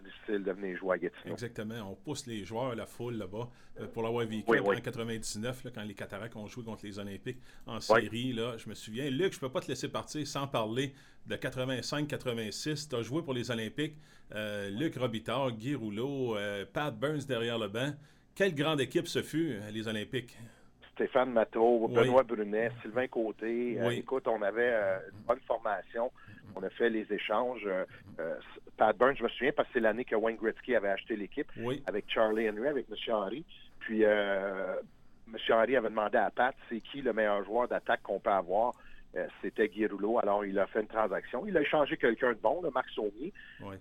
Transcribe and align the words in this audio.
difficile 0.00 0.42
de 0.42 0.52
venir 0.52 0.76
jouer 0.78 0.94
à 0.94 0.98
Gatineau. 0.98 1.34
Exactement. 1.34 1.90
On 1.90 1.94
pousse 1.94 2.26
les 2.26 2.44
joueurs, 2.44 2.74
la 2.74 2.86
foule 2.86 3.14
là-bas. 3.14 3.48
Euh, 3.80 3.86
pour 3.86 4.02
l'avoir 4.02 4.26
vécu 4.26 4.58
en 4.58 4.80
99, 4.80 5.66
quand 5.74 5.82
les 5.82 5.94
Cataractes 5.94 6.36
ont 6.36 6.46
joué 6.46 6.64
contre 6.64 6.84
les 6.84 6.98
Olympiques 6.98 7.38
en 7.66 7.80
série, 7.80 8.32
là, 8.32 8.56
je 8.56 8.68
me 8.68 8.74
souviens. 8.74 9.10
Luc, 9.10 9.32
je 9.32 9.38
ne 9.38 9.40
peux 9.40 9.50
pas 9.50 9.60
te 9.60 9.68
laisser 9.68 9.88
partir 9.88 10.26
sans 10.26 10.46
parler 10.46 10.94
de 11.26 11.36
85-86. 11.36 12.88
Tu 12.88 12.96
as 12.96 13.02
joué 13.02 13.22
pour 13.22 13.34
les 13.34 13.50
Olympiques. 13.50 13.96
Euh, 14.34 14.70
Luc 14.70 14.96
Robitaille, 14.96 15.52
Guy 15.52 15.74
Rouleau, 15.74 16.36
euh, 16.36 16.64
Pat 16.70 16.96
Burns 16.96 17.26
derrière 17.26 17.58
le 17.58 17.68
banc. 17.68 17.92
Quelle 18.34 18.54
grande 18.54 18.80
équipe 18.80 19.08
ce 19.08 19.22
fut, 19.22 19.58
les 19.72 19.88
Olympiques? 19.88 20.36
Stéphane 20.96 21.30
Matteau, 21.30 21.88
Benoît 21.88 22.24
Brunet, 22.24 22.72
Sylvain 22.82 23.06
Côté. 23.06 23.78
écoute, 23.92 24.26
on 24.26 24.42
avait 24.42 24.72
une 25.12 25.24
bonne 25.26 25.40
formation. 25.46 26.10
On 26.54 26.62
a 26.62 26.70
fait 26.70 26.90
les 26.90 27.06
échanges. 27.12 27.68
Pat 28.76 28.96
Burns, 28.96 29.16
je 29.16 29.24
me 29.24 29.28
souviens, 29.28 29.52
parce 29.52 29.68
que 29.68 29.74
c'est 29.74 29.80
l'année 29.80 30.04
que 30.04 30.14
Wayne 30.14 30.36
Gretzky 30.36 30.74
avait 30.74 30.90
acheté 30.90 31.16
l'équipe 31.16 31.50
avec 31.86 32.04
Charlie 32.08 32.48
Henry, 32.48 32.68
avec 32.68 32.86
M. 32.90 32.96
Henry. 33.14 33.44
Puis 33.80 34.04
euh, 34.04 34.76
M. 35.28 35.38
Henry 35.50 35.76
avait 35.76 35.88
demandé 35.88 36.18
à 36.18 36.30
Pat, 36.30 36.54
c'est 36.68 36.80
qui 36.80 37.02
le 37.02 37.12
meilleur 37.12 37.44
joueur 37.44 37.68
d'attaque 37.68 38.02
qu'on 38.02 38.20
peut 38.20 38.30
avoir? 38.30 38.74
Euh, 39.16 39.26
c'était 39.40 39.68
Guy 39.68 39.86
Rouleau. 39.86 40.18
Alors, 40.18 40.44
il 40.44 40.58
a 40.58 40.66
fait 40.66 40.80
une 40.80 40.88
transaction. 40.88 41.46
Il 41.46 41.56
a 41.56 41.62
échangé 41.62 41.96
quelqu'un 41.96 42.32
de 42.32 42.38
bon, 42.42 42.60
le 42.62 42.70
Marc 42.70 42.90
Saunier. 42.90 43.32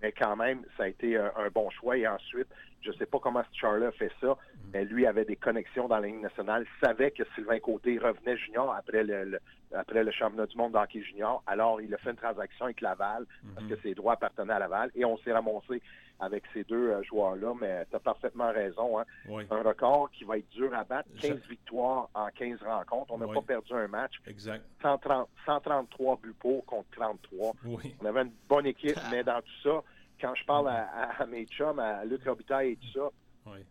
Mais 0.02 0.14
quand 0.14 0.36
même, 0.38 0.62
ça 0.78 0.84
a 0.84 0.88
été 0.88 1.18
un, 1.18 1.50
bon 1.54 1.70
choix. 1.72 1.98
Et 1.98 2.08
ensuite, 2.08 2.48
je 2.85 2.91
ne 2.91 2.95
sais 2.95 3.05
pas 3.05 3.20
comment 3.20 3.44
Charlie 3.52 3.85
a 3.85 3.91
fait 3.91 4.12
ça, 4.21 4.38
mais 4.71 4.85
lui 4.85 5.07
avait 5.07 5.25
des 5.25 5.35
connexions 5.35 5.88
dans 5.88 5.98
la 5.98 6.07
ligne 6.07 6.21
nationale, 6.21 6.66
savait 6.84 7.11
que 7.11 7.23
Sylvain 7.34 7.59
Côté 7.59 7.98
revenait 7.98 8.38
junior 8.38 8.73
après 8.73 9.03
le, 9.03 9.39
après 9.73 10.03
le 10.03 10.11
championnat 10.11 10.45
du 10.45 10.55
monde 10.58 10.73
d'hockey 10.73 11.02
junior. 11.02 11.44
Alors, 11.48 11.81
il 11.81 11.94
a 11.94 11.98
fait 11.98 12.11
une 12.11 12.16
transaction 12.16 12.66
avec 12.66 12.81
Laval 12.81 13.25
parce 13.55 13.67
que 13.67 13.75
ses 13.81 13.95
droits 13.95 14.13
appartenaient 14.13 14.53
à 14.53 14.59
Laval. 14.59 14.91
Et 14.95 15.03
on 15.03 15.17
s'est 15.17 15.34
ramassé 15.34 15.81
avec 16.20 16.44
ces 16.53 16.63
deux 16.63 16.91
euh, 16.91 17.03
joueurs-là, 17.03 17.53
mais 17.59 17.85
tu 17.89 17.95
as 17.95 17.99
parfaitement 17.99 18.52
raison. 18.52 18.99
Hein. 18.99 19.05
Un 19.27 19.63
record 19.63 20.09
qui 20.11 20.23
va 20.23 20.38
être 20.38 20.49
dur 20.49 20.73
à 20.73 20.83
battre, 20.83 21.09
15 21.20 21.39
victoires 21.49 22.09
en 22.14 22.27
15 22.30 22.59
rencontres. 22.64 23.11
On 23.14 23.17
n'a 23.17 23.27
pas 23.27 23.42
perdu 23.42 23.73
un 23.73 23.88
match. 23.88 24.14
Exact. 24.27 24.64
133 24.81 26.20
buts 26.22 26.36
pour 26.39 26.66
contre 26.66 26.89
33. 26.92 27.53
On 28.02 28.05
avait 28.05 28.22
une 28.22 28.31
bonne 28.47 28.67
équipe, 28.67 28.97
mais 29.11 29.23
dans 29.23 29.42
tout 29.42 29.61
ça, 29.64 29.83
quand 30.19 30.35
je 30.35 30.45
parle 30.45 30.69
à, 30.69 31.25
mes 31.25 31.45
chums, 31.45 31.80
à 31.80 32.05
Luc 32.05 32.23
Robitaille 32.25 32.71
et 32.71 32.75
tout 32.77 32.99
ça, 32.99 33.09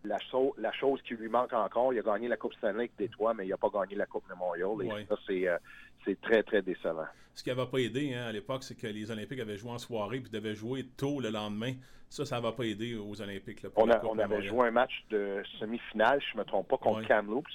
La, 0.05 0.19
la, 0.59 0.73
chose 0.73 1.01
qui 1.03 1.15
lui 1.15 1.29
manque 1.29 1.53
encore, 1.53 1.93
il 1.93 1.99
a 1.99 2.03
gagné 2.03 2.29
la 2.29 2.37
Coupe 2.37 2.55
Stanley 2.55 2.75
avec 2.75 2.97
Détroit, 2.97 3.35
mais 3.35 3.47
il 3.47 3.51
n'a 3.51 3.57
pas 3.57 3.71
gagné 3.71 3.97
la 3.97 4.07
Coupe 4.07 4.29
Memorial. 4.29 5.01
Et 5.01 5.07
ça, 5.07 5.17
c'est, 5.27 5.49
euh, 5.49 5.59
c'est 6.05 6.21
très, 6.21 6.43
très 6.43 6.63
décevant. 6.63 7.07
Ce 7.35 7.43
qui 7.43 7.49
n'avait 7.49 7.67
pas 7.67 7.79
aidé 7.79 8.15
hein, 8.15 8.27
à 8.27 8.33
l'époque, 8.33 8.63
c'est 8.63 8.77
que 8.77 8.87
les 8.87 9.11
Olympiques 9.11 9.41
avaient 9.41 9.57
joué 9.57 9.73
en 9.73 9.79
soirée 9.79 10.21
puis 10.21 10.31
devaient 10.31 10.55
jouer 10.55 10.85
tôt 10.97 11.21
le 11.21 11.31
lendemain. 11.31 11.73
Ça, 12.15 12.25
ça 12.25 12.39
va 12.39 12.53
pas 12.53 12.63
aidé 12.63 12.95
aux 12.95 13.21
Olympiques. 13.21 13.67
on, 13.75 14.19
avait 14.21 14.47
joué 14.47 14.69
un 14.69 14.71
match 14.71 15.05
de 15.11 15.43
semi-finale, 15.59 16.21
je 16.21 16.37
ne 16.37 16.43
me 16.43 16.45
trompe 16.45 16.69
pas, 16.69 16.77
contre 16.77 17.05
Kamloops. 17.09 17.51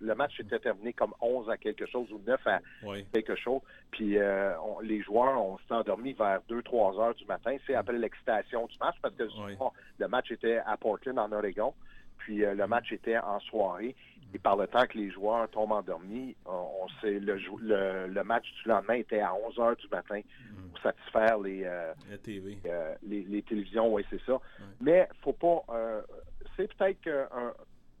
le 0.00 0.14
match 0.14 0.38
était 0.38 0.58
terminé 0.58 0.92
comme 0.92 1.14
11 1.22 1.48
à 1.48 1.56
quelque 1.56 1.86
chose 1.86 2.12
ou 2.12 2.20
9 2.26 2.46
à 2.46 2.60
quelque 3.10 3.34
chose. 3.36 3.62
Puis 3.90 4.18
euh, 4.18 4.52
les 4.82 5.00
joueurs, 5.00 5.42
on 5.42 5.56
s'est 5.66 5.72
endormis 5.72 6.12
vers 6.12 6.40
2-3 6.50 7.00
heures 7.00 7.14
du 7.14 7.24
matin. 7.24 7.56
C'est 7.66 7.74
après 7.74 7.96
l'excitation 7.96 8.66
du 8.66 8.76
match 8.78 8.96
parce 9.00 9.14
que 9.14 9.24
le 9.98 10.08
match 10.08 10.30
était 10.30 10.58
à 10.58 10.76
Portland, 10.76 11.18
en 11.18 11.32
Oregon. 11.32 11.72
Puis 12.18 12.44
euh, 12.44 12.52
le 12.52 12.66
match 12.66 12.92
était 12.92 13.16
en 13.16 13.40
soirée. 13.40 13.96
Et 14.32 14.38
par 14.38 14.56
le 14.56 14.66
temps 14.66 14.86
que 14.86 14.96
les 14.96 15.10
joueurs 15.10 15.48
tombent 15.50 15.72
endormis, 15.72 16.36
on, 16.46 16.86
sait 17.00 17.18
le, 17.18 17.36
le, 18.06 18.22
match 18.22 18.46
du 18.62 18.68
lendemain 18.68 18.94
était 18.94 19.20
à 19.20 19.34
11 19.34 19.58
heures 19.58 19.76
du 19.76 19.88
matin 19.88 20.20
pour 20.70 20.82
satisfaire 20.82 21.38
les, 21.38 21.64
euh, 21.64 21.92
euh, 22.66 22.94
les, 23.02 23.42
télévisions, 23.42 23.92
oui, 23.92 24.04
c'est 24.10 24.20
ça. 24.24 24.40
Mais 24.80 25.08
faut 25.22 25.32
pas. 25.32 25.62
Euh, 25.70 26.02
c'est 26.56 26.72
peut-être 26.74 27.00
que 27.00 27.26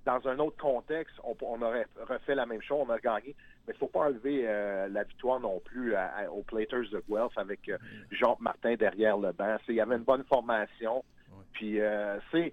dans 0.04 0.28
un 0.28 0.38
autre 0.38 0.56
contexte, 0.56 1.14
on, 1.24 1.62
aurait 1.62 1.86
refait 2.08 2.34
la 2.34 2.46
même 2.46 2.62
chose, 2.62 2.78
on 2.86 2.90
aurait 2.90 3.00
gagné, 3.00 3.34
mais 3.66 3.74
il 3.74 3.78
faut 3.78 3.88
pas 3.88 4.06
enlever 4.06 4.42
la 4.42 5.02
victoire 5.02 5.40
non 5.40 5.60
plus 5.60 5.94
aux 6.32 6.42
Platers 6.42 6.90
de 6.90 7.02
Guelph 7.08 7.36
avec 7.36 7.70
Jean 8.10 8.36
Martin 8.40 8.74
derrière 8.74 9.18
le 9.18 9.32
banc. 9.32 9.56
Il 9.68 9.74
y 9.74 9.80
avait 9.80 9.96
une 9.96 10.04
bonne 10.04 10.24
formation. 10.24 11.04
Puis 11.52 11.80
c'est 12.32 12.52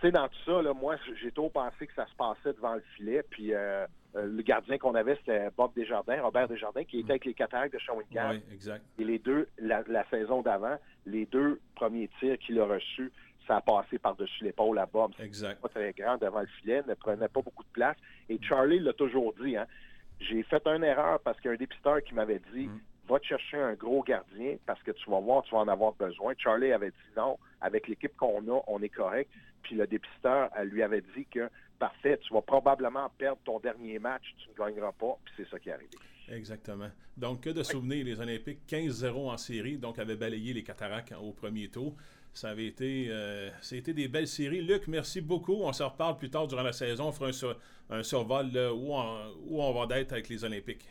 sais, 0.00 0.10
dans 0.10 0.28
tout 0.28 0.38
ça, 0.44 0.62
là, 0.62 0.72
moi, 0.72 0.96
j'ai 1.20 1.32
trop 1.32 1.50
pensé 1.50 1.86
que 1.86 1.94
ça 1.94 2.06
se 2.06 2.14
passait 2.14 2.52
devant 2.54 2.74
le 2.74 2.82
filet. 2.96 3.22
Puis 3.30 3.54
euh, 3.54 3.86
euh, 4.16 4.26
le 4.26 4.42
gardien 4.42 4.78
qu'on 4.78 4.94
avait, 4.94 5.16
c'était 5.16 5.50
Bob 5.56 5.72
Desjardins, 5.74 6.22
Robert 6.22 6.48
Desjardins, 6.48 6.84
qui 6.84 7.00
était 7.00 7.12
avec 7.12 7.24
les 7.24 7.34
Cataractes 7.34 7.74
de 7.74 7.78
Shawinigan. 7.78 8.30
Oui, 8.30 8.42
exact. 8.52 8.84
Et 8.98 9.04
les 9.04 9.18
deux, 9.18 9.48
la, 9.58 9.82
saison 10.10 10.42
d'avant, 10.42 10.76
les 11.06 11.26
deux 11.26 11.60
premiers 11.74 12.08
tirs 12.18 12.38
qu'il 12.38 12.58
a 12.60 12.66
reçus, 12.66 13.12
ça 13.46 13.56
a 13.56 13.60
passé 13.60 13.98
par-dessus 13.98 14.44
l'épaule 14.44 14.78
à 14.78 14.86
Bob. 14.86 15.12
Exact. 15.18 15.60
Pas 15.60 15.68
très 15.68 15.92
grand 15.92 16.18
devant 16.18 16.40
le 16.40 16.46
filet, 16.60 16.82
ne 16.86 16.94
prenait 16.94 17.28
pas 17.28 17.42
beaucoup 17.42 17.64
de 17.64 17.72
place. 17.72 17.96
Et 18.28 18.38
Charlie 18.42 18.78
l'a 18.78 18.92
toujours 18.92 19.34
dit, 19.42 19.56
hein. 19.56 19.66
J'ai 20.20 20.42
fait 20.42 20.66
une 20.66 20.84
erreur 20.84 21.18
parce 21.20 21.38
qu'il 21.40 21.48
y 21.48 21.52
a 21.52 21.54
un 21.54 21.58
dépisteur 21.58 22.02
qui 22.02 22.14
m'avait 22.14 22.42
dit 22.52 22.66
mm. 22.66 22.80
va 23.08 23.18
te 23.18 23.24
chercher 23.24 23.56
un 23.56 23.72
gros 23.72 24.02
gardien 24.02 24.56
parce 24.66 24.82
que 24.82 24.90
tu 24.90 25.10
vas 25.10 25.18
voir, 25.18 25.42
tu 25.44 25.52
vas 25.52 25.62
en 25.62 25.68
avoir 25.68 25.92
besoin. 25.94 26.34
Charlie 26.36 26.72
avait 26.72 26.90
dit 26.90 27.16
non, 27.16 27.38
avec 27.60 27.88
l'équipe 27.88 28.14
qu'on 28.16 28.46
a, 28.48 28.60
on 28.66 28.82
est 28.82 28.90
correct. 28.90 29.30
Puis 29.62 29.76
le 29.76 29.86
dépisteur 29.86 30.50
elle 30.56 30.68
lui 30.68 30.82
avait 30.82 31.02
dit 31.16 31.26
que 31.26 31.48
parfait, 31.78 32.18
tu 32.18 32.32
vas 32.32 32.42
probablement 32.42 33.10
perdre 33.18 33.40
ton 33.44 33.58
dernier 33.58 33.98
match, 33.98 34.22
tu 34.38 34.50
ne 34.50 34.54
gagneras 34.54 34.92
pas, 34.92 35.18
puis 35.24 35.34
c'est 35.36 35.48
ça 35.48 35.58
qui 35.58 35.70
est 35.70 35.72
arrivé. 35.72 35.90
Exactement. 36.28 36.90
Donc, 37.16 37.40
que 37.40 37.50
de 37.50 37.62
souvenirs, 37.62 38.04
les 38.04 38.20
Olympiques, 38.20 38.60
15-0 38.68 39.30
en 39.30 39.36
série, 39.36 39.78
donc 39.78 39.98
avaient 39.98 40.16
balayé 40.16 40.52
les 40.52 40.62
Cataractes 40.62 41.12
au 41.20 41.32
premier 41.32 41.68
tour. 41.68 41.96
Ça 42.32 42.50
avait 42.50 42.66
été, 42.66 43.08
euh, 43.10 43.50
des 43.72 44.06
belles 44.06 44.28
séries. 44.28 44.62
Luc, 44.62 44.86
merci 44.86 45.20
beaucoup. 45.20 45.56
On 45.62 45.72
se 45.72 45.82
reparle 45.82 46.16
plus 46.16 46.30
tard 46.30 46.46
durant 46.46 46.62
la 46.62 46.72
saison. 46.72 47.08
On 47.08 47.12
fera 47.12 47.30
un, 47.90 48.02
survol 48.04 48.46
où, 48.72 48.94
on, 48.94 49.34
où 49.48 49.60
on 49.60 49.86
va 49.86 49.98
être 49.98 50.12
avec 50.12 50.28
les 50.28 50.44
Olympiques. 50.44 50.86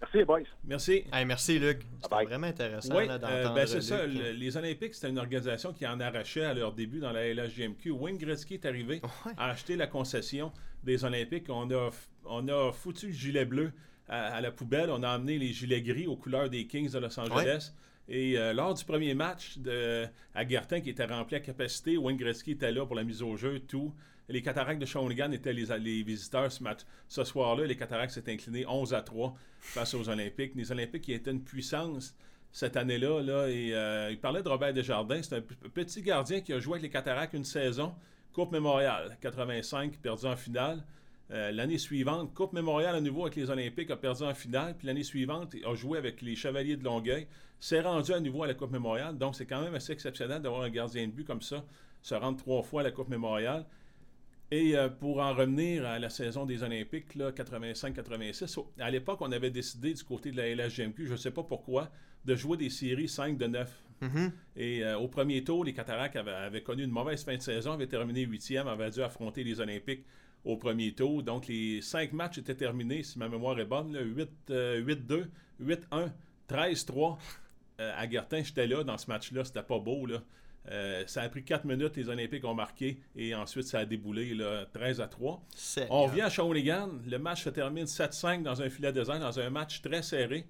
Merci, 0.00 0.24
boys. 0.24 0.42
Merci. 0.64 1.04
merci, 1.26 1.58
Luc. 1.58 1.82
C'était 2.02 2.24
vraiment 2.24 2.46
intéressant 2.46 2.96
oui, 2.96 3.04
euh, 3.08 3.48
ben, 3.54 3.66
c'est 3.66 3.82
ça. 3.82 4.06
les 4.06 4.56
Olympiques, 4.56 4.94
c'était 4.94 5.10
une 5.10 5.18
organisation 5.18 5.72
qui 5.72 5.86
en 5.86 6.00
arrachait 6.00 6.44
à 6.44 6.54
leur 6.54 6.72
début 6.72 7.00
dans 7.00 7.12
la 7.12 7.32
LHGMQ. 7.32 7.90
Wayne 7.90 8.16
Gretzky 8.16 8.54
est 8.54 8.66
arrivé 8.66 9.02
à 9.36 9.50
acheter 9.50 9.76
la 9.76 9.86
concession 9.86 10.52
des 10.82 11.04
Olympiques. 11.04 11.46
On 11.48 11.70
a, 11.70 11.90
on 12.24 12.48
a 12.48 12.72
foutu 12.72 13.08
le 13.08 13.12
gilet 13.12 13.44
bleu 13.44 13.72
à, 14.08 14.40
la 14.40 14.50
poubelle. 14.50 14.90
On 14.90 15.02
a 15.02 15.10
amené 15.10 15.38
les 15.38 15.52
gilets 15.52 15.82
gris 15.82 16.06
aux 16.06 16.16
couleurs 16.16 16.48
des 16.48 16.66
Kings 16.66 16.90
de 16.90 16.98
Los 16.98 17.20
Angeles. 17.20 17.72
Et 18.08 18.38
euh, 18.38 18.52
lors 18.52 18.74
du 18.74 18.84
premier 18.84 19.14
match 19.14 19.58
de, 19.58 20.06
à 20.34 20.48
Gertin, 20.48 20.80
qui 20.80 20.90
était 20.90 21.04
rempli 21.04 21.36
à 21.36 21.40
capacité, 21.40 21.96
Wayne 21.96 22.16
Gretzky 22.16 22.52
était 22.52 22.72
là 22.72 22.86
pour 22.86 22.96
la 22.96 23.04
mise 23.04 23.22
au 23.22 23.36
jeu, 23.36 23.60
tout. 23.60 23.94
Les 24.30 24.42
Cataractes 24.42 24.80
de 24.80 24.86
Shawinigan 24.86 25.32
étaient 25.32 25.52
les, 25.52 26.02
visiteurs 26.02 26.50
ce 26.52 26.62
match. 26.62 26.80
Ce 27.08 27.24
soir-là, 27.24 27.66
les 27.66 27.76
Cataractes 27.76 28.14
s'étaient 28.14 28.32
inclinés 28.32 28.64
11 28.66 28.94
à 28.94 29.02
3 29.02 29.34
face 29.58 29.94
aux 29.94 30.08
Olympiques. 30.08 30.52
Les 30.54 30.70
Olympiques 30.70 31.02
qui 31.02 31.12
étaient 31.12 31.32
une 31.32 31.42
puissance 31.42 32.14
cette 32.52 32.76
année-là. 32.76 33.20
Euh, 33.20 34.08
il 34.10 34.18
parlait 34.20 34.42
de 34.42 34.48
Robert 34.48 34.72
Desjardins. 34.72 35.22
C'est 35.22 35.36
un 35.36 35.42
petit 35.74 36.02
gardien 36.02 36.40
qui 36.40 36.52
a 36.52 36.60
joué 36.60 36.74
avec 36.74 36.82
les 36.82 36.90
Cataractes 36.90 37.34
une 37.34 37.44
saison. 37.44 37.94
Coupe 38.32 38.52
Mémorial, 38.52 39.16
85, 39.20 39.98
perdu 39.98 40.26
en 40.26 40.36
finale. 40.36 40.84
Euh, 41.32 41.52
l'année 41.52 41.78
suivante, 41.78 42.34
Coupe 42.34 42.52
Mémorial 42.52 42.94
à 42.94 43.00
nouveau 43.00 43.22
avec 43.22 43.36
les 43.36 43.50
Olympiques, 43.50 43.90
a 43.90 43.96
perdu 43.96 44.22
en 44.22 44.34
finale. 44.34 44.74
Puis 44.76 44.86
l'année 44.86 45.02
suivante, 45.02 45.54
a 45.64 45.74
joué 45.74 45.98
avec 45.98 46.22
les 46.22 46.36
Chevaliers 46.36 46.76
de 46.76 46.84
Longueuil. 46.84 47.26
S'est 47.58 47.80
rendu 47.80 48.12
à 48.12 48.20
nouveau 48.20 48.44
à 48.44 48.46
la 48.46 48.54
Coupe 48.54 48.70
Mémorial. 48.70 49.18
Donc, 49.18 49.34
c'est 49.34 49.46
quand 49.46 49.60
même 49.60 49.74
assez 49.74 49.92
exceptionnel 49.92 50.40
d'avoir 50.40 50.62
un 50.62 50.70
gardien 50.70 51.06
de 51.06 51.12
but 51.12 51.26
comme 51.26 51.42
ça, 51.42 51.64
se 52.02 52.14
rendre 52.14 52.38
trois 52.38 52.62
fois 52.62 52.80
à 52.80 52.84
la 52.84 52.90
Coupe 52.90 53.08
Mémorial. 53.08 53.66
Et 54.52 54.76
euh, 54.76 54.88
pour 54.88 55.20
en 55.20 55.32
revenir 55.32 55.86
à 55.86 55.98
la 55.98 56.10
saison 56.10 56.44
des 56.44 56.62
Olympiques, 56.62 57.16
85-86, 57.16 58.64
à 58.80 58.90
l'époque, 58.90 59.20
on 59.20 59.30
avait 59.30 59.50
décidé 59.50 59.94
du 59.94 60.02
côté 60.02 60.32
de 60.32 60.36
la 60.36 60.52
LHGMQ, 60.54 61.06
je 61.06 61.12
ne 61.12 61.16
sais 61.16 61.30
pas 61.30 61.44
pourquoi, 61.44 61.88
de 62.24 62.34
jouer 62.34 62.56
des 62.56 62.70
séries 62.70 63.08
5 63.08 63.38
de 63.38 63.46
9. 63.46 63.82
Mm-hmm. 64.02 64.32
Et 64.56 64.84
euh, 64.84 64.98
au 64.98 65.06
premier 65.06 65.44
tour, 65.44 65.64
les 65.64 65.72
Cataractes 65.72 66.16
avaient, 66.16 66.62
connu 66.62 66.82
une 66.82 66.90
mauvaise 66.90 67.22
fin 67.22 67.36
de 67.36 67.42
saison, 67.42 67.72
avaient 67.72 67.86
terminé 67.86 68.26
8e, 68.26 68.66
avaient 68.66 68.90
dû 68.90 69.02
affronter 69.02 69.44
les 69.44 69.60
Olympiques 69.60 70.04
au 70.44 70.56
premier 70.56 70.92
tour. 70.94 71.22
Donc 71.22 71.46
les 71.46 71.80
5 71.80 72.12
matchs 72.12 72.38
étaient 72.38 72.56
terminés, 72.56 73.04
si 73.04 73.20
ma 73.20 73.28
mémoire 73.28 73.58
est 73.60 73.66
bonne, 73.66 73.96
8-2, 74.48 75.28
8-1, 75.62 76.10
13-3. 76.48 77.18
à 77.78 78.10
Gertin, 78.10 78.42
j'étais 78.42 78.66
là 78.66 78.82
dans 78.82 78.98
ce 78.98 79.06
match-là, 79.06 79.44
c'était 79.44 79.62
pas 79.62 79.78
beau. 79.78 80.06
Là. 80.06 80.22
Euh, 80.68 81.04
ça 81.06 81.22
a 81.22 81.28
pris 81.28 81.42
4 81.42 81.64
minutes, 81.64 81.96
les 81.96 82.08
Olympiques 82.08 82.44
ont 82.44 82.54
marqué 82.54 83.00
et 83.16 83.34
ensuite 83.34 83.64
ça 83.64 83.78
a 83.80 83.84
déboulé 83.86 84.34
là, 84.34 84.66
13 84.72 85.00
à 85.00 85.08
3. 85.08 85.42
On 85.90 86.04
revient 86.04 86.20
à 86.20 86.30
Shawinigan, 86.30 86.90
le 87.06 87.18
match 87.18 87.44
se 87.44 87.50
termine 87.50 87.86
7-5 87.86 88.42
dans 88.42 88.60
un 88.60 88.68
filet 88.68 88.92
désert, 88.92 89.18
dans 89.18 89.40
un 89.40 89.50
match 89.50 89.80
très 89.80 90.02
serré 90.02 90.46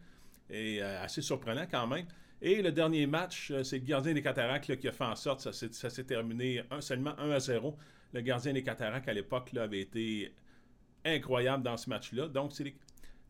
et 0.50 0.82
euh, 0.82 1.02
assez 1.02 1.22
surprenant 1.22 1.66
quand 1.70 1.86
même. 1.86 2.06
Et 2.42 2.60
le 2.60 2.72
dernier 2.72 3.06
match, 3.06 3.50
euh, 3.50 3.62
c'est 3.62 3.78
le 3.78 3.84
gardien 3.84 4.12
des 4.12 4.22
Cataractes 4.22 4.76
qui 4.76 4.88
a 4.88 4.92
fait 4.92 5.04
en 5.04 5.14
sorte, 5.14 5.40
ça, 5.40 5.52
ça 5.52 5.90
s'est 5.90 6.04
terminé 6.04 6.62
seulement 6.80 7.16
1 7.18 7.30
à 7.30 7.38
0. 7.38 7.76
Le 8.12 8.20
gardien 8.20 8.52
des 8.52 8.62
Cataractes 8.64 9.08
à 9.08 9.12
l'époque 9.12 9.50
avait 9.56 9.80
été 9.80 10.34
incroyable 11.04 11.62
dans 11.62 11.76
ce 11.76 11.88
match-là. 11.88 12.26
Donc 12.28 12.52
c'est 12.52 12.74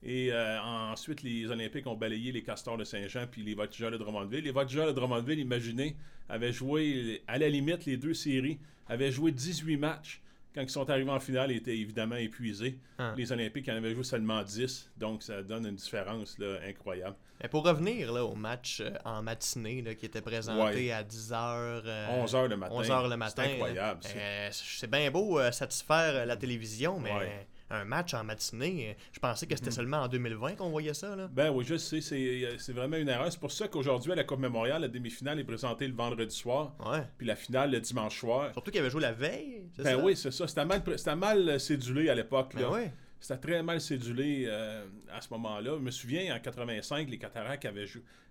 Et 0.02 0.32
ensuite, 0.32 1.22
les 1.22 1.50
Olympiques 1.50 1.86
ont 1.86 1.96
balayé 1.96 2.32
les 2.32 2.42
Castors 2.42 2.78
de 2.78 2.84
Saint-Jean 2.84 3.26
puis 3.30 3.42
les 3.42 3.54
Voltigeurs 3.54 3.90
de 3.90 3.98
Drummondville. 3.98 4.44
Les 4.44 4.50
Voltigeurs 4.50 4.86
de 4.86 4.92
Drummondville, 4.92 5.38
imaginez, 5.38 5.96
avaient 6.28 6.52
joué, 6.52 7.22
à 7.26 7.38
la 7.38 7.48
limite, 7.48 7.84
les 7.84 7.96
deux 7.96 8.14
séries, 8.14 8.58
avaient 8.88 9.12
joué 9.12 9.30
18 9.30 9.76
matchs 9.76 10.22
quand 10.54 10.62
ils 10.62 10.70
sont 10.70 10.88
arrivés 10.90 11.10
en 11.10 11.20
finale, 11.20 11.52
ils 11.52 11.58
étaient 11.58 11.76
évidemment 11.76 12.16
épuisés. 12.16 12.78
Ah. 12.98 13.14
Les 13.16 13.30
Olympiques 13.30 13.68
en 13.68 13.76
avaient 13.76 13.94
joué 13.94 14.04
seulement 14.04 14.42
10, 14.42 14.90
donc 14.96 15.22
ça 15.22 15.42
donne 15.42 15.66
une 15.66 15.76
différence 15.76 16.38
là, 16.38 16.58
incroyable. 16.66 17.16
Mais 17.40 17.48
pour 17.48 17.64
revenir 17.64 18.12
là, 18.12 18.24
au 18.24 18.34
match 18.34 18.80
euh, 18.80 18.90
en 19.04 19.22
matinée 19.22 19.80
là, 19.80 19.94
qui 19.94 20.06
était 20.06 20.20
présenté 20.20 20.92
à 20.92 21.02
10h. 21.02 21.82
11h 22.26 22.48
le 22.48 22.56
matin. 22.56 22.74
11h 22.74 23.08
le 23.08 23.16
matin. 23.16 23.42
C'est 23.44 23.52
incroyable. 23.52 24.00
Euh, 24.14 24.48
c'est 24.52 24.90
bien 24.90 25.10
beau 25.10 25.38
euh, 25.38 25.52
satisfaire 25.52 26.26
la 26.26 26.36
télévision, 26.36 26.98
mais 26.98 27.46
un 27.70 27.84
match 27.84 28.14
en 28.14 28.24
matinée. 28.24 28.96
Je 29.12 29.20
pensais 29.20 29.46
que 29.46 29.54
c'était 29.54 29.70
mhm. 29.70 29.74
seulement 29.74 29.98
en 29.98 30.08
2020 30.08 30.56
qu'on 30.56 30.70
voyait 30.70 30.94
ça. 30.94 31.14
Là. 31.16 31.28
Ben 31.32 31.50
oui, 31.50 31.64
je 31.64 31.76
sais, 31.76 32.00
c'est 32.00 32.72
vraiment 32.72 32.96
une 32.96 33.08
erreur. 33.08 33.30
C'est 33.30 33.40
pour 33.40 33.52
ça 33.52 33.68
qu'aujourd'hui, 33.68 34.12
à 34.12 34.16
la 34.16 34.24
Coupe 34.24 34.40
Mémorial, 34.40 34.82
la 34.82 34.88
demi-finale 34.88 35.38
est 35.40 35.44
présentée 35.44 35.86
le 35.86 35.94
vendredi 35.94 36.34
soir. 36.34 36.74
Ouais. 36.84 37.02
Puis 37.16 37.26
la 37.26 37.36
finale 37.36 37.70
le 37.70 37.80
dimanche 37.80 38.18
soir. 38.18 38.52
Surtout 38.52 38.70
qu'il 38.70 38.80
avait 38.80 38.90
joué 38.90 39.02
la 39.02 39.12
veille. 39.12 39.62
Ben 39.78 40.00
oui, 40.02 40.16
c'est 40.16 40.30
ça. 40.30 40.46
C'était 40.46 40.64
mal, 40.64 40.82
mal 41.16 41.60
cédulé 41.60 42.08
à 42.08 42.14
l'époque. 42.14 42.52
Ben 42.54 42.68
oui. 42.70 42.82
C'était 43.20 43.36
très 43.36 43.62
mal 43.62 43.82
cédulé 43.82 44.46
euh, 44.48 44.86
à 45.12 45.20
ce 45.20 45.28
moment-là. 45.32 45.72
Je 45.76 45.82
me 45.82 45.90
souviens, 45.90 46.34
en 46.34 46.40
85, 46.40 47.08
les 47.10 47.18
Cataractes 47.18 47.66
avaient, 47.66 47.84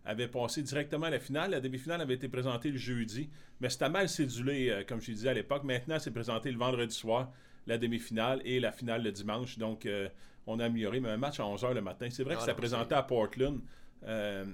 avaient 0.03 0.27
passé 0.27 0.63
directement 0.63 1.06
à 1.06 1.12
la 1.12 1.19
finale. 1.19 1.51
La 1.51 1.59
demi-finale 1.59 2.01
avait 2.01 2.15
été 2.15 2.27
présentée 2.27 2.71
le 2.71 2.77
jeudi, 2.77 3.30
mais 3.62 3.69
c'était 3.69 3.89
mal 3.89 4.09
cédulé, 4.09 4.69
euh, 4.71 4.83
comme 4.88 5.00
je 5.00 5.12
disais 5.12 5.30
à 5.30 5.33
l'époque. 5.35 5.63
Maintenant, 5.63 6.00
c'est 6.00 6.09
présenté 6.09 6.51
le 6.51 6.57
vendredi 6.57 6.95
soir 6.95 7.31
la 7.67 7.77
demi-finale 7.77 8.41
et 8.45 8.59
la 8.59 8.71
finale 8.71 9.03
le 9.03 9.11
dimanche. 9.11 9.57
Donc, 9.57 9.85
euh, 9.85 10.09
on 10.47 10.59
a 10.59 10.65
amélioré, 10.65 11.00
mais 11.00 11.09
un 11.09 11.17
match 11.17 11.39
à 11.39 11.44
11h 11.44 11.73
le 11.73 11.81
matin. 11.81 12.07
C'est 12.09 12.23
vrai 12.23 12.35
que 12.35 12.41
ça 12.41 12.53
présenté 12.53 12.95
à 12.95 13.03
Portland, 13.03 13.59
euh, 14.03 14.45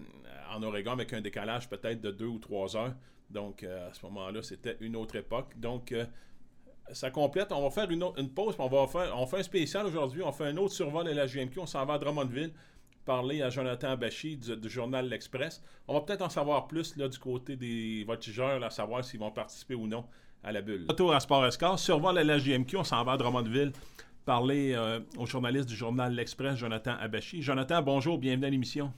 en 0.51 0.61
Oregon, 0.63 0.91
avec 0.91 1.13
un 1.13 1.21
décalage 1.21 1.69
peut-être 1.69 2.01
de 2.01 2.11
2 2.11 2.25
ou 2.25 2.39
3 2.39 2.75
heures. 2.75 2.93
Donc, 3.29 3.63
euh, 3.63 3.89
à 3.89 3.93
ce 3.93 4.05
moment-là, 4.05 4.41
c'était 4.43 4.77
une 4.81 4.95
autre 4.95 5.15
époque. 5.15 5.53
Donc, 5.57 5.93
ça 6.91 7.09
complète. 7.09 7.51
On 7.51 7.63
va 7.63 7.71
faire 7.71 7.89
une, 7.89 8.03
une 8.17 8.29
pause, 8.29 8.55
on 8.59 8.67
va 8.67 8.87
faire, 8.87 9.17
on 9.17 9.25
fait 9.25 9.39
un 9.39 9.43
spécial 9.43 9.85
aujourd'hui. 9.85 10.21
On 10.21 10.31
fait 10.31 10.45
un 10.45 10.57
autre 10.57 10.73
survol 10.73 11.07
à 11.07 11.13
la 11.13 11.25
GMQ. 11.25 11.59
On 11.59 11.65
s'en 11.65 11.85
va 11.85 11.95
à 11.95 11.97
Drummondville 11.97 12.51
parler 13.05 13.41
à 13.41 13.49
Jonathan 13.49 13.91
Abachi 13.91 14.35
du, 14.35 14.69
journal 14.69 15.07
L'Express. 15.07 15.63
On 15.87 15.93
va 15.93 16.01
peut-être 16.01 16.23
en 16.23 16.29
savoir 16.29 16.67
plus 16.67 16.97
là, 16.97 17.07
du 17.07 17.19
côté 17.19 17.55
des 17.55 18.03
voltigeurs, 18.03 18.61
à 18.63 18.69
savoir 18.69 19.05
s'ils 19.05 19.19
vont 19.19 19.31
participer 19.31 19.75
ou 19.75 19.87
non 19.87 20.05
à 20.45 20.51
la 20.51 20.61
bulle. 20.61 20.85
Retour 20.87 21.13
à 21.13 21.19
Sport 21.19 21.45
Escar. 21.47 21.77
Survol 21.77 22.17
à 22.17 22.23
la 22.23 22.37
GMQ, 22.37 22.77
on 22.77 22.83
s'en 22.83 23.03
va 23.03 23.13
à 23.13 23.17
Drummondville 23.17 23.73
parler 24.25 24.73
euh, 24.73 24.99
au 25.17 25.25
journaliste 25.25 25.67
du 25.67 25.75
journal 25.75 26.13
L'Express, 26.13 26.57
Jonathan 26.57 26.95
Abachi. 26.99 27.41
Jonathan, 27.41 27.81
bonjour, 27.81 28.17
bienvenue 28.17 28.45
à 28.45 28.49
l'émission. 28.49 28.93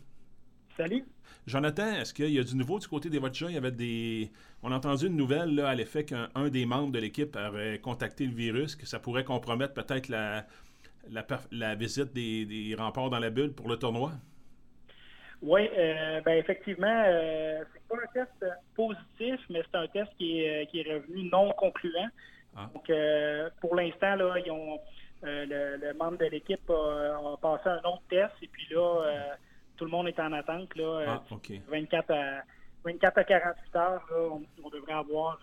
Salut. 0.76 1.06
Jonathan, 1.48 1.94
est-ce 1.94 2.14
qu'il 2.14 2.30
y 2.30 2.40
a 2.40 2.44
du 2.44 2.56
nouveau 2.56 2.80
du 2.80 2.88
côté 2.88 3.10
des 3.10 3.20
Voltigeurs? 3.20 3.50
Il 3.50 3.54
y 3.54 3.58
avait 3.58 3.72
des. 3.72 4.32
On 4.62 4.72
a 4.72 4.76
entendu 4.76 5.08
une 5.08 5.16
nouvelle 5.16 5.56
là, 5.56 5.70
à 5.70 5.76
l'effet 5.76 6.04
qu'un 6.04 6.50
des 6.50 6.66
membres 6.66 6.92
de 6.92 7.00
l'équipe 7.00 7.36
aurait 7.38 7.80
contacté 7.80 8.26
le 8.26 8.34
virus, 8.34 8.76
que 8.76 8.86
ça 8.86 9.00
pourrait 9.00 9.24
compromettre 9.24 9.74
peut-être 9.74 10.10
la, 10.10 10.46
la, 11.52 11.76
visite 11.76 12.14
des, 12.14 12.46
des 12.46 12.76
remparts 12.76 13.10
dans 13.10 13.20
la 13.20 13.30
bulle 13.30 13.54
pour 13.54 13.70
le 13.70 13.78
tournoi? 13.78 14.12
Oui, 15.42 15.70
euh, 15.78 16.22
ben 16.22 16.38
effectivement, 16.38 17.04
euh, 17.06 17.64
c'est 17.74 17.88
pas 17.88 18.04
un 18.04 18.08
test 18.14 18.46
positif, 18.76 19.40
mais 19.50 19.62
c'est 19.70 19.78
un 19.78 19.88
test 19.88 20.12
qui 20.18 20.42
est, 20.42 20.64
euh, 20.64 20.66
qui 20.66 20.80
est 20.80 20.94
revenu 20.94 21.30
non 21.30 21.52
concluant. 21.52 22.08
Ah. 22.56 22.70
Donc, 22.74 22.90
euh, 22.90 23.50
pour 23.62 23.76
l'instant, 23.76 24.16
là, 24.16 24.36
ils 24.44 24.52
ont 24.52 24.80
le, 25.24 25.94
membre 25.94 26.18
de 26.18 26.26
l'équipe 26.26 26.70
a, 26.70 27.38
passé 27.42 27.70
un 27.70 27.90
autre 27.90 28.04
test 28.10 28.34
et 28.42 28.48
puis 28.48 28.68
là, 28.72 29.36
tout 29.76 29.86
le 29.86 29.92
monde 29.92 30.08
est 30.08 30.20
en 30.20 30.32
attente. 30.34 30.76
Là, 30.76 31.22
24 31.68 32.06
ah, 32.10 32.14
à 32.14 32.42
24 32.84 33.18
à 33.18 33.24
48 33.24 33.76
heures, 33.76 34.10
on, 34.64 34.70
devrait 34.70 34.94
avoir 34.94 35.40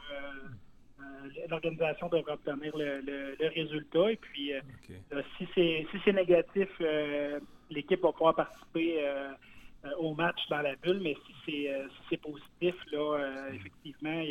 l'organisation 1.48 2.08
devrait 2.08 2.32
obtenir 2.32 2.76
le, 2.76 3.00
le, 3.00 3.48
résultat. 3.48 4.10
Et 4.10 4.16
puis, 4.16 4.52
si 5.38 5.48
c'est 5.54 5.86
si 5.90 5.98
c'est 6.04 6.12
négatif, 6.12 6.68
l'équipe 7.70 8.00
va 8.02 8.12
pouvoir 8.12 8.34
participer 8.34 9.06
euh, 9.06 9.32
au 9.98 10.14
match 10.14 10.38
dans 10.50 10.62
la 10.62 10.76
bulle, 10.76 11.00
mais 11.02 11.16
si 11.26 11.34
c'est 11.44 11.74
euh, 11.74 11.86
si 12.08 12.16
positif, 12.16 12.74
là, 12.92 13.18
euh, 13.18 13.52
effectivement, 13.52 14.22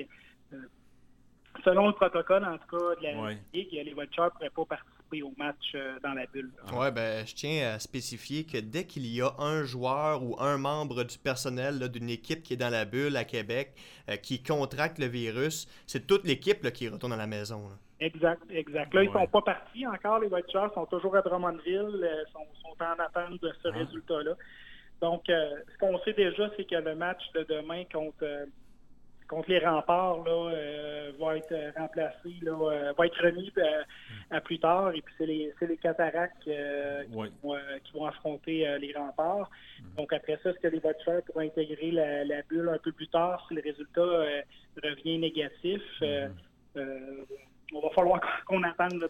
selon 1.63 1.87
le 1.87 1.93
protocole, 1.93 2.43
en 2.43 2.57
tout 2.57 2.77
cas, 2.77 2.95
de 2.95 3.03
la 3.03 3.21
ouais. 3.21 3.37
Ligue, 3.53 3.71
les 3.71 3.93
Vultures 3.93 4.25
ne 4.25 4.29
pourraient 4.29 4.49
pas 4.49 4.65
participer 4.65 5.21
au 5.21 5.33
match 5.37 5.75
dans 6.01 6.13
la 6.13 6.25
bulle. 6.25 6.51
Oui, 6.73 6.91
ben, 6.91 7.25
je 7.25 7.35
tiens 7.35 7.73
à 7.75 7.79
spécifier 7.79 8.45
que 8.45 8.57
dès 8.57 8.85
qu'il 8.85 9.05
y 9.05 9.21
a 9.21 9.31
un 9.37 9.63
joueur 9.63 10.23
ou 10.23 10.35
un 10.39 10.57
membre 10.57 11.03
du 11.03 11.19
personnel 11.19 11.87
d'une 11.89 12.09
équipe 12.09 12.41
qui 12.41 12.53
est 12.53 12.57
dans 12.57 12.71
la 12.71 12.85
bulle 12.85 13.15
à 13.15 13.23
Québec 13.23 13.73
qui 14.23 14.41
contracte 14.41 14.97
le 14.97 15.05
virus, 15.05 15.67
c'est 15.85 16.07
toute 16.07 16.25
l'équipe 16.25 16.67
qui 16.71 16.89
retourne 16.89 17.13
à 17.13 17.17
la 17.17 17.27
maison. 17.27 17.69
Exact, 17.99 18.41
exact. 18.49 18.93
Là, 18.93 19.03
ils 19.03 19.07
ne 19.09 19.13
sont 19.13 19.27
pas 19.27 19.41
partis 19.41 19.85
encore, 19.85 20.19
les 20.19 20.29
Vultures 20.29 20.71
sont 20.73 20.87
toujours 20.87 21.15
à 21.15 21.21
Drummondville, 21.21 22.09
sont, 22.33 22.47
sont 22.63 22.83
en 22.83 22.99
attente 22.99 23.39
de 23.39 23.53
ce 23.61 23.67
ah. 23.67 23.77
résultat-là. 23.77 24.33
Donc, 25.03 25.29
euh, 25.29 25.55
ce 25.69 25.77
qu'on 25.79 25.99
sait 25.99 26.13
déjà, 26.13 26.49
c'est 26.55 26.63
que 26.63 26.75
le 26.75 26.95
match 26.95 27.21
de 27.35 27.43
demain 27.43 27.83
contre, 27.91 28.23
euh, 28.23 28.45
contre 29.27 29.49
les 29.49 29.59
remparts 29.59 30.23
là, 30.23 30.49
euh, 30.53 31.11
va 31.19 31.35
être 31.35 31.53
remplacé, 31.77 32.29
là, 32.41 32.93
va 32.97 33.05
être 33.05 33.21
remis 33.21 33.51
à 34.31 34.39
plus 34.39 34.59
tard. 34.59 34.93
Et 34.95 35.01
puis, 35.01 35.13
c'est 35.17 35.25
les, 35.25 35.53
les 35.59 35.75
cataractes 35.75 36.41
qui, 36.45 36.51
vont, 37.43 38.05
affronter 38.05 38.77
les 38.79 38.93
remparts. 38.93 39.51
Mm. 39.81 39.95
Donc, 39.97 40.13
après 40.13 40.39
ça, 40.41 40.51
est-ce 40.51 40.59
que 40.59 40.69
les 40.69 40.79
voitures 40.79 41.21
pourront 41.25 41.41
intégrer 41.41 41.91
la, 41.91 42.41
bulle 42.43 42.69
un 42.69 42.79
peu 42.79 42.93
plus 42.93 43.09
tard 43.09 43.45
si 43.49 43.55
le 43.55 43.61
résultat 43.61 44.25
revient 44.81 45.17
négatif? 45.17 45.81
Mm. 45.99 46.31
on 47.73 47.81
va 47.81 47.89
falloir 47.89 48.21
qu'on 48.45 48.63
attende 48.63 49.05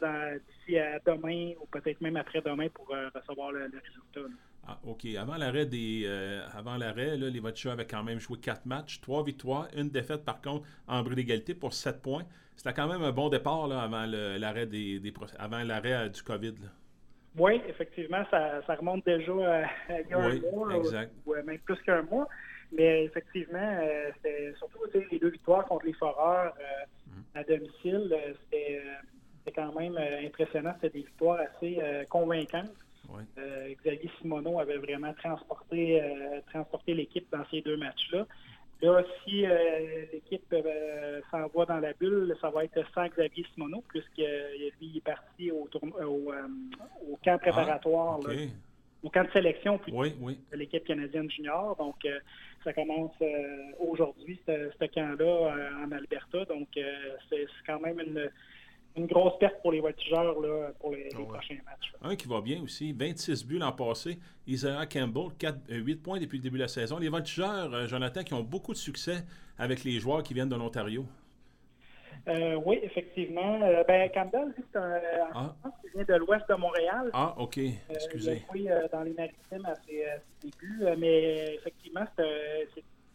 d'ici 0.48 0.80
à 0.80 0.98
demain 1.06 1.52
ou 1.62 1.68
peut-être 1.68 2.02
même 2.02 2.18
après-demain 2.18 2.70
pour 2.70 2.88
recevoir 3.14 3.52
le, 3.52 3.66
résultat. 3.66 4.34
Ah, 4.66 4.80
OK. 4.86 5.06
Avant 5.20 5.36
l'arrêt 5.36 5.66
des 5.66 6.04
euh, 6.06 6.42
avant 6.54 6.78
l'arrêt, 6.78 7.18
les 7.18 7.40
Voltigeurs 7.40 7.74
avaient 7.74 7.86
quand 7.86 8.04
même 8.04 8.20
joué 8.20 8.38
quatre 8.40 8.66
matchs, 8.66 9.02
trois 9.02 9.24
victoires, 9.24 9.68
une 9.76 9.90
défaite 9.90 10.24
par 10.24 10.42
contre 10.42 10.66
en 10.88 11.04
brut 11.04 11.16
d'égalité 11.16 11.54
pour 11.54 11.74
sept 11.74 12.02
points. 12.02 12.24
C'était 12.56 12.74
quand 12.74 12.88
même 12.88 13.02
un 13.02 13.12
bon 13.12 13.30
départ 13.30 13.68
là, 13.68 13.82
avant 13.82 14.06
l'arrêt 14.06 14.66
des, 14.66 15.02
avant 15.38 15.64
l'arrêt 15.64 15.94
euh, 15.94 16.10
du 16.10 16.24
COVID. 16.24 16.54
Oui, 17.38 17.62
effectivement, 17.68 18.24
ça, 18.30 18.62
remonte 18.76 19.04
déjà 19.06 19.34
à, 19.34 19.68
un 20.12 20.40
mois, 20.40 20.76
exact. 20.78 21.12
Ou, 21.26 21.34
même 21.34 21.60
plus 21.60 21.82
qu'un 21.82 22.04
mois. 22.04 22.30
Mais 22.72 23.06
effectivement, 23.06 23.58
euh, 23.82 24.12
c'était 24.16 24.54
surtout 24.60 24.80
les 25.12 25.20
deux 25.20 25.30
victoires 25.30 25.66
contre 25.66 25.88
les 25.88 25.94
Foreurs 25.94 26.54
mm. 27.08 27.22
à 27.36 27.44
domicile, 27.44 28.16
c'était 28.46 28.82
quand 29.54 29.74
même 29.74 29.98
impressionnant. 30.24 30.74
C'était 30.76 31.00
des 31.00 31.06
victoires 31.06 31.40
assez 31.42 31.80
convaincantes. 32.10 32.72
Euh, 33.38 33.74
Xavier 33.84 34.10
Simoneau 34.20 34.60
avait 34.60 34.78
vraiment 34.78 35.14
transporté, 35.14 36.02
euh, 36.02 36.42
transporté 36.52 36.94
l'équipe 36.94 37.28
dans 37.32 37.44
ces 37.52 37.62
deux 37.62 37.78
matchs-là. 37.78 38.26
Là, 38.82 39.02
si 39.24 39.46
euh, 39.46 40.06
l'équipe 40.12 40.54
s'envoie 41.32 41.66
dans 41.66 41.80
la 41.80 41.94
bulle, 41.94 42.36
ça 42.42 42.50
va 42.50 42.66
être 42.66 42.84
sans 42.94 43.08
Xavier 43.08 43.46
Simoneau, 43.54 43.82
puisque 43.88 44.18
lui 44.18 44.98
est 44.98 45.04
parti 45.06 45.52
au, 45.52 45.70
au, 46.02 47.18
camp 47.24 47.38
préparatoire, 47.38 48.20
ah, 48.28 48.32
au 49.02 49.10
camp 49.10 49.24
de 49.24 49.32
sélection 49.32 49.80
oui, 49.90 50.14
oui. 50.20 50.38
de 50.52 50.58
l'équipe 50.58 50.84
canadienne 50.84 51.32
junior. 51.32 51.78
Donc, 51.78 52.06
ça 52.66 52.74
commence 52.74 53.16
aujourd'hui, 53.80 54.38
ce, 54.46 54.86
camp-là, 54.86 55.56
en 55.86 55.92
Alberta. 55.94 56.44
Donc, 56.46 56.68
c'est 57.30 57.48
quand 57.66 57.80
même 57.80 58.02
une 58.02 58.30
une 58.96 59.08
grosse 59.08 59.38
perte 59.40 59.62
pour 59.62 59.72
les 59.72 59.82
voltigeurs 59.82 60.40
là, 60.40 60.72
pour 60.80 60.92
les, 60.94 61.10
ah 61.14 61.18
prochains 61.18 61.58
matchs. 61.66 61.94
Un 62.02 62.16
qui 62.16 62.28
va 62.28 62.42
bien 62.42 62.62
aussi, 62.62 62.94
26 62.94 63.46
buts 63.46 63.58
l'an 63.58 63.72
passé. 63.72 64.20
Isaiah 64.48 64.86
Campbell, 64.86 65.30
4, 65.40 65.58
8 65.70 65.94
euh, 65.94 66.02
points 66.02 66.20
depuis 66.20 66.38
le 66.38 66.44
début 66.44 66.58
de 66.58 66.64
la 66.64 66.68
saison. 66.68 67.00
Les 67.00 67.10
voltigeurs, 67.10 67.74
euh, 67.74 67.88
Jonathan, 67.88 68.24
qui 68.24 68.34
ont 68.34 68.44
beaucoup 68.44 68.74
de 68.74 68.78
succès 68.78 69.24
avec 69.58 69.84
les 69.84 70.00
joueurs 70.00 70.22
qui 70.24 70.34
viennent 70.34 70.50
de 70.50 70.56
l'Ontario. 70.56 71.06
Euh, 72.28 72.56
oui, 72.66 72.80
effectivement. 72.84 73.60
ben, 73.88 74.10
Campbell, 74.12 74.54
c'est 74.56 74.80
un 74.80 75.02
ah. 75.34 75.56
qui 75.82 75.90
vient 75.94 76.06
de 76.06 76.14
l'ouest 76.16 76.48
de 76.48 76.56
Montréal. 76.56 77.10
Ah, 77.14 77.34
OK. 77.38 77.60
Excusez. 77.90 78.44
il 78.56 78.70
a 78.70 78.80
joué 78.80 78.88
dans 78.92 79.02
les 79.02 79.14
maritimes 79.14 79.66
à 79.66 79.76
ses, 79.76 80.06
débuts, 80.42 80.86
mais 80.98 81.56
effectivement, 81.56 82.06
c'est 82.16 82.68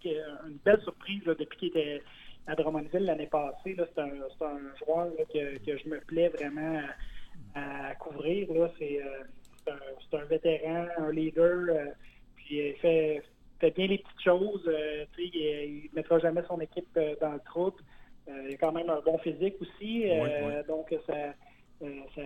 une 0.04 0.58
belle 0.64 0.80
surprise 0.82 1.22
depuis 1.24 1.58
qu'il 1.58 1.68
était 1.68 2.02
à 2.48 2.54
Drummondville 2.54 3.04
l'année 3.04 3.26
passée. 3.26 3.76
C'est 3.76 3.98
un, 3.98 4.06
un, 4.06 4.74
joueur 4.84 5.08
que, 5.32 5.58
que, 5.58 5.76
je 5.76 5.88
me 5.88 6.00
plais 6.00 6.28
vraiment 6.28 6.80
à, 7.54 7.94
couvrir. 7.96 8.48
C'est 8.78 9.02
euh, 9.02 9.72
un, 10.12 10.18
un, 10.18 10.24
vétéran, 10.24 10.86
un 10.96 11.12
leader, 11.12 11.66
euh, 11.68 11.86
puis 12.36 12.68
il 12.68 12.74
fait, 12.76 13.22
fait, 13.60 13.70
bien 13.72 13.86
les 13.86 13.98
petites 13.98 14.22
choses. 14.24 14.64
Euh, 14.66 15.04
il 15.18 15.90
ne 15.90 15.96
mettra 15.96 16.18
jamais 16.18 16.42
son 16.48 16.60
équipe 16.60 16.98
dans 17.20 17.32
le 17.32 17.40
trouble. 17.40 17.82
il 18.26 18.54
a 18.54 18.56
quand 18.56 18.72
même 18.72 18.88
un 18.88 19.00
bon 19.00 19.18
physique 19.18 19.56
aussi. 19.60 20.06
Donc, 20.66 20.94
ça, 21.06 21.34
ça 21.80 22.22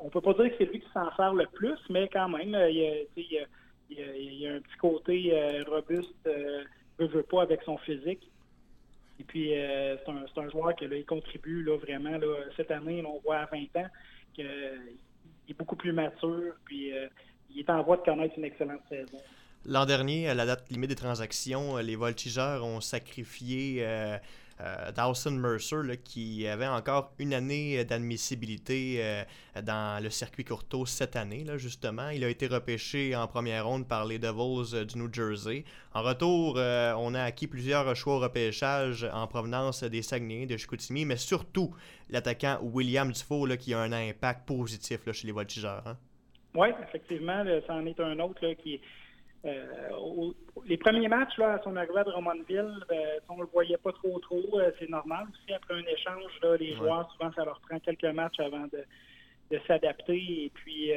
on 0.00 0.10
peut 0.10 0.20
pas 0.20 0.34
dire 0.34 0.50
que 0.50 0.56
c'est 0.58 0.70
lui 0.70 0.80
qui 0.80 0.90
s'en 0.92 1.10
sert 1.16 1.32
le 1.32 1.46
plus, 1.46 1.78
mais 1.88 2.08
quand 2.08 2.28
même, 2.28 2.54
il 2.68 3.38
a, 3.38 4.54
un 4.54 4.60
petit 4.60 4.76
côté 4.78 5.62
robuste, 5.66 6.28
ne 6.98 7.06
veut 7.06 7.22
pas 7.22 7.42
avec 7.42 7.62
son 7.62 7.78
physique. 7.78 8.30
Et 9.24 9.26
puis, 9.26 9.50
c'est 9.54 10.08
un, 10.10 10.44
un, 10.44 10.50
joueur 10.50 10.76
qui 10.76 11.04
contribue 11.04 11.62
là, 11.62 11.78
vraiment. 11.78 12.18
Là, 12.18 12.26
cette 12.56 12.70
année, 12.70 13.02
on 13.06 13.20
voit 13.20 13.38
à 13.38 13.46
20 13.46 13.58
ans 13.80 13.88
qu'il 14.34 14.44
est 15.48 15.58
beaucoup 15.58 15.76
plus 15.76 15.92
mature, 15.92 16.52
puis 16.66 16.92
il 17.50 17.60
est 17.60 17.70
en 17.70 17.82
voie 17.82 17.96
de 17.96 18.02
connaître 18.02 18.34
une 18.36 18.44
excellente 18.44 18.82
saison. 18.88 19.18
L'an 19.66 19.86
dernier, 19.86 20.28
à 20.28 20.34
la 20.34 20.44
date 20.44 20.70
limite 20.70 20.90
des 20.90 20.96
transactions, 20.96 21.78
les 21.78 21.96
voltigeurs 21.96 22.64
ont 22.66 22.82
sacrifié 22.82 23.78
euh, 23.80 23.86
euh, 23.86 24.18
Dawson 24.94 25.32
Mercer, 25.32 25.98
qui 26.04 26.46
avait 26.46 26.66
encore 26.66 27.12
une 27.18 27.34
année 27.34 27.84
d'admissibilité 27.84 28.98
euh, 29.00 29.22
dans 29.62 30.02
le 30.02 30.10
circuit 30.10 30.44
Courtois 30.44 30.86
cette 30.86 31.16
année, 31.16 31.44
justement. 31.56 32.10
Il 32.10 32.24
a 32.24 32.28
été 32.28 32.46
repêché 32.46 33.16
en 33.16 33.26
première 33.26 33.66
ronde 33.66 33.88
par 33.88 34.04
les 34.06 34.18
Devils 34.18 34.74
euh, 34.74 34.84
du 34.84 34.98
New 34.98 35.12
Jersey. 35.12 35.64
En 35.92 36.02
retour, 36.02 36.56
on 36.56 37.14
a 37.14 37.22
acquis 37.22 37.46
plusieurs 37.46 37.94
choix 37.94 38.16
au 38.16 38.18
repêchage 38.18 39.08
en 39.12 39.26
provenance 39.26 39.84
des 39.84 40.02
Saguenay, 40.02 40.46
de 40.46 40.56
Chicoutimi, 40.56 41.04
mais 41.04 41.16
surtout 41.16 41.74
l'attaquant 42.10 42.58
William 42.62 43.12
Dufault, 43.12 43.56
qui 43.56 43.74
a 43.74 43.80
un 43.80 43.92
impact 43.92 44.46
positif 44.46 45.00
chez 45.12 45.26
les 45.26 45.32
Voltigeurs. 45.32 45.84
Hein. 45.86 45.96
Oui, 46.56 46.68
effectivement, 46.82 47.44
ça 47.66 47.74
en 47.74 47.86
est 47.86 47.98
un 48.00 48.18
autre 48.20 48.54
qui 48.54 48.80
euh, 49.44 50.30
les 50.66 50.78
premiers 50.78 51.08
matchs, 51.08 51.36
là, 51.36 51.54
à 51.54 51.62
son 51.62 51.76
arrivée 51.76 51.98
à 51.98 52.04
Drummondville, 52.04 52.84
euh, 52.90 53.18
on 53.28 53.36
ne 53.36 53.42
le 53.42 53.48
voyait 53.52 53.76
pas 53.76 53.92
trop 53.92 54.18
trop. 54.20 54.42
Euh, 54.54 54.70
c'est 54.78 54.88
normal 54.88 55.26
aussi. 55.30 55.52
Après 55.54 55.74
un 55.74 55.84
échange, 55.84 56.32
là, 56.42 56.56
les 56.56 56.74
joueurs, 56.74 57.10
souvent, 57.12 57.30
ça 57.32 57.44
leur 57.44 57.60
prend 57.60 57.78
quelques 57.78 58.04
matchs 58.04 58.40
avant 58.40 58.66
de, 58.72 58.84
s'adapter. 59.66 60.16
Et 60.16 60.50
puis, 60.54 60.90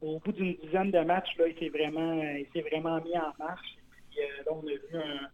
au 0.00 0.18
bout 0.18 0.32
d'une 0.32 0.54
dizaine 0.54 0.90
de 0.90 0.98
matchs, 1.00 1.36
là, 1.38 1.46
il 1.46 1.56
s'est 1.58 1.68
vraiment, 1.68 2.20
il 2.22 2.62
vraiment 2.62 3.00
mis 3.02 3.16
en 3.16 3.32
marche. 3.38 3.76
Et 3.76 4.10
puis, 4.10 4.20
là, 4.44 4.52
on 4.52 4.66
a 4.66 4.72
vu 4.72 4.96
un, 4.96 5.28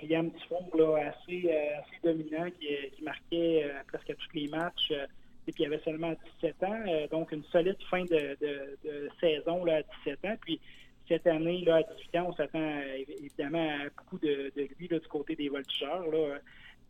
William 0.00 0.30
Dufour 0.30 0.96
assez, 0.96 1.50
assez 1.50 1.96
dominant 2.02 2.50
qui, 2.50 2.68
qui 2.94 3.02
marquait 3.02 3.70
presque 3.88 4.14
tous 4.16 4.34
les 4.34 4.48
matchs. 4.48 4.90
et 4.90 5.52
puis, 5.52 5.62
il 5.62 5.66
avait 5.66 5.82
seulement 5.82 6.14
17 6.40 6.62
ans. 6.64 6.84
donc, 7.10 7.32
une 7.32 7.44
solide 7.44 7.78
fin 7.88 8.04
de, 8.04 8.36
de 8.40 9.08
saison 9.20 9.64
là, 9.64 9.76
à 9.76 9.82
17 10.04 10.24
ans. 10.26 10.36
Puis, 10.42 10.60
cette 11.08 11.26
année, 11.26 11.62
là, 11.64 11.76
à 11.76 11.82
18 11.82 12.16
ans, 12.18 12.26
on 12.28 12.34
s'attend 12.34 12.60
euh, 12.60 13.04
évidemment 13.20 13.68
à 13.68 13.88
beaucoup 13.96 14.18
de, 14.18 14.52
lui 14.78 14.88
du 14.88 15.00
côté 15.08 15.36
des 15.36 15.48
voltigeurs. 15.48 16.04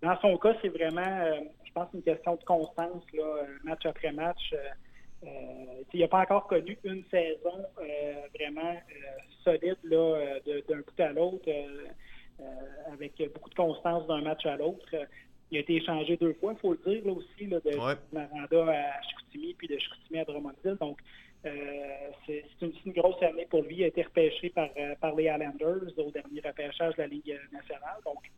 Dans 0.03 0.21
son 0.21 0.37
cas, 0.37 0.55
c'est 0.61 0.69
vraiment, 0.69 1.01
euh, 1.01 1.41
je 1.65 1.73
pense, 1.73 1.89
une 1.95 2.03
question 2.03 2.37
de 2.37 2.45
constance, 2.45 3.03
là, 3.15 3.47
match 3.65 3.87
après 3.87 4.13
match. 4.13 4.55
Euh, 5.25 5.29
il 5.93 6.01
n'a 6.01 6.09
pas 6.09 6.21
encore 6.21 6.47
connu 6.47 6.79
une 6.85 7.03
saison 7.11 7.65
vraiment 8.39 8.77
solide 9.43 9.79
d'un 9.85 10.77
bout 10.77 11.01
à 11.01 11.13
l'autre, 11.13 11.49
avec 12.93 13.15
beaucoup 13.33 13.49
de 13.49 13.55
constance 13.55 14.07
d'un 14.07 14.21
match 14.21 14.45
à 14.45 14.57
l'autre. 14.57 14.95
Il 15.51 15.59
a 15.59 15.61
été 15.61 15.77
échangé 15.77 16.17
deux 16.17 16.35
fois, 16.35 16.55
il 16.55 16.59
faut 16.59 16.73
le 16.73 16.93
dire, 16.93 17.07
là 17.07 17.13
aussi, 17.13 17.47
là, 17.47 17.61
de 17.61 17.77
Maranda 18.13 18.73
à 18.73 19.03
Chicoutimi, 19.03 19.55
puis 19.55 19.69
de 19.69 19.79
Chicoutimi 19.79 20.19
à 20.19 20.25
Drummondville. 20.25 20.77
Donc, 20.81 20.99
euh, 20.99 21.03
c'est 22.27 22.45
une, 22.61 22.93
grosse 22.93 23.23
année 23.23 23.47
pour 23.49 23.63
lui. 23.63 23.77
Il 23.77 23.85
a 23.85 23.87
été 23.89 24.03
repêché 24.03 24.51
par, 24.51 24.69
euh, 24.77 24.95
par 25.01 25.15
les 25.15 25.25
Islanders 25.25 25.99
au 25.99 26.11
dernier 26.11 26.41
repêchage 26.45 26.95
de 26.97 27.03
la 27.03 27.09
Ligue 27.09 27.39
nationale. 27.53 28.01
Donc, 28.05 28.31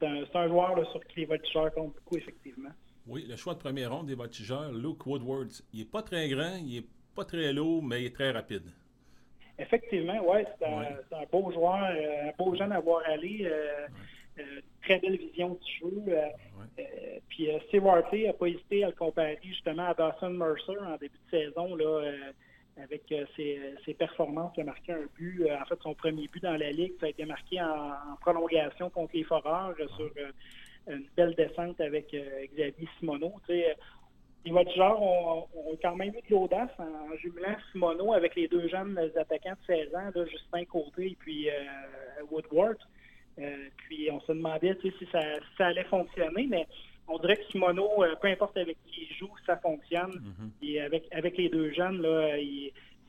c'est 0.00 0.36
un, 0.36 0.48
joueur 0.48 0.90
sur 0.92 1.04
qui 1.06 1.20
les 1.20 1.26
voltigeurs 1.26 1.72
comptent 1.72 1.94
beaucoup, 1.94 2.16
effectivement. 2.16 2.70
Oui, 3.06 3.26
le 3.28 3.36
choix 3.36 3.54
de 3.54 3.58
première 3.58 3.92
ronde 3.92 4.06
des 4.06 4.14
voltigeurs, 4.14 4.70
Luke 4.72 5.06
Woodward, 5.06 5.48
il 5.72 5.80
n'est 5.80 5.84
pas 5.86 6.02
très 6.02 6.28
grand, 6.28 6.56
il 6.56 6.80
n'est 6.80 6.86
pas 7.16 7.24
très 7.24 7.52
lourd, 7.52 7.82
mais 7.82 8.02
il 8.02 8.06
est 8.06 8.14
très 8.14 8.30
rapide. 8.30 8.70
Effectivement, 9.58 10.20
ouais, 10.30 10.46
c'est 10.58 10.66
un, 10.66 11.24
beau 11.32 11.50
joueur, 11.50 11.82
euh, 11.90 12.28
un 12.28 12.32
beau 12.38 12.54
jeune 12.54 12.70
à 12.70 12.78
voir 12.78 13.02
aller. 13.06 13.50
Très 14.82 14.98
belle 14.98 15.16
vision 15.16 15.58
du 15.62 15.72
jeu. 15.78 16.04
Euh, 16.78 17.18
puis 17.28 17.50
euh, 17.50 17.58
Steve 17.68 17.86
Hartley 17.86 18.26
n'a 18.26 18.32
pas 18.32 18.46
hésité 18.46 18.84
à 18.84 18.88
le 18.88 18.94
comparer 18.94 19.38
justement 19.42 19.86
à 19.86 19.94
Dawson 19.94 20.30
Mercer 20.30 20.78
en 20.80 20.96
début 20.96 21.18
de 21.26 21.38
saison, 21.38 21.74
là, 21.74 21.84
euh, 21.84 22.32
avec 22.82 23.02
ses, 23.36 23.94
performances. 23.94 24.52
Il 24.56 24.60
a 24.62 24.64
marqué 24.64 24.92
un 24.92 25.06
but, 25.16 25.48
en 25.50 25.64
fait, 25.64 25.78
son 25.82 25.94
premier 25.94 26.28
but 26.28 26.42
dans 26.42 26.56
la 26.56 26.70
Ligue, 26.70 26.92
ça 27.00 27.06
a 27.06 27.08
été 27.08 27.24
marqué 27.24 27.60
en, 27.60 28.16
prolongation 28.20 28.88
contre 28.90 29.16
les 29.16 29.24
Foreurs 29.24 29.74
sur 29.96 30.10
une 30.86 31.04
belle 31.16 31.34
descente 31.34 31.80
avec 31.80 32.14
Xavier 32.54 32.88
Simoneau. 32.98 33.32
les 33.48 33.74
Voltigeurs 34.46 35.02
ont, 35.02 35.48
ont, 35.56 35.76
quand 35.82 35.96
même 35.96 36.14
eu 36.14 36.22
de 36.28 36.30
l'audace 36.30 36.70
en, 36.78 37.16
jumelant 37.16 37.56
Simoneau 37.72 38.12
avec 38.12 38.36
les 38.36 38.46
deux 38.46 38.68
jeunes 38.68 38.96
attaquants 39.16 39.56
de 39.68 39.74
16 39.74 39.94
ans, 39.96 40.12
Justin 40.30 40.64
Côté 40.66 41.06
et 41.06 41.16
puis 41.18 41.48
Woodward. 42.30 42.78
Euh, 43.38 43.68
puis 43.76 44.10
on 44.10 44.20
se 44.20 44.32
demandait 44.32 44.76
si 44.82 44.92
ça, 45.12 45.20
allait 45.66 45.84
fonctionner, 45.84 46.46
mais 46.48 46.66
on 47.06 47.18
dirait 47.18 47.36
que 47.36 47.44
Simono, 47.50 48.02
euh, 48.02 48.14
peu 48.20 48.28
importe 48.28 48.56
avec 48.56 48.76
qui 48.86 49.08
il 49.10 49.16
joue, 49.16 49.30
ça 49.46 49.56
fonctionne. 49.56 50.12
Mhm. 50.12 50.50
Et 50.62 50.80
avec, 50.80 51.04
avec 51.12 51.36
les 51.36 51.48
deux 51.48 51.72
jeunes, 51.72 52.02
là, 52.02 52.36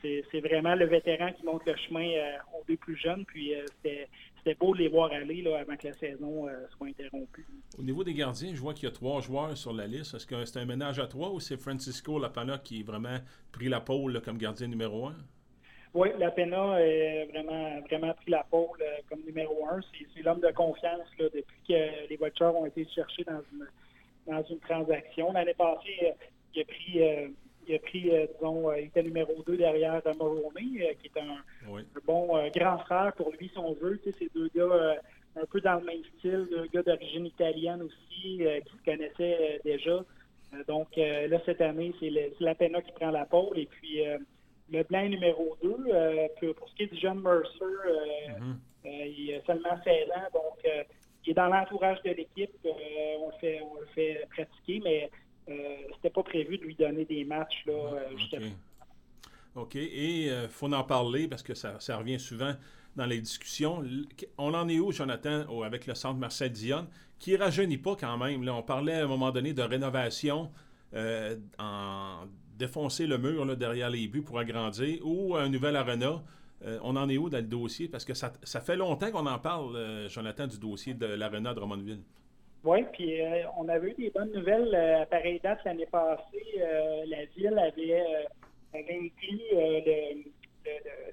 c'est 0.02 0.40
vraiment 0.40 0.74
le 0.74 0.86
vétéran 0.86 1.30
qui 1.32 1.44
montre 1.44 1.64
le 1.66 1.76
chemin 1.76 2.08
euh, 2.08 2.36
aux 2.54 2.64
deux 2.66 2.76
plus 2.76 2.96
jeunes. 2.96 3.24
Puis 3.26 3.52
c'était 3.82 4.54
beau 4.54 4.74
de 4.74 4.80
les 4.80 4.88
voir 4.88 5.12
aller 5.12 5.42
là, 5.42 5.58
avant 5.58 5.76
que 5.76 5.88
la 5.88 5.94
saison 5.94 6.46
soit 6.76 6.88
interrompue. 6.88 7.46
Au 7.78 7.82
niveau 7.82 8.04
des 8.04 8.14
gardiens, 8.14 8.54
je 8.54 8.60
vois 8.60 8.72
qu'il 8.72 8.84
y 8.84 8.88
a 8.88 8.94
trois 8.94 9.20
joueurs 9.20 9.56
sur 9.56 9.72
la 9.72 9.86
liste. 9.86 10.14
Est-ce 10.14 10.26
que 10.26 10.44
c'est 10.44 10.58
un 10.58 10.64
ménage 10.64 10.98
à 10.98 11.06
trois 11.06 11.30
ou 11.30 11.40
c'est 11.40 11.58
Francisco 11.58 12.18
Lapana 12.18 12.58
qui 12.58 12.80
a 12.80 12.84
vraiment 12.84 13.18
pris 13.52 13.68
la 13.68 13.80
pôle 13.80 14.22
comme 14.22 14.38
gardien 14.38 14.68
numéro 14.68 15.08
un? 15.08 15.16
Oui, 15.92 16.08
la 16.18 16.30
PENA 16.30 16.74
a 16.74 17.24
vraiment, 17.26 17.80
vraiment 17.80 18.14
pris 18.14 18.30
la 18.30 18.44
pôle 18.44 18.80
euh, 18.80 18.98
comme 19.08 19.22
numéro 19.26 19.66
un. 19.68 19.80
C'est 20.14 20.22
l'homme 20.22 20.40
de 20.40 20.50
confiance 20.52 21.08
depuis 21.18 21.60
que 21.66 22.08
les 22.08 22.16
voitures 22.16 22.54
ont 22.54 22.66
été 22.66 22.86
cherchées 22.94 23.24
dans 23.24 23.42
une, 23.52 23.66
dans 24.28 24.42
une 24.44 24.60
transaction. 24.60 25.32
L'année 25.32 25.54
passée, 25.54 25.98
euh, 26.04 26.12
il 26.54 26.62
a 26.62 26.64
pris, 26.64 27.02
euh, 27.02 27.28
il 27.66 27.74
a 27.74 27.78
pris 27.80 28.10
disons, 28.34 28.72
il 28.72 28.84
était 28.84 29.02
numéro 29.02 29.42
deux 29.44 29.56
derrière 29.56 30.00
Moroni, 30.16 30.78
qui 31.00 31.10
est 31.12 31.20
un, 31.20 31.82
bon 32.06 32.48
grand 32.54 32.78
frère 32.78 33.12
pour 33.16 33.32
lui, 33.32 33.48
si 33.48 33.58
on 33.58 33.72
veut. 33.74 34.00
Tu 34.04 34.12
ces 34.18 34.30
deux 34.32 34.48
gars 34.54 34.96
un 35.36 35.46
peu 35.46 35.60
dans 35.60 35.74
le 35.76 35.84
même 35.84 36.04
style, 36.18 36.46
deux 36.50 36.66
gars 36.72 36.82
d'origine 36.82 37.26
italienne 37.26 37.82
aussi, 37.82 38.38
qui 38.38 38.76
se 38.78 38.84
connaissaient 38.84 39.60
déjà. 39.64 40.04
donc 40.66 40.88
là, 40.96 41.38
cette 41.46 41.60
année, 41.60 41.92
c'est 42.00 42.10
la 42.40 42.54
PENA 42.54 42.80
qui 42.82 42.92
prend 42.92 43.10
la 43.10 43.24
pôle. 43.24 43.58
Et 43.58 43.66
puis 43.66 44.02
le 44.72 44.84
plan 44.84 45.08
numéro 45.08 45.56
2. 45.62 45.68
Euh, 45.92 46.28
pour 46.56 46.68
ce 46.68 46.74
qui 46.74 46.82
est 46.84 46.94
du 46.94 47.00
jeune 47.00 47.20
Mercer, 47.20 47.48
euh, 47.62 48.38
mhm. 48.38 48.58
euh, 48.86 49.06
il 49.06 49.34
a 49.34 49.44
seulement 49.44 49.82
16 49.84 50.08
ans, 50.10 50.28
donc 50.32 50.86
il 51.24 51.30
est 51.30 51.34
dans 51.34 51.48
l'entourage 51.48 51.98
de 52.02 52.10
l'équipe. 52.10 52.50
on, 52.64 53.28
le 53.28 53.38
fait, 53.40 53.60
on 53.62 53.80
le 53.80 53.86
fait 53.94 54.26
pratiquer, 54.30 54.80
mais 54.82 55.10
c'était 55.94 56.10
pas 56.10 56.22
prévu 56.22 56.58
de 56.58 56.64
lui 56.64 56.74
donner 56.76 57.04
des 57.04 57.24
matchs 57.24 57.64
là, 57.66 57.72
OK. 59.56 59.74
Et 59.74 60.26
il 60.26 60.48
faut 60.48 60.72
en 60.72 60.84
parler 60.84 61.26
parce 61.26 61.42
que 61.42 61.54
ça, 61.54 61.80
ça, 61.80 61.96
revient 61.96 62.20
souvent 62.20 62.54
dans 62.94 63.06
les 63.06 63.20
discussions. 63.20 63.82
On 64.38 64.54
en 64.54 64.68
est 64.68 64.78
où, 64.78 64.92
Jonathan, 64.92 65.44
avec 65.64 65.88
le 65.88 65.96
centre 65.96 66.20
Marcel 66.20 66.52
Dion, 66.52 66.86
qui 67.18 67.32
ne 67.32 67.38
rajeunit 67.38 67.78
pas 67.78 67.96
quand 67.96 68.16
même. 68.16 68.44
Là, 68.44 68.54
on 68.54 68.62
parlait 68.62 68.94
à 68.94 69.04
un 69.04 69.08
moment 69.08 69.32
donné 69.32 69.52
de 69.52 69.62
rénovation 69.62 70.52
en 71.58 72.26
défoncer 72.60 73.06
le 73.06 73.16
mur 73.16 73.56
derrière 73.56 73.90
les 73.90 74.06
buts 74.06 74.22
pour 74.22 74.38
agrandir 74.38 75.00
ou 75.02 75.34
un 75.34 75.48
nouvel 75.48 75.76
arena. 75.76 76.22
Euh, 76.62 76.78
on 76.82 76.94
en 76.94 77.08
est 77.08 77.16
où 77.16 77.30
dans 77.30 77.38
le 77.38 77.44
dossier? 77.44 77.88
Parce 77.88 78.04
que 78.04 78.12
ça, 78.12 78.30
fait 78.60 78.76
longtemps 78.76 79.10
qu'on 79.10 79.26
en 79.26 79.38
parle, 79.38 79.74
euh, 79.76 80.08
Jonathan, 80.08 80.46
du 80.46 80.58
dossier 80.58 80.92
de 80.92 81.06
l'arena 81.06 81.50
de 81.50 81.54
Drummondville. 81.58 82.02
Oui, 82.62 82.84
puis 82.92 83.22
euh, 83.22 83.44
on 83.56 83.66
avait 83.70 83.92
eu 83.92 83.94
des 83.94 84.10
bonnes 84.10 84.30
nouvelles 84.32 84.74
à 84.74 85.06
pareille 85.06 85.40
date 85.42 85.60
l'année 85.64 85.86
passée. 85.86 86.60
la 87.06 87.24
ville 87.34 87.58
avait, 87.58 88.04
inclus 88.74 89.40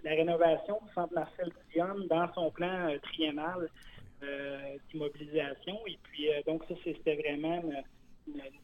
la 0.03 0.11
rénovation 0.11 0.77
du 0.85 0.93
centre 0.93 1.13
Marcel 1.13 1.49
Dion 1.73 1.95
dans 2.09 2.27
son 2.33 2.51
plan 2.51 2.89
triennal 3.03 3.69
d'immobilisation. 4.91 5.77
Et 5.87 5.97
puis, 6.03 6.27
donc, 6.45 6.63
ça, 6.67 6.75
c'était 6.83 7.15
vraiment 7.15 7.61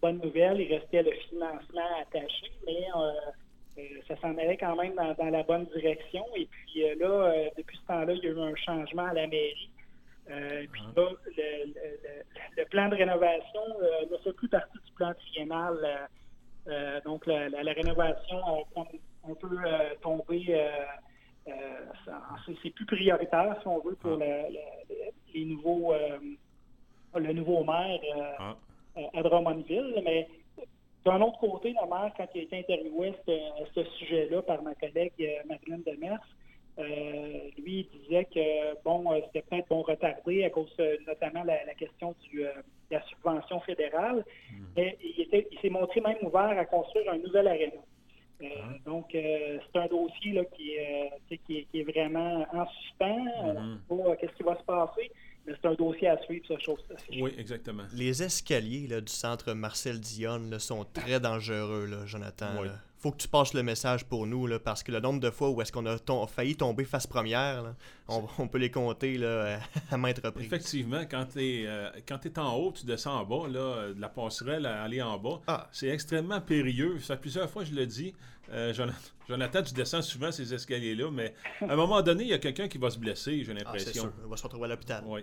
bonne 0.02 0.20
nouvelle. 0.20 0.60
Il 0.60 0.74
restait 0.74 1.04
le 1.04 1.12
financement 1.30 1.82
attaché, 2.02 2.52
mais 2.66 2.88
euh, 2.96 3.12
euh, 3.78 3.82
ça 4.08 4.16
s'en 4.18 4.38
allait 4.38 4.58
quand 4.58 4.76
même 4.76 4.94
dans, 4.96 5.30
la 5.30 5.44
bonne 5.44 5.66
direction. 5.76 6.26
Et 6.36 6.46
puis 6.46 6.84
euh, 6.84 6.96
là, 7.00 7.50
depuis 7.58 7.78
ce 7.78 7.86
temps-là, 7.88 8.14
il 8.14 8.24
y 8.24 8.28
a 8.28 8.32
eu 8.32 8.40
un 8.40 8.56
changement 8.56 9.06
à 9.06 9.14
la 9.14 9.28
mairie. 9.28 9.70
puis 10.26 10.82
ah. 10.96 11.00
là, 11.00 11.10
le, 12.58 12.66
plan 12.66 12.90
de 12.90 12.96
rénovation 12.96 13.62
ne 14.12 14.18
fait 14.18 14.34
plus 14.34 14.50
partie 14.50 14.78
du 14.86 14.92
plan 14.94 15.14
triennal. 15.14 16.10
donc, 17.06 17.26
la, 17.26 17.74
rénovation 17.74 18.38
a 18.76 18.82
un 19.30 19.36
peu 19.36 19.58
tombé. 20.02 20.60
c'est 21.46 22.70
plus 22.70 22.86
prioritaire, 22.86 23.58
si 23.62 23.68
on 23.68 23.80
veut, 23.80 23.96
pour 23.96 24.20
ah. 24.22 24.50
les 25.34 25.46
nouveaux, 25.46 25.94
le 27.16 27.34
nouveau 27.34 27.64
maire. 27.64 28.00
Ah. 28.40 28.56
Euh, 28.98 29.02
à 29.14 29.24
Drummondville, 29.24 30.02
mais 30.04 30.28
D'un 31.06 31.20
autre 31.22 31.40
côté, 31.40 31.74
la 31.74 31.86
maire, 31.86 32.14
quand 32.16 32.28
il 32.36 32.42
a 32.42 32.44
été 32.44 32.60
interviewé 32.60 33.10
à 33.10 33.66
ce, 33.74 33.84
sujet-là 33.84 34.42
par 34.44 34.62
ma 34.62 34.74
collègue 34.76 35.12
Marilyn 35.46 35.80
Demers, 35.86 36.22
euh, 36.80 37.50
lui, 37.58 37.88
il 37.94 38.00
disait 38.02 38.26
que 38.26 38.84
bon, 38.84 39.12
euh, 39.12 39.20
c'était 39.26 39.44
peut-être 39.48 39.68
bon 39.70 39.84
retardé 39.84 40.44
à 40.44 40.50
cause 40.50 40.74
euh, 40.80 40.98
notamment 41.08 41.44
la, 41.44 41.64
la 41.66 41.74
question 41.76 42.16
du, 42.24 42.40
de 42.40 42.52
la 42.90 43.02
subvention 43.04 43.60
fédérale. 43.62 44.26
Mais 44.76 44.98
il, 45.04 45.28
s'est 45.62 45.70
montré 45.70 46.02
même 46.02 46.18
ouvert 46.24 46.58
à 46.58 46.66
construire 46.66 47.12
un 47.12 47.18
nouvel 47.18 47.48
aréna. 47.48 47.74
Ah. 48.42 48.46
Donc, 48.86 49.10
c'est 49.12 49.80
un 49.80 49.88
dossier 49.88 50.34
là, 50.34 50.44
qui, 50.46 50.76
qui, 51.46 51.68
est 51.74 51.84
vraiment 51.84 52.46
en 52.52 52.66
suspens. 52.68 53.54
Mm 53.54 53.80
qu'est-ce 54.20 54.34
qui 54.34 54.44
va 54.44 54.58
se 54.58 54.64
passer. 54.64 55.12
Mais 55.46 55.54
c'est 55.62 55.68
un 55.68 55.74
dossier 55.74 56.08
à 56.08 56.18
suivre, 56.24 56.46
ça, 56.48 56.58
chose 56.60 56.80
Oui, 57.20 57.34
exactement. 57.38 57.84
Les 57.94 58.24
escaliers 58.24 58.88
là, 58.88 59.02
du 59.02 59.12
centre 59.12 59.54
Marcel 59.54 60.00
Dionne 60.00 60.58
sont 60.60 60.86
très 60.86 61.20
dangereux, 61.20 61.86
là, 61.86 62.06
Jonathan. 62.06 62.64
Faut 63.04 63.12
que 63.12 63.18
tu 63.18 63.28
passes 63.28 63.54
le 63.54 63.64
message 63.64 64.06
pour 64.06 64.26
nous, 64.26 64.48
là, 64.48 64.60
parce 64.60 64.82
que 64.82 64.90
le 64.90 65.02
nombre 65.02 65.20
de 65.20 65.30
fois 65.30 65.50
où 65.50 65.62
est-ce 65.62 65.74
qu'on 65.74 65.86
a 65.86 65.98
failli 66.28 66.56
tomber 66.56 66.86
face 66.86 67.06
première, 67.06 67.76
on, 68.08 68.48
peut 68.48 68.60
les 68.60 68.72
compter 68.72 69.18
là, 69.18 69.60
à 69.92 69.98
maintes 69.98 70.22
reprises. 70.24 70.48
Effectivement, 70.48 71.02
quand 71.02 71.26
tu 71.34 71.44
es, 71.44 71.68
euh, 71.68 71.90
es, 71.94 72.40
en 72.40 72.56
haut, 72.56 72.72
tu 72.72 72.86
descends 72.86 73.20
en 73.20 73.26
bas, 73.26 73.50
là, 73.50 73.94
de 73.94 74.00
la 74.00 74.08
passerelle 74.08 74.66
à 74.66 74.84
aller 74.84 75.02
en 75.02 75.18
bas, 75.18 75.42
ah. 75.48 75.68
c'est 75.74 75.90
extrêmement 75.90 76.40
périlleux. 76.40 77.00
Ça 77.00 77.18
plusieurs 77.18 77.50
fois, 77.50 77.66
je 77.66 77.74
le 77.74 77.86
dis. 77.86 78.14
Euh, 78.52 78.74
Jonathan, 79.28 79.64
tu 79.64 79.74
descends 79.74 80.02
souvent 80.02 80.32
ces 80.32 80.54
escaliers-là, 80.54 81.12
mais 81.12 81.34
à 81.62 81.74
un 81.74 81.76
moment 81.76 82.02
donné, 82.02 82.24
il 82.24 82.30
y 82.30 82.34
a 82.34 82.40
quelqu'un 82.40 82.70
qui 82.70 82.78
va 82.78 82.90
se 82.90 83.00
blesser, 83.00 83.44
j'ai 83.44 83.52
ah, 83.52 83.56
l'impression. 83.56 84.14
il 84.24 84.30
va 84.30 84.38
se 84.38 84.44
retrouver 84.44 84.66
à 84.66 84.70
l'hôpital. 84.70 85.04
Oui. 85.06 85.22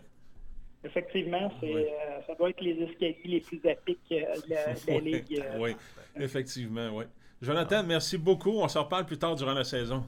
Effectivement, 0.83 1.51
euh, 1.63 1.85
ça 2.27 2.35
doit 2.35 2.51
être 2.51 2.61
les 2.63 2.83
escaliers 2.83 3.17
les 3.25 3.41
plus 3.41 3.61
épiques 3.65 3.99
euh, 4.13 4.35
de 4.49 4.91
la, 4.91 4.99
Ligue. 5.01 5.45
oui, 5.59 5.77
effectivement, 6.17 6.91
oui. 6.95 7.05
Jonathan, 7.41 7.83
merci 7.83 8.19
beaucoup. 8.19 8.51
On 8.51 8.69
s'en 8.69 8.85
reparle 8.85 9.07
plus 9.07 9.19
tard 9.19 9.35
durant 9.37 9.55
la 9.55 9.65
saison. 9.65 10.05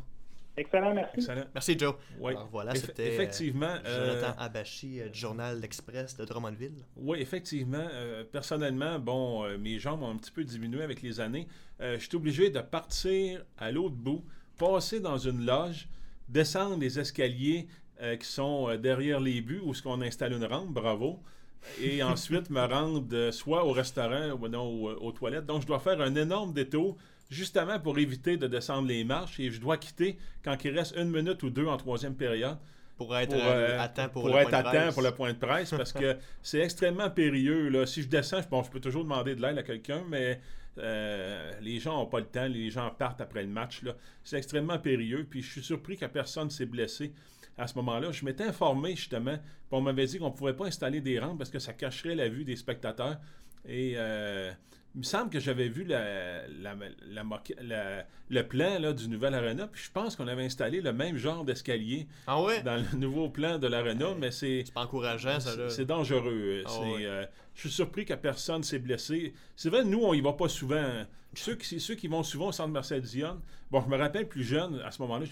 Excellent, 0.55 0.93
merci. 0.93 1.27
Merci, 1.55 1.79
Joe. 1.79 1.95
Oui. 2.21 2.35
voilà, 2.51 2.75
c'était 2.75 3.15
effectivement, 3.15 3.75
Jonathan 3.85 4.35
Abachi 4.39 5.01
du 5.11 5.19
Journal 5.19 5.59
L'Express 5.59 6.15
de 6.17 6.27
Drummondville. 6.27 6.85
Oui, 6.97 7.19
effectivement. 7.21 7.89
personnellement, 8.31 8.99
bon, 8.99 9.49
mes 9.59 9.79
jambes 9.79 10.03
ont 10.03 10.11
un 10.11 10.17
petit 10.17 10.31
peu 10.31 10.45
diminué 10.45 10.83
avec 10.83 11.01
les 11.01 11.21
années. 11.21 11.49
je 11.81 11.97
suis 11.97 12.17
obligé 12.17 12.51
de 12.51 12.61
partir 12.61 13.43
à 13.57 13.73
l'autre 13.73 13.95
bout, 13.95 14.23
passer 14.59 15.01
dans 15.01 15.17
une 15.17 15.47
loge, 15.47 15.89
descendre 16.29 16.79
les 16.79 16.99
escaliers 16.99 17.67
euh, 18.01 18.17
qui 18.17 18.27
sont 18.27 18.69
euh, 18.69 18.77
derrière 18.77 19.21
les 19.21 19.41
buts 19.41 19.61
où 19.63 19.75
ce 19.75 19.83
qu'on 19.83 20.01
installe 20.01 20.33
une 20.33 20.45
rampe, 20.45 20.71
bravo. 20.71 21.21
Et 21.81 22.03
ensuite 22.03 22.51
me 22.51 22.61
rendre 22.61 23.07
euh, 23.13 23.31
soit 23.31 23.65
au 23.65 23.71
restaurant 23.71 24.31
ou 24.31 24.49
non 24.49 24.67
aux, 24.67 25.13
toilettes. 25.13 25.47
Donc 25.47 25.63
je 25.63 25.67
dois 25.69 25.79
faire 25.79 26.01
un 26.01 26.15
énorme 26.17 26.53
détour 26.53 26.97
justement 27.33 27.81
pour 27.81 27.99
éviter 27.99 28.37
de 28.37 28.47
descendre 28.47 28.89
les 28.89 29.05
marches 29.05 29.41
et 29.41 29.51
je 29.51 29.61
dois 29.61 29.79
quitter 29.79 30.19
quand 30.45 30.57
il 30.65 30.77
reste 30.77 30.95
une 30.97 31.11
minute 31.11 31.43
ou 31.43 31.51
deux 31.51 31.67
en 31.67 31.77
troisième 31.77 32.15
période. 32.15 32.59
Pour 32.97 33.17
être 33.17 33.35
à 33.35 33.89
temps 33.89 34.09
pour, 34.11 34.29
le 34.29 34.37
être 34.37 34.51
point 34.51 34.59
à 34.59 34.63
temps 34.63 34.93
pour 34.93 35.03
le 35.03 35.13
point 35.13 35.33
de 35.33 35.39
presse 35.39 35.71
parce 35.71 35.93
que 35.93 36.17
c'est 36.43 36.61
extrêmement 36.61 37.11
périlleux. 37.11 37.69
Là. 37.69 37.87
Si 37.87 38.03
je 38.03 38.09
descends, 38.09 38.41
bon, 38.49 38.63
je 38.63 38.71
peux 38.71 38.81
toujours 38.81 39.03
demander 39.03 39.35
de 39.35 39.43
l'aide 39.43 39.59
à 39.59 39.63
quelqu'un, 39.63 40.03
mais 40.09 40.41
les 40.77 41.81
gens 41.81 41.97
n'ont 41.97 42.07
pas 42.07 42.21
le 42.21 42.27
temps, 42.27 42.47
les 42.47 42.71
gens 42.71 42.91
partent 42.91 43.21
après 43.21 43.43
le 43.43 43.49
match. 43.49 43.81
C'est 44.23 44.37
extrêmement 44.37 44.79
périlleux. 44.79 45.27
Puis 45.29 45.43
je 45.43 45.51
suis 45.51 45.63
surpris 45.63 45.97
que 45.97 46.07
personne 46.07 46.51
s'est 46.51 46.67
blessé 46.67 47.13
à 47.59 47.67
ce 47.67 47.75
moment-là. 47.77 48.13
Je 48.13 48.25
m'étais 48.25 48.45
informé 48.45 48.95
justement, 48.95 49.37
on 49.71 49.81
m'avait 49.81 50.07
dit 50.07 50.19
qu'on 50.19 50.31
ne 50.31 50.35
pouvait 50.35 50.55
pas 50.55 50.67
installer 50.67 51.01
des 51.01 51.19
rampes 51.19 51.39
parce 51.39 51.51
que 51.51 51.59
ça 51.59 51.73
cacherait 51.73 52.15
la 52.15 52.29
vue 52.29 52.45
des 52.45 52.57
spectateurs. 52.57 53.19
Et 53.67 53.95
euh, 53.97 54.53
il 54.95 54.99
me 54.99 55.05
semble 55.05 55.31
que 55.31 55.41
j'avais 55.41 55.69
vu 55.69 55.85
la, 55.85 56.43
le 56.47 58.43
plan 58.43 58.79
là, 58.79 58.93
du 58.93 59.09
nouvel 59.09 59.35
arena, 59.35 59.67
puis 59.67 59.83
je 59.85 59.91
pense 59.91 60.17
qu'on 60.17 60.29
avait 60.29 60.45
installé 60.45 60.81
le 60.81 60.93
même 60.93 61.17
genre 61.17 61.45
d'escalier 61.45 62.07
ah 62.27 62.39
dans 62.65 62.77
le 62.77 62.99
nouveau 62.99 63.31
plan 63.31 63.59
de 63.59 63.67
l'arena, 63.67 64.15
mais 64.19 64.31
c'est... 64.31 64.65
C'est 64.67 64.75
pas 64.75 64.83
encourageant, 64.83 65.41
ça, 65.41 65.71
C'est 65.71 65.87
dangereux. 65.87 66.63
Ah 66.67 66.71
euh, 66.83 67.27
je 67.55 67.61
suis 67.61 67.71
surpris 67.71 68.05
que 68.05 68.15
personne 68.15 68.63
s'est 68.63 68.79
blessé. 68.79 69.33
C'est 69.57 69.71
vrai, 69.71 69.85
nous, 69.85 70.03
on 70.03 70.13
y 70.13 70.21
va 70.21 70.35
pas 70.35 70.49
souvent. 70.49 71.05
Ceux 71.35 71.57
qui, 71.57 71.81
ceux 71.81 71.95
qui 71.95 72.09
vont 72.09 72.23
souvent 72.23 72.49
au 72.49 72.53
centre 72.53 72.71
Marcel 72.71 73.01
Dion, 73.01 73.41
bon, 73.71 73.81
je 73.81 73.89
me 73.89 73.97
rappelle 73.97 74.29
plus 74.29 74.45
jeune, 74.45 74.81
à 74.85 74.91
ce 74.91 75.01
moment-là, 75.03 75.25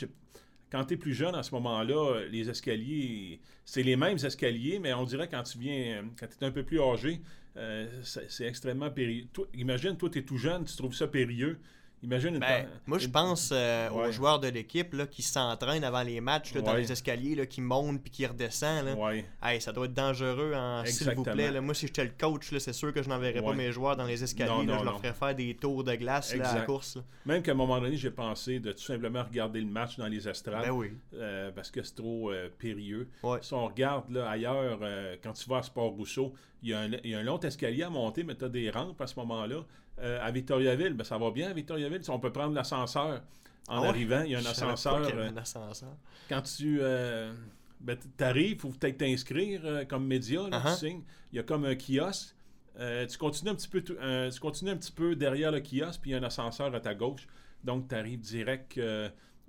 quand 0.71 0.85
tu 0.85 0.95
es 0.95 0.97
plus 0.97 1.15
jeune, 1.15 1.35
à 1.35 1.43
ce 1.43 1.55
moment-là, 1.55 2.21
les 2.31 2.49
escaliers, 2.49 3.41
c'est 3.65 3.83
les 3.83 3.97
mêmes 3.97 4.19
escaliers, 4.23 4.79
mais 4.79 4.93
on 4.93 5.05
dirait 5.05 5.29
quand 5.29 5.43
tu 5.43 5.59
viens, 5.59 6.05
quand 6.19 6.27
tu 6.27 6.45
es 6.45 6.47
un 6.47 6.53
peu 6.53 6.63
plus 6.63 6.81
âgé, 6.81 7.21
euh, 7.57 7.89
c'est 8.03 8.47
extrêmement 8.47 8.91
périlleux. 8.91 9.27
imagine, 9.55 9.97
toi, 9.97 10.09
tu 10.11 10.21
es 10.21 10.23
tout 10.23 10.39
jeune, 10.39 10.65
tu 10.65 10.77
trouves 10.77 10.95
ça 10.95 11.09
périlleux. 11.09 11.59
Imagine 12.03 12.39
ben, 12.39 12.67
Moi, 12.87 12.99
je 12.99 13.09
pense 13.09 13.51
euh, 13.53 13.91
aux 13.91 14.11
joueurs 14.11 14.41
de 14.41 14.49
l'équipe 14.49 14.97
qui 15.11 15.23
s'entraînent 15.23 15.85
avant 15.85 16.03
les 16.03 16.21
matchs 16.21 16.55
dans 16.55 16.75
les 16.75 16.91
escaliers, 16.91 17.35
là, 17.35 17.47
qui 17.47 17.61
montent 17.61 18.01
puis 18.01 18.11
qui 18.11 18.27
redescendent. 18.27 18.97
Là. 18.97 19.61
ça 19.61 19.73
doit 19.73 19.87
être 19.87 19.95
dangereux, 19.95 20.55
s'il 20.87 21.11
vous 21.13 21.25
plaît. 21.25 21.61
Moi, 21.61 21.75
si 21.75 21.87
j'étais 21.87 22.05
le 22.05 22.13
coach, 22.19 22.51
c'est 22.59 22.73
sûr 22.73 22.93
que 22.93 23.03
je 23.03 23.09
n'enverrais 23.09 23.43
pas 23.43 23.55
mes 23.55 23.73
joueurs 23.73 23.97
dans 23.97 24.07
les 24.07 24.23
escaliers. 24.23 24.67
je 24.67 24.85
leur 24.85 24.99
ferais 24.99 25.13
faire 25.13 25.35
des 25.35 25.55
tours 25.55 25.85
de 25.85 25.95
glace 25.95 26.33
à 26.33 26.37
la 26.37 26.63
course. 26.63 26.99
Même 27.27 27.43
qu'à 27.43 27.53
un 27.53 27.55
moment 27.55 27.81
donné, 27.81 27.97
j'ai 27.97 28.11
pensé 28.11 28.61
de 28.61 28.73
tout 28.73 28.83
simplement 28.83 29.23
regarder 29.23 29.61
le 29.61 29.67
match 29.67 29.97
dans 29.97 30.07
les 30.07 30.29
estrades 30.29 30.67
ben 30.67 30.91
euh, 31.15 31.51
parce 31.53 31.71
que 31.71 31.83
c'est 31.83 31.95
trop 31.95 32.31
euh, 32.31 32.49
périlleux. 32.59 33.09
Si 33.43 33.53
on 33.53 33.67
regarde 33.67 34.11
là, 34.11 34.29
ailleurs, 34.29 34.81
quand 35.23 35.33
tu 35.33 35.49
vas 35.49 35.59
à 35.59 35.63
Sport 35.63 35.91
Rousseau, 35.91 36.35
il 36.63 36.71
y, 36.71 36.75
a 36.75 37.19
un, 37.19 37.23
long 37.23 37.39
escalier 37.41 37.83
à 37.83 37.91
monter, 37.91 38.23
mais 38.23 38.35
tu 38.35 38.45
as 38.45 38.49
des 38.49 38.71
rampes 38.71 39.01
à 39.01 39.07
ce 39.07 39.19
moment-là. 39.21 39.65
Euh, 40.03 40.19
à 40.23 40.31
Victoriaville, 40.31 40.95
ben, 40.95 41.05
ça 41.05 41.19
va 41.19 41.31
bien 41.31 41.51
à 41.51 41.53
Victoriaville. 41.53 42.01
On 42.09 42.19
peut 42.19 42.33
prendre 42.33 42.55
l'ascenseur 42.55 43.23
en 43.69 43.83
ah 43.83 43.89
arrivant. 43.89 44.23
Il 44.23 44.33
y 44.33 44.35
a 44.35 44.39
un 44.39 44.47
ascenseur, 44.47 44.97
euh, 44.97 45.29
un 45.29 45.37
ascenseur. 45.37 45.95
Quand 46.29 46.43
tu 46.43 46.79
euh, 46.81 47.35
ben, 47.81 47.99
arrives, 48.21 48.53
il 48.53 48.59
faut 48.59 48.71
peut-être 48.71 48.99
t'inscrire 48.99 49.87
comme 49.89 50.07
média. 50.07 50.49
Là, 50.49 50.59
uh-huh. 50.59 51.03
Il 51.33 51.37
y 51.37 51.39
a 51.39 51.43
comme 51.43 51.67
un 51.67 51.75
kiosque. 51.75 52.35
tu, 52.79 53.19
continues 53.19 53.51
un 53.51 53.55
petit 53.55 53.69
peu, 53.69 53.83
tu 53.83 54.41
continues 54.41 54.71
un 54.71 54.77
petit 54.77 54.93
peu 54.93 55.15
derrière 55.15 55.53
le 55.53 55.61
kiosque, 55.61 56.01
puis 56.01 56.11
il 56.11 56.15
y 56.15 56.17
a 56.17 56.19
un 56.19 56.23
ascenseur 56.23 56.75
à 56.75 56.81
ta 56.81 56.95
gauche. 56.95 57.27
Donc, 57.63 57.89
tu 57.89 57.95
arrives 57.95 58.21
direct 58.21 58.81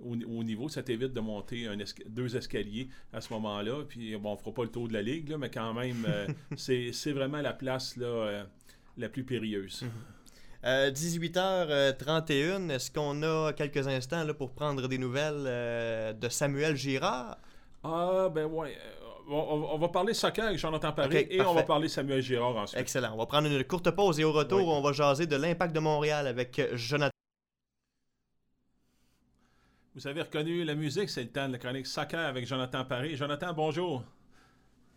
au, 0.00 0.16
niveau. 0.16 0.68
Ça 0.68 0.82
t'évite 0.82 1.14
de 1.14 1.20
monter 1.20 1.66
deux 2.06 2.36
escaliers 2.36 2.88
à 3.10 3.22
ce 3.22 3.32
moment-là. 3.32 3.84
Puis, 3.88 4.14
bon, 4.16 4.32
on 4.32 4.34
ne 4.34 4.38
fera 4.38 4.52
pas 4.52 4.64
le 4.64 4.70
tour 4.70 4.86
de 4.86 4.92
la 4.92 5.02
ligue, 5.02 5.34
mais 5.38 5.48
quand 5.48 5.72
même, 5.72 6.06
c'est 6.56 7.12
vraiment 7.12 7.40
la 7.40 7.54
place 7.54 7.96
là, 7.96 8.44
la 8.98 9.08
plus 9.08 9.24
périlleuse. 9.24 9.86
Mm-hmm. 10.64 10.92
18h31, 10.92 12.70
euh, 12.70 12.74
est-ce 12.74 12.90
qu'on 12.90 13.22
a 13.22 13.52
quelques 13.52 13.86
instants 13.88 14.24
là, 14.24 14.34
pour 14.34 14.52
prendre 14.52 14.86
des 14.86 14.98
nouvelles 14.98 15.44
euh, 15.46 16.12
de 16.12 16.28
Samuel 16.28 16.76
Girard? 16.76 17.38
Ah, 17.82 18.28
ben 18.32 18.46
ouais. 18.46 18.76
Euh, 18.76 19.28
on, 19.28 19.78
va 19.78 19.88
parler 19.88 20.14
soccer 20.14 20.44
avec 20.44 20.58
Jonathan 20.58 20.92
Paris 20.92 21.26
et 21.30 21.40
on 21.40 21.54
va 21.54 21.62
parler 21.62 21.88
Samuel 21.88 22.20
Girard 22.22 22.56
ensuite. 22.56 22.80
Excellent. 22.80 23.12
On 23.14 23.18
va 23.18 23.26
prendre 23.26 23.48
une 23.48 23.64
courte 23.64 23.90
pause 23.90 24.18
et 24.20 24.24
au 24.24 24.32
retour, 24.32 24.68
on 24.68 24.80
va 24.80 24.92
jaser 24.92 25.26
de 25.26 25.36
l'impact 25.36 25.74
de 25.74 25.80
Montréal 25.80 26.26
avec 26.26 26.60
Jonathan. 26.74 27.10
Vous 29.94 30.06
avez 30.06 30.22
reconnu 30.22 30.64
la 30.64 30.74
musique, 30.74 31.10
c'est 31.10 31.22
le 31.22 31.28
temps 31.28 31.46
de 31.46 31.52
la 31.52 31.58
chronique 31.58 31.86
soccer 31.86 32.20
avec 32.20 32.46
Jonathan 32.46 32.84
Paris. 32.84 33.14
Jonathan, 33.14 33.52
bonjour. 33.52 34.02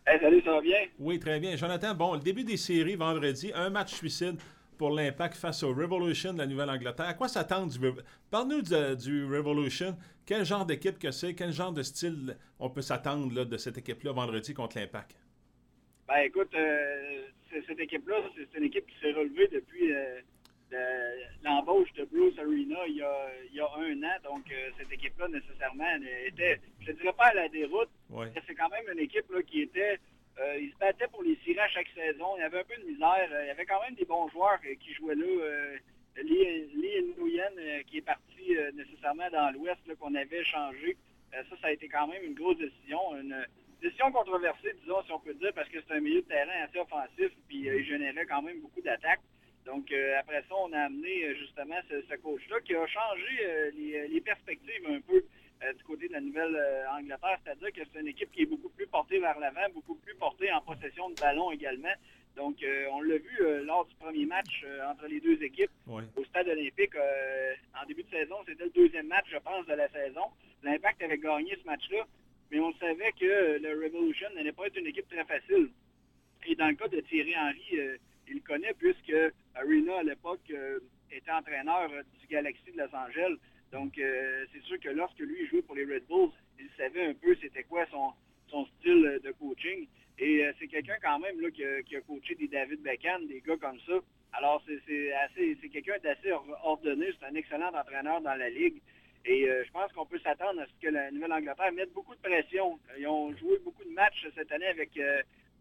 salut, 0.06 0.42
ça 0.44 0.52
va 0.52 0.62
bien? 0.62 0.86
Oui, 1.00 1.20
très 1.20 1.40
bien. 1.40 1.56
Jonathan, 1.56 1.94
bon, 1.94 2.14
le 2.14 2.22
début 2.22 2.44
des 2.44 2.58
séries 2.58 2.96
vendredi, 2.96 3.52
un 3.54 3.70
match 3.70 3.94
suicide 3.94 4.38
pour 4.78 4.92
l'impact 4.92 5.36
face 5.36 5.64
au 5.64 5.74
Revolution 5.74 6.34
de 6.34 6.40
la 6.40 6.48
Nouvelle-Angleterre? 6.48 7.08
À 7.08 7.14
quoi 7.14 7.28
s'attendre 7.28 7.72
du 7.72 7.80
Parle-nous 8.32 8.62
du 8.62 9.26
Revolution. 9.26 9.98
Quel 10.26 10.46
genre 10.46 10.66
d'équipe 10.66 11.00
que 11.00 11.12
c'est? 11.12 11.36
Quel 11.36 11.52
genre 11.52 11.72
de 11.72 11.84
style 11.84 12.38
on 12.60 12.70
peut 12.70 12.82
s'attendre 12.82 13.46
de 13.46 13.58
cette 13.58 13.78
équipe-là 13.78 14.12
vendredi 14.12 14.54
contre 14.54 14.78
l'impact? 14.78 15.16
Ben 16.08 16.20
écoute, 16.26 16.54
euh, 16.56 17.22
cette 17.68 17.80
équipe-là, 17.80 18.18
c'est 18.36 18.58
une 18.58 18.66
équipe 18.66 18.86
qui 18.86 19.00
s'est 19.00 19.14
relevée 19.14 19.48
depuis 19.48 19.92
euh, 19.92 20.22
l'embauche 21.44 21.92
de 21.94 22.06
Bruce 22.06 22.38
Arena 22.38 22.78
il 22.88 22.98
y, 22.98 23.02
a, 23.02 23.70
un 23.78 24.04
an. 24.04 24.18
Donc 24.24 24.44
euh, 24.52 24.70
cette 24.78 24.92
équipe-là, 24.92 25.28
nécessairement, 25.28 25.86
était, 26.26 26.60
je 26.82 26.92
ne 26.92 26.98
dirais 26.98 27.14
pas 27.14 27.28
à 27.28 27.34
la 27.34 27.50
déroute, 27.50 27.90
mais 28.10 28.32
c'est 28.48 28.56
quand 28.56 28.70
même 28.70 28.86
une 28.92 29.00
équipe 29.00 29.26
qui 29.48 29.62
était 29.62 30.00
euh, 30.40 30.58
il 30.60 30.72
se 30.72 30.78
battait 30.78 31.08
pour 31.08 31.24
les 31.24 31.38
séries 31.46 31.60
à 31.60 31.68
chaque 31.70 31.88
saison. 31.96 32.36
Il 32.38 32.42
y 32.42 32.44
avait 32.44 32.60
un 32.60 32.64
peu 32.64 32.76
de 32.76 32.88
misère. 32.88 33.28
Il 33.44 33.48
y 33.48 33.50
avait 33.50 33.66
quand 33.66 33.82
même 33.82 33.96
des 33.96 34.06
bons 34.06 34.28
joueurs 34.30 34.60
euh, 34.66 34.76
qui 34.80 34.94
jouaient 34.94 35.16
là. 35.16 35.26
Euh, 35.26 35.78
Lee, 36.18 37.14
Nguyen 37.18 37.84
qui 37.88 37.98
est 37.98 38.02
parti 38.02 38.56
nécessairement 38.74 39.30
dans 39.32 39.52
l'Ouest, 39.52 39.82
qu'on 40.00 40.16
avait 40.16 40.46
changé. 40.46 40.96
ça, 41.34 41.58
ça 41.62 41.68
a 41.68 41.72
été 41.72 41.90
quand 41.90 42.08
même 42.08 42.24
une 42.24 42.36
grosse 42.36 42.58
décision. 42.58 43.18
Une 43.18 43.46
décision 43.82 44.10
controversée, 44.14 44.76
disons, 44.80 45.04
si 45.04 45.12
on 45.12 45.20
peut 45.20 45.34
dire, 45.34 45.52
parce 45.54 45.68
que 45.68 45.78
c'est 45.82 45.94
un 45.94 46.00
milieu 46.00 46.22
de 46.22 46.28
terrain 46.28 46.64
assez 46.64 46.80
offensif, 46.80 47.32
puis 47.50 47.68
il 47.68 47.84
générait 47.84 48.26
quand 48.28 48.42
même 48.42 48.62
beaucoup 48.62 48.80
d'attaques. 48.80 49.20
Donc, 49.66 49.94
après 50.18 50.42
ça, 50.48 50.56
on 50.56 50.72
a 50.72 50.84
amené 50.84 51.36
justement 51.36 51.76
ce, 51.90 52.16
coach-là 52.16 52.62
qui 52.62 52.76
a 52.76 52.88
changé 52.88 53.74
les, 53.74 54.22
perspectives 54.22 54.88
un 54.88 55.02
peu 55.02 55.22
du 55.78 55.84
côté 55.84 56.08
de 56.08 56.14
la 56.14 56.22
Nouvelle-Angleterre, 56.22 57.40
c'est-à-dire 57.44 57.72
que 57.72 57.82
c'est 57.92 58.00
une 58.00 58.08
équipe 58.08 58.32
qui 58.32 58.42
est 58.44 58.46
beaucoup 58.46 58.70
plus 58.70 58.88
portée 58.88 59.20
vers 59.20 59.40
l'avant, 59.40 59.68
beaucoup 59.74 59.96
plus 59.96 60.16
portée 60.16 60.52
en 60.52 60.62
possession 60.62 61.10
de 61.10 61.16
ballon 61.16 61.52
également. 61.52 61.94
Donc, 62.36 62.62
euh, 62.64 62.88
on 62.92 63.02
l'a 63.02 63.18
vu 63.18 63.38
euh, 63.42 63.64
lors 63.64 63.86
du 63.86 63.96
premier 63.96 64.26
match 64.26 64.64
euh, 64.66 64.90
entre 64.90 65.08
les 65.08 65.22
deux 65.22 65.42
équipes 65.42 65.72
au 65.88 66.24
stade 66.26 66.48
olympique. 66.48 66.96
en 67.82 67.86
début 67.88 68.04
de 68.04 68.10
saison, 68.10 68.36
c'était 68.46 68.66
le 68.66 68.72
deuxième 68.72 69.08
match, 69.08 69.26
je 69.32 69.38
pense, 69.38 69.66
de 69.68 69.74
la 69.74 69.88
saison. 69.90 70.26
L'Impact 70.64 71.02
avait 71.02 71.18
gagné 71.18 71.58
ce 71.62 71.66
match-là, 71.66 72.06
mais 72.52 72.60
on 72.60 72.74
savait 72.74 73.14
que 73.14 73.60
le 73.62 73.84
Revolution 73.84 74.28
n'allait 74.36 74.52
pas 74.52 74.68
être 74.68 74.78
une 74.78 74.88
équipe 74.88 75.08
très 75.08 75.24
facile. 75.24 75.70
Et 76.48 76.56
dans 76.56 76.68
le 76.68 76.76
cas 76.76 76.88
de 76.88 77.00
Thierry 77.02 77.36
Henry, 77.38 78.00
il 78.28 78.42
connaît 78.42 78.74
puisque 78.78 79.16
Arena, 79.56 80.00
à 80.00 80.04
l'époque, 80.04 80.52
était 81.12 81.32
entraîneur 81.32 81.90
du 82.20 82.28
Galaxy 82.28 82.72
de 82.72 82.78
Los 82.78 82.96
Angeles. 82.96 83.38
Donc, 83.72 83.98
euh, 83.98 84.46
c'est 84.54 84.62
sûr 84.64 84.80
que 84.80 84.90
lorsque 84.90 85.20
lui 85.20 85.48
jouait 85.48 85.62
pour 85.62 85.76
les 85.76 85.86
Red 85.86 86.06
Bulls, 86.08 86.32
il 86.60 86.70
savait 86.78 87.08
un 87.08 87.14
peu 87.14 87.36
c'était 87.42 87.64
quoi 87.64 87.86
son, 87.92 88.14
son, 88.48 88.66
style 88.78 89.20
de 89.24 89.32
coaching. 89.32 89.88
Et 90.18 90.46
euh, 90.46 90.54
c'est 90.60 90.68
quelqu'un 90.68 90.96
quand 91.02 91.20
même 91.20 91.42
là, 91.42 91.52
qui, 91.52 91.64
a, 91.66 91.82
qui, 91.84 91.96
a, 91.96 92.02
coaché 92.02 92.36
des 92.36 92.48
David 92.48 92.82
Beckham, 92.82 93.28
des 93.28 93.42
gars 93.42 93.58
comme 93.58 93.80
ça. 93.86 94.00
Alors, 94.34 94.62
c'est 94.66 95.70
quelqu'un 95.70 95.98
d'assez 96.04 96.32
ordonné. 96.64 97.08
C'est 97.20 97.26
un 97.26 97.36
excellent 97.36 97.74
entraîneur 97.74 98.22
dans 98.22 98.36
la 98.36 98.50
Ligue. 98.50 98.82
Et 99.26 99.50
euh, 99.50 99.64
je 99.66 99.72
pense 99.72 99.92
qu'on 99.94 100.06
peut 100.06 100.20
s'attendre 100.20 100.62
à 100.62 100.66
ce 100.68 100.72
que 100.82 100.92
la 100.92 101.10
Nouvelle-Angleterre 101.12 101.72
mette 101.74 101.94
beaucoup 101.94 102.16
de 102.16 102.22
pression. 102.22 102.80
Ils 102.98 103.08
ont 103.08 103.36
joué 103.38 103.58
beaucoup 103.64 103.84
de 103.84 103.90
matchs 103.90 104.28
cette 104.36 104.52
année 104.52 104.68
avec 104.68 104.92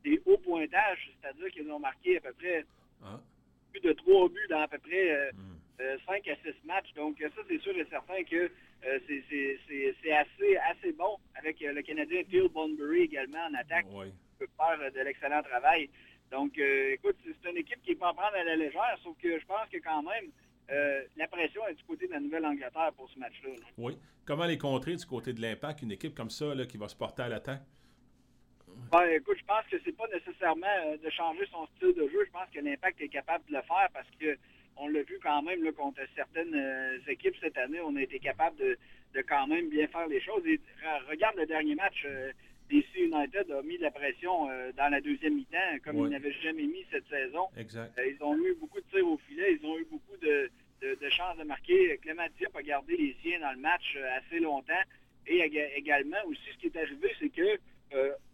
des 0.05 0.21
hauts 0.27 0.39
pointages, 0.39 1.11
c'est-à-dire 1.21 1.49
qu'ils 1.51 1.71
ont 1.71 1.79
marqué 1.79 2.19
à 2.19 2.21
peu 2.21 2.33
près 2.35 2.65
ah. 3.03 3.19
plus 3.73 3.81
de 3.81 3.93
trois 3.93 4.29
buts 4.29 4.47
dans 4.51 4.61
à 4.61 4.69
peu 4.69 4.79
près. 4.79 5.33
Hmm. 5.33 5.54
Euh, 5.81 5.97
5 6.07 6.29
à 6.29 6.37
6 6.37 6.55
matchs. 6.65 6.93
Donc 6.95 7.17
ça, 7.19 7.43
c'est 7.49 7.61
sûr 7.61 7.77
et 7.77 7.85
certain 7.91 8.23
que 8.23 8.49
euh, 8.87 8.99
c'est 9.09 10.13
assez, 10.13 10.57
assez 10.71 10.93
bon 10.93 11.17
avec 11.35 11.61
euh, 11.63 11.73
le 11.73 11.83
Canadien 11.83 12.23
Phil 12.31 12.49
Bunbury 12.49 13.03
également 13.03 13.45
en 13.51 13.55
attaque. 13.55 13.87
Oui. 13.91 14.13
peut 14.39 14.47
faire 14.57 14.93
de 14.93 15.01
l'excellent 15.01 15.43
travail. 15.43 15.91
Donc, 16.31 16.59
écoute, 16.59 17.17
c'est 17.25 17.51
une 17.51 17.59
équipe 17.59 17.81
qui 17.83 17.91
n'est 17.91 17.97
pas 17.97 18.09
à 18.09 18.15
prendre 18.15 18.35
à 18.35 18.43
la 18.43 18.57
légère, 18.57 18.99
sauf 19.05 19.17
que 19.23 19.39
je 19.39 19.47
pense 19.47 19.69
que 19.71 19.77
quand 19.79 20.03
même, 20.03 20.31
la 21.17 21.29
pression 21.29 21.65
est 21.69 21.75
du 21.75 21.85
côté 21.85 22.09
de 22.09 22.13
la 22.13 22.19
Nouvelle-Angleterre 22.19 22.93
pour 22.97 23.09
ce 23.11 23.19
match-là. 23.21 23.51
Oui. 23.79 23.97
Comment 24.25 24.47
les 24.47 24.59
contrer 24.59 24.97
du 24.97 25.05
côté 25.05 25.33
de 25.33 25.41
l'impact, 25.41 25.83
une 25.83 25.93
équipe 25.93 26.15
comme 26.15 26.31
ça 26.31 26.55
là, 26.55 26.65
qui 26.65 26.77
va 26.77 26.89
se 26.89 26.97
porter 26.97 27.23
à 27.23 27.29
l'attaque? 27.29 27.63
Ben, 28.91 29.07
écoute, 29.11 29.37
je 29.39 29.45
pense 29.45 29.65
que 29.71 29.77
c'est 29.85 29.97
pas 29.97 30.09
nécessairement 30.09 30.97
de 31.01 31.11
changer 31.11 31.47
son 31.53 31.67
style 31.77 31.95
de 31.95 32.09
jeu. 32.09 32.25
Je 32.27 32.33
pense 32.33 32.49
que 32.53 32.59
l'impact 32.59 33.01
est 33.01 33.09
capable 33.09 33.45
de 33.47 33.53
le 33.53 33.63
faire 33.63 33.89
parce 33.93 34.09
que 34.19 34.37
on 34.77 34.89
l'a 34.89 35.03
vu 35.03 35.19
quand 35.23 35.43
même 35.43 35.63
là, 35.63 35.73
contre 35.73 36.01
certaines 36.15 36.57
équipes 37.07 37.37
cette 37.41 37.59
année. 37.59 37.81
On 37.81 37.97
a 37.97 38.03
été 38.03 38.19
capable 38.19 38.57
de, 38.57 38.77
quand 39.29 39.47
même 39.47 39.69
bien 39.69 39.87
faire 39.89 40.07
les 40.09 40.21
choses. 40.21 40.43
regarde 41.09 41.37
le 41.37 41.47
dernier 41.47 41.75
match. 41.75 42.07
DC 42.71 42.97
United 42.97 43.51
a 43.51 43.63
mis 43.63 43.77
de 43.77 43.83
la 43.83 43.91
pression 43.91 44.49
euh, 44.49 44.73
dans 44.73 44.89
la 44.89 45.01
deuxième 45.01 45.35
mi-temps, 45.35 45.79
comme 45.85 45.99
ils 45.99 46.09
n'avaient 46.09 46.33
jamais 46.43 46.65
mis 46.65 46.85
cette 46.91 47.07
saison. 47.09 47.49
Exact. 47.57 47.97
Euh, 47.99 48.07
ils 48.07 48.23
ont 48.23 48.37
eu 48.37 48.55
beaucoup 48.55 48.81
de 48.81 48.87
tirs 48.87 49.07
au 49.07 49.19
filet, 49.29 49.59
ils 49.61 49.67
ont 49.67 49.79
eu 49.79 49.85
beaucoup 49.85 50.17
de, 50.17 50.51
chances 51.11 51.37
de 51.39 51.45
marquer. 51.45 51.99
Clément 51.99 52.27
Diop 52.39 52.57
a 52.57 52.63
gardé 52.63 52.97
les 52.97 53.17
siens 53.23 53.41
dans 53.41 53.53
le 53.53 53.59
match 53.59 53.95
euh, 53.97 54.19
assez 54.19 54.41
longtemps. 54.41 54.73
Et 55.27 55.39
également, 55.77 56.19
aussi, 56.27 56.43
ce 56.53 56.59
qui 56.59 56.67
est 56.67 56.77
arrivé, 56.77 57.11
c'est 57.19 57.31
que 57.31 57.59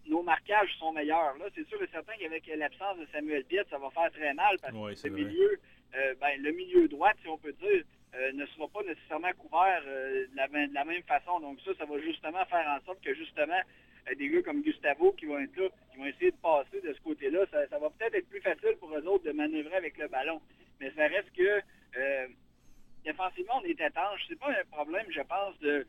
nos 0.08 0.22
marquages 0.22 0.74
sont 0.80 0.90
meilleurs. 0.90 1.36
Là, 1.38 1.44
c'est 1.54 1.68
sûr 1.68 1.80
et 1.80 1.86
certain 1.92 2.14
qu'avec 2.18 2.50
l'absence 2.56 2.98
de 2.98 3.06
Samuel 3.12 3.44
Piet, 3.44 3.62
ça 3.70 3.78
va 3.78 3.90
faire 3.90 4.10
très 4.10 4.34
mal 4.34 4.56
parce 4.60 5.02
que 5.02 5.08
le 5.08 5.14
milieu, 5.14 5.60
ben, 5.92 6.42
le 6.42 6.52
milieu 6.52 6.88
droit, 6.88 7.12
si 7.20 7.28
on 7.28 7.38
peut 7.38 7.52
dire, 7.52 7.84
ne 8.34 8.46
sera 8.46 8.68
pas 8.68 8.82
nécessairement 8.82 9.32
couvert 9.38 9.82
de, 9.84 10.28
la, 10.34 10.48
de, 10.48 10.74
la, 10.74 10.84
même 10.84 11.02
façon. 11.02 11.40
Donc 11.40 11.58
ça, 11.64 11.72
ça 11.78 11.84
va 11.84 11.98
justement 12.00 12.44
faire 12.46 12.66
en 12.68 12.84
sorte 12.84 13.00
que 13.00 13.14
justement 13.14 13.60
des 14.16 14.28
gars 14.28 14.42
comme 14.42 14.62
Gustavo 14.62 15.12
qui 15.12 15.26
vont 15.26 15.38
être 15.38 15.56
là, 15.56 15.68
qui 15.92 15.98
vont 15.98 16.06
essayer 16.06 16.30
de 16.30 16.36
passer 16.36 16.80
de 16.80 16.92
ce 16.92 17.00
côté-là. 17.00 17.44
Ça, 17.50 17.78
va 17.78 17.90
peut-être 17.90 18.14
être 18.14 18.28
plus 18.28 18.40
facile 18.40 18.76
pour 18.78 18.96
eux 18.96 19.06
autres 19.06 19.24
de 19.24 19.32
manœuvrer 19.32 19.76
avec 19.76 19.98
le 19.98 20.08
ballon. 20.08 20.40
Mais 20.80 20.90
ça 20.96 21.06
reste 21.06 21.30
que 21.36 21.60
euh, 21.96 22.26
défensivement, 23.04 23.60
on 23.62 23.64
est 23.64 23.80
étanche. 23.80 24.24
C'est 24.28 24.38
pas 24.38 24.50
un 24.50 24.64
problème, 24.70 25.06
je 25.10 25.20
pense, 25.20 25.58
de, 25.60 25.86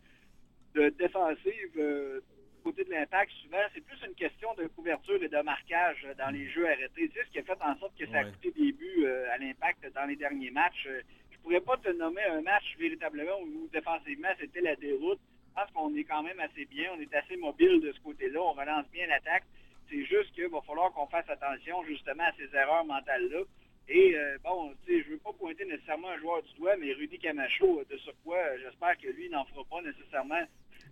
défensive 0.98 1.72
euh, 1.78 2.22
côté 2.62 2.84
de 2.84 2.92
l'impact. 2.92 3.32
Souvent, 3.44 3.64
c'est 3.74 3.82
plus 3.82 3.98
une 4.06 4.16
question 4.16 4.54
de 4.56 4.68
couverture 4.68 5.22
et 5.22 5.30
de 5.30 5.42
marquage 5.42 6.08
dans 6.18 6.30
les 6.30 6.50
jeux 6.50 6.66
arrêtés. 6.66 7.12
Sais, 7.14 7.24
ce 7.26 7.32
qui 7.32 7.40
a 7.40 7.44
fait 7.44 7.62
en 7.62 7.78
sorte 7.78 7.98
que 7.98 8.08
ça 8.08 8.20
a 8.20 8.24
coûté 8.26 8.52
des 8.52 8.72
buts 8.72 9.06
euh, 9.06 9.32
à 9.34 9.38
l'impact 9.38 9.86
dans 9.94 10.06
les 10.06 10.16
derniers 10.16 10.52
matchs. 10.52 10.88
Je 11.32 11.38
pourrais 11.40 11.62
pas 11.62 11.78
te 11.78 11.90
nommer 11.90 12.24
un 12.24 12.42
match 12.42 12.76
véritablement 12.78 13.40
où 13.42 13.68
défensivement, 13.74 14.30
c'était 14.40 14.62
la 14.62 14.76
déroute. 14.76 15.20
Je 15.50 15.62
pense 15.62 15.72
qu'on 15.72 15.96
est 15.96 16.04
quand 16.04 16.24
même 16.24 16.40
assez 16.40 16.66
bien, 16.66 16.92
on 16.96 17.02
est 17.02 17.14
assez 17.14 17.36
mobile 17.36 17.82
de 17.82 17.92
ce 17.92 18.00
côté-là, 18.00 18.40
on 18.42 18.54
relance 18.54 18.90
bien 18.92 19.08
l'attaque. 19.08 19.44
C'est 19.90 20.06
juste 20.06 20.32
qu'il 20.34 20.48
va 20.48 20.62
falloir 20.62 20.94
qu'on 20.94 21.08
fasse 21.08 21.30
attention 21.30 21.84
justement 21.84 22.24
à 22.24 22.32
ces 22.38 22.56
erreurs 22.56 22.86
mentales-là. 22.86 23.42
Et 23.90 24.16
euh, 24.16 24.38
bon, 24.44 24.74
je 24.88 25.10
veux 25.10 25.18
pas 25.18 25.34
pointer 25.34 25.66
nécessairement 25.66 26.10
un 26.10 26.18
joueur 26.20 26.42
du 26.44 26.54
doigt, 26.54 26.78
mais 26.78 26.94
Rudy 26.94 27.20
Camacho, 27.20 27.84
de 27.90 27.98
surcroît, 27.98 28.58
j'espère 28.58 28.98
que 28.98 29.08
lui 29.08 29.30
n'en 29.30 29.44
fera 29.46 29.66
pas 29.66 29.82
nécessairement 29.82 30.46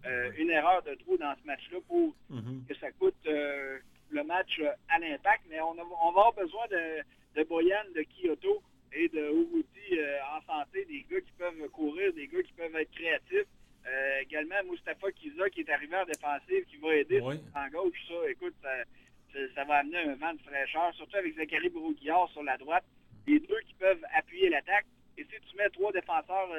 euh, 0.05 0.31
une 0.38 0.49
erreur 0.49 0.81
de 0.83 0.95
trop 0.95 1.17
dans 1.17 1.33
ce 1.41 1.45
match-là 1.45 1.77
pour 1.88 2.15
mm-hmm. 2.31 2.67
que 2.67 2.75
ça 2.75 2.91
coûte 2.91 3.15
euh, 3.27 3.79
le 4.09 4.23
match 4.23 4.62
à 4.89 4.99
l'impact. 4.99 5.43
Mais 5.49 5.59
on, 5.62 5.73
va 5.73 5.81
avoir 5.81 6.33
besoin 6.33 6.65
de, 6.71 7.39
de 7.39 7.43
Boyan, 7.47 7.83
de 7.95 8.03
Kyoto 8.03 8.62
et 8.93 9.07
de 9.09 9.19
Uruti 9.19 9.99
en 10.35 10.41
santé, 10.45 10.85
des 10.85 11.05
gars 11.09 11.21
qui 11.21 11.31
peuvent 11.38 11.69
courir, 11.69 12.13
des 12.13 12.27
gars 12.27 12.41
qui 12.43 12.53
peuvent 12.53 12.75
être 12.75 12.91
créatifs. 12.91 13.47
Euh, 13.88 14.19
également, 14.21 14.55
Mustafa 14.69 15.12
Kiza 15.12 15.49
qui 15.49 15.62
est 15.62 15.69
arrivé 15.69 15.95
en 15.95 16.05
défensive, 16.05 16.65
qui 16.65 16.77
va 16.77 16.95
aider 16.95 17.21
en 17.21 17.69
gauche. 17.69 17.97
Ça, 18.07 18.29
écoute, 18.29 18.55
ça, 18.62 19.63
va 19.63 19.75
amener 19.75 19.97
un 19.97 20.15
vent 20.15 20.33
de 20.33 20.41
fraîcheur, 20.41 20.93
surtout 20.95 21.17
avec 21.17 21.35
Zachary 21.35 21.69
Brouillard 21.69 22.29
sur 22.31 22.43
la 22.43 22.57
droite. 22.57 22.83
Les 23.27 23.39
deux 23.39 23.59
qui 23.67 23.73
peuvent 23.75 24.03
appuyer 24.15 24.49
l'attaque. 24.49 24.85
Et 25.17 25.23
si 25.23 25.49
tu 25.49 25.57
mets 25.57 25.69
trois 25.69 25.91
défenseurs 25.91 26.49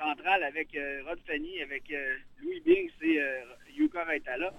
euh, 0.00 0.04
centrales 0.04 0.42
avec 0.42 0.74
euh, 0.74 1.02
Rod 1.06 1.18
Fanny, 1.26 1.62
avec 1.62 1.92
Louis 2.42 2.60
Bing 2.60 2.90
et 3.02 3.20
Yuka 3.76 4.04
Raitala, 4.04 4.52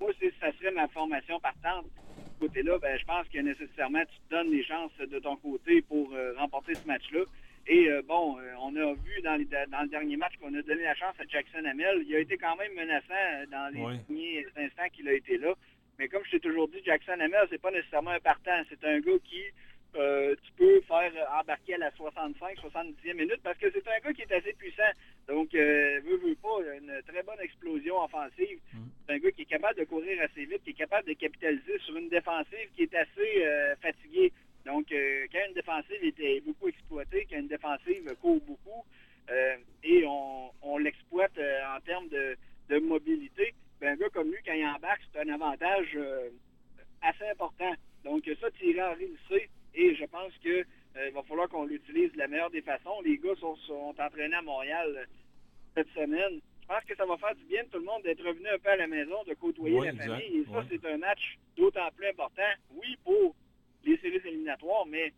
moi, 0.00 0.10
ça 0.40 0.52
serait 0.58 0.72
ma 0.72 0.88
formation 0.88 1.38
partante. 1.40 1.84
De 1.84 2.46
ce 2.46 2.48
côté-là, 2.48 2.78
ben, 2.78 2.98
je 2.98 3.04
pense 3.04 3.28
que 3.28 3.38
nécessairement, 3.38 4.00
tu 4.00 4.18
te 4.28 4.34
donnes 4.34 4.50
les 4.50 4.64
chances 4.64 4.96
de 4.98 5.18
ton 5.20 5.36
côté 5.36 5.82
pour 5.82 6.12
remporter 6.36 6.74
ce 6.74 6.86
match-là. 6.86 7.20
Et 7.66 7.88
euh, 7.88 8.02
bon, 8.06 8.38
euh, 8.38 8.54
on 8.60 8.74
a 8.74 8.92
vu 8.94 9.22
dans, 9.22 9.38
dans, 9.70 9.82
le 9.82 9.88
dernier 9.88 10.16
match 10.16 10.32
qu'on 10.40 10.52
a 10.54 10.62
donné 10.62 10.82
la 10.82 10.94
chance 10.94 11.14
à 11.20 11.24
Jackson 11.28 11.64
Hamel. 11.64 12.04
Il 12.06 12.14
a 12.14 12.18
été 12.18 12.36
quand 12.36 12.56
même 12.56 12.72
menaçant 12.74 13.12
euh, 13.12 13.46
dans 13.50 13.72
les 13.72 13.98
premiers 14.04 14.46
instants 14.56 14.88
qu'il 14.92 15.08
a 15.08 15.12
été 15.12 15.38
là. 15.38 15.54
Mais 15.98 16.08
comme 16.08 16.22
je 16.24 16.32
t'ai 16.32 16.40
toujours 16.40 16.66
dit, 16.68 16.82
Jackson 16.84 17.20
Hamel, 17.20 17.46
c'est 17.50 17.60
pas 17.60 17.70
nécessairement 17.70 18.10
un 18.10 18.20
partant. 18.20 18.62
C'est 18.68 18.84
un 18.84 18.98
gars 18.98 19.18
qui 19.24 19.42
tu 19.92 20.52
peux 20.56 20.80
faire 20.82 21.12
embarquer 21.40 21.74
à 21.74 21.78
la 21.78 21.90
65, 21.92 22.58
70e 22.58 23.14
minute 23.14 23.40
parce 23.42 23.58
que 23.58 23.70
c'est 23.70 23.86
un 23.88 24.00
gars 24.00 24.12
qui 24.12 24.22
est 24.22 24.32
assez 24.32 24.52
puissant. 24.54 24.82
Donc, 25.28 25.54
euh, 25.54 26.00
veut, 26.04 26.16
veut 26.16 26.36
pas, 26.36 26.58
une 26.76 27.02
très 27.06 27.22
bonne 27.22 27.40
explosion 27.40 28.02
offensive. 28.02 28.58
Mm. 28.72 28.78
C'est 29.06 29.14
un 29.14 29.18
gars 29.18 29.30
qui 29.32 29.42
est 29.42 29.46
capable 29.46 29.78
de 29.78 29.84
courir 29.84 30.20
assez 30.22 30.44
vite, 30.44 30.64
qui 30.64 30.70
est 30.70 30.74
capable 30.74 31.08
de 31.08 31.14
capitaliser 31.14 31.78
sur 31.80 31.96
une 31.96 32.08
défensive 32.08 32.68
qui 32.74 32.82
est 32.82 32.94
assez 32.94 33.46
fatiguée. 33.80 34.32
Donc, 34.64 34.92
euh, 34.92 35.26
quand 35.32 35.40
une 35.48 35.54
défensive 35.54 36.04
était 36.04 36.40
beaucoup 36.40 36.68
exploitée, 36.68 37.26
quand 37.28 37.38
une 37.38 37.48
défensive 37.48 38.14
court 38.20 38.40
beaucoup, 38.46 38.84
euh, 39.30 39.56
et 39.82 40.04
on, 40.06 40.78
l'exploite 40.78 41.36
euh, 41.38 41.60
en 41.76 41.80
termes 41.80 42.08
de, 42.08 42.36
mobilité, 42.80 43.54
ben, 43.80 43.92
un 43.92 43.96
gars 43.96 44.08
comme 44.10 44.30
lui, 44.30 44.38
quand 44.46 44.54
il 44.54 44.64
embarque, 44.64 45.02
c'est 45.12 45.20
un 45.20 45.34
avantage 45.34 45.98
assez 47.02 47.28
important. 47.30 47.70
Donc, 48.02 48.24
ça, 48.40 48.50
Thierry 48.52 48.80
Henry 48.80 49.08
le 49.08 49.18
sait, 49.28 49.48
pense 50.12 50.32
qu'il 50.38 50.66
va 51.14 51.22
falloir 51.22 51.48
qu'on 51.48 51.64
l'utilise 51.64 52.12
de 52.12 52.18
la 52.18 52.28
meilleure 52.28 52.50
des 52.50 52.62
façons. 52.62 53.00
Les 53.04 53.18
gars 53.18 53.34
sont, 53.40 53.56
entraînés 53.98 54.36
à 54.36 54.42
Montréal 54.42 55.08
cette 55.74 55.88
semaine. 55.90 56.40
Je 56.62 56.66
pense 56.68 56.84
que 56.84 56.94
ça 56.94 57.04
va 57.04 57.16
faire 57.16 57.34
du 57.34 57.44
bien 57.44 57.64
de 57.64 57.68
tout 57.68 57.78
le 57.78 57.84
monde 57.84 58.02
d'être 58.02 58.24
revenu 58.24 58.46
un 58.48 58.58
peu 58.58 58.70
à 58.70 58.76
la 58.76 58.86
maison, 58.86 59.24
de 59.26 59.34
côtoyer 59.34 59.80
la 59.80 59.94
famille. 59.94 60.38
Et 60.38 60.44
ça, 60.52 60.64
c'est 60.70 60.84
un 60.86 60.98
match 60.98 61.38
d'autant 61.56 61.88
plus 61.96 62.06
important, 62.06 62.52
oui, 62.70 62.96
pour 63.04 63.34
les 63.84 63.96
séries 63.98 64.20
éliminatoires, 64.24 64.86
mais 64.86 65.12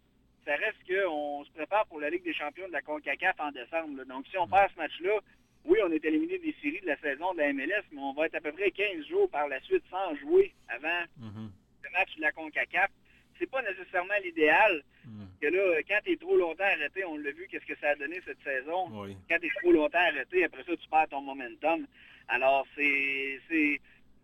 ça 0.44 0.56
reste 0.56 0.78
qu'on 0.86 1.44
se 1.44 1.50
prépare 1.52 1.86
pour 1.86 2.00
la 2.00 2.10
Ligue 2.10 2.24
des 2.24 2.34
champions 2.34 2.66
de 2.66 2.72
la 2.72 2.82
CONCACAF 2.82 3.38
en 3.40 3.52
décembre. 3.52 4.04
Donc, 4.04 4.26
si 4.28 4.38
on 4.38 4.48
perd 4.48 4.70
ce 4.72 4.78
match-là, 4.78 5.20
oui, 5.64 5.78
on 5.84 5.90
est 5.90 6.04
éliminé 6.04 6.38
des 6.38 6.54
séries 6.62 6.80
de 6.80 6.86
la 6.86 6.96
saison 6.98 7.32
de 7.32 7.38
la 7.38 7.52
MLS, 7.52 7.84
mais 7.92 8.00
on 8.00 8.12
va 8.12 8.26
être 8.26 8.34
à 8.34 8.40
peu 8.40 8.52
près 8.52 8.70
15 8.70 9.06
jours 9.06 9.30
par 9.30 9.48
la 9.48 9.60
suite 9.62 9.84
sans 9.90 10.14
jouer 10.16 10.52
avant 10.68 11.04
mhm. 11.18 11.50
le 11.82 11.90
match 11.90 12.14
de 12.16 12.20
la 12.22 12.32
CONCACAF. 12.32 12.90
C'est 13.38 13.50
pas 13.50 13.62
nécessairement 13.62 14.14
l'idéal. 14.22 14.82
Mhm. 15.04 15.28
Que 15.40 15.46
là, 15.48 15.82
quand 15.88 15.98
tu 16.04 16.12
es 16.12 16.16
trop 16.16 16.36
longtemps 16.36 16.64
arrêté, 16.64 17.04
on 17.04 17.16
l'a 17.16 17.30
vu, 17.32 17.46
qu'est-ce 17.50 17.66
que 17.66 17.78
ça 17.80 17.90
a 17.90 17.94
donné 17.96 18.20
cette 18.24 18.42
saison? 18.42 18.88
Quand 19.28 19.38
tu 19.40 19.46
es 19.46 19.50
trop 19.60 19.72
longtemps 19.72 19.98
arrêté, 19.98 20.44
après 20.44 20.62
ça, 20.64 20.76
tu 20.76 20.88
perds 20.88 21.08
ton 21.10 21.20
momentum. 21.20 21.86
Alors, 22.28 22.66
c'est 22.76 23.40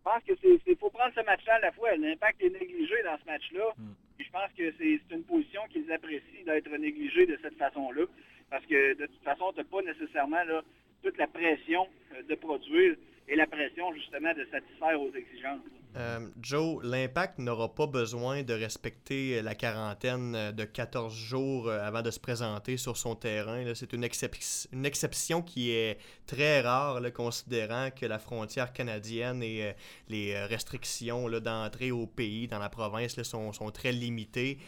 je 0.01 0.11
pense 0.11 0.23
que 0.25 0.33
c'est 0.43 0.79
faut 0.79 0.89
prendre 0.89 1.13
ce 1.15 1.21
match-là 1.21 1.57
à 1.57 1.59
la 1.61 1.73
fois. 1.73 1.95
L'impact 1.97 2.43
est 2.43 2.49
négligé 2.49 3.03
dans 3.05 3.19
ce 3.19 3.27
match-là. 3.27 3.75
Mhm. 3.77 3.95
je 4.19 4.31
pense 4.31 4.51
que 4.57 4.73
c'est 4.79 5.01
une 5.15 5.25
position 5.25 5.63
qu'ils 5.71 5.91
apprécient 5.93 6.45
d'être 6.47 6.71
négligés 6.77 7.27
de 7.27 7.39
cette 7.43 7.57
façon-là. 7.59 8.05
Parce 8.49 8.65
que 8.67 8.95
de 8.95 9.07
toute 9.07 9.23
façon, 9.23 9.53
tu 9.53 9.59
n'as 9.59 9.65
pas 9.65 9.83
nécessairement 9.83 10.43
là, 10.45 10.63
toute 11.03 11.19
la 11.19 11.27
pression 11.27 11.87
euh, 12.13 12.23
de 12.29 12.35
produire 12.35 12.97
et 13.29 13.37
la 13.37 13.47
pression 13.47 13.93
justement 13.95 14.33
de 14.35 14.45
satisfaire 14.51 15.01
aux 15.01 15.13
exigences. 15.15 15.61
Euh, 15.97 16.29
Joe, 16.41 16.85
l'impact 16.85 17.39
n'aura 17.39 17.75
pas 17.75 17.87
besoin 17.87 18.43
de 18.43 18.55
respecter 18.55 19.43
la 19.43 19.55
quarantaine 19.55 20.35
euh, 20.35 20.53
de 20.53 20.65
14 20.65 21.15
jours 21.15 21.71
avant 21.71 22.03
de 22.03 22.11
se 22.11 22.21
présenter 22.21 22.77
sur 22.77 22.97
son 22.97 23.15
terrain. 23.15 23.65
C'est 23.75 23.93
une, 23.93 24.05
exception 24.05 25.43
qui 25.43 25.73
est 25.73 25.99
très 26.27 26.61
rare, 26.61 27.01
considérant 27.13 27.91
que 27.91 28.07
la 28.07 28.19
frontière 28.19 28.73
canadienne 28.73 29.43
et 29.43 29.75
les 30.09 30.39
restrictions 30.45 31.29
d'entrée 31.41 31.91
au 31.91 32.07
pays, 32.07 32.49
dans 32.49 32.59
la 32.59 32.69
province, 32.69 33.21
sont, 33.23 33.53
sont, 33.53 33.71
très 33.71 33.93
limitées. 33.93 34.59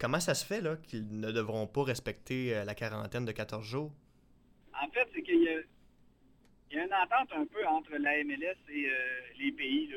comment 0.00 0.20
ça 0.20 0.34
se 0.34 0.44
fait 0.44 0.62
qu'ils 0.86 1.20
ne 1.20 1.30
devront 1.32 1.66
pas 1.66 1.84
respecter 1.84 2.64
la 2.64 2.74
quarantaine 2.74 3.24
de 3.24 3.32
14 3.32 3.64
jours? 3.64 3.92
En 4.82 4.88
fait, 4.90 5.08
c'est 5.14 5.22
qu'il 5.22 5.42
y 5.42 5.48
a 6.78 6.84
une 6.84 6.94
entente 6.94 7.32
un 7.32 7.46
peu 7.46 7.66
entre 7.66 7.96
la 7.96 8.22
MLS 8.24 8.56
et 8.68 8.86
euh, 8.86 9.20
les 9.38 9.52
pays, 9.52 9.90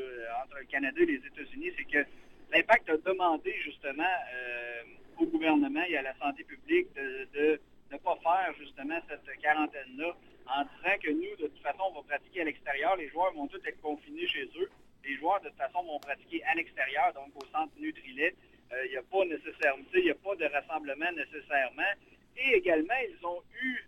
entre 0.43 0.59
le 0.59 0.65
Canada 0.65 0.99
et 1.01 1.05
les 1.05 1.21
États-Unis, 1.25 1.71
c'est 1.77 1.85
que 1.85 2.05
l'impact 2.51 2.89
a 2.89 2.97
demandé 2.97 3.53
justement 3.63 4.03
euh, 4.03 4.83
au 5.17 5.25
gouvernement 5.25 5.83
et 5.87 5.97
à 5.97 6.01
la 6.01 6.15
santé 6.17 6.43
publique 6.43 6.87
de 6.95 7.59
ne 7.91 7.97
pas 7.97 8.17
faire 8.23 8.53
justement 8.59 8.99
cette 9.07 9.39
quarantaine-là 9.41 10.15
en 10.47 10.63
disant 10.63 10.97
que 11.01 11.11
nous, 11.11 11.35
de 11.37 11.47
toute 11.47 11.61
façon, 11.61 11.83
on 11.89 12.01
va 12.01 12.03
pratiquer 12.03 12.41
à 12.41 12.45
l'extérieur. 12.45 12.95
Les 12.97 13.09
joueurs 13.09 13.33
vont 13.33 13.47
tous 13.47 13.61
être 13.65 13.81
confinés 13.81 14.27
chez 14.27 14.49
eux. 14.59 14.69
Les 15.05 15.15
joueurs, 15.17 15.41
de 15.41 15.49
toute 15.49 15.57
façon, 15.57 15.83
vont 15.83 15.99
pratiquer 15.99 16.43
à 16.45 16.55
l'extérieur, 16.55 17.13
donc 17.13 17.31
au 17.35 17.45
centre 17.47 17.73
Nutrilet. 17.79 18.35
Euh, 18.71 18.85
il 18.85 18.91
n'y 18.91 18.97
a 18.97 19.03
pas 19.03 19.25
nécessairement, 19.25 19.83
il 19.93 20.03
n'y 20.03 20.09
a 20.09 20.15
pas 20.15 20.35
de 20.35 20.45
rassemblement 20.45 21.11
nécessairement. 21.11 21.93
Et 22.37 22.57
également, 22.57 22.93
ils 23.07 23.25
ont 23.25 23.41
eu, 23.61 23.87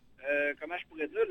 comment 0.59 0.77
je 0.77 0.85
pourrais 0.88 1.07
dire, 1.07 1.25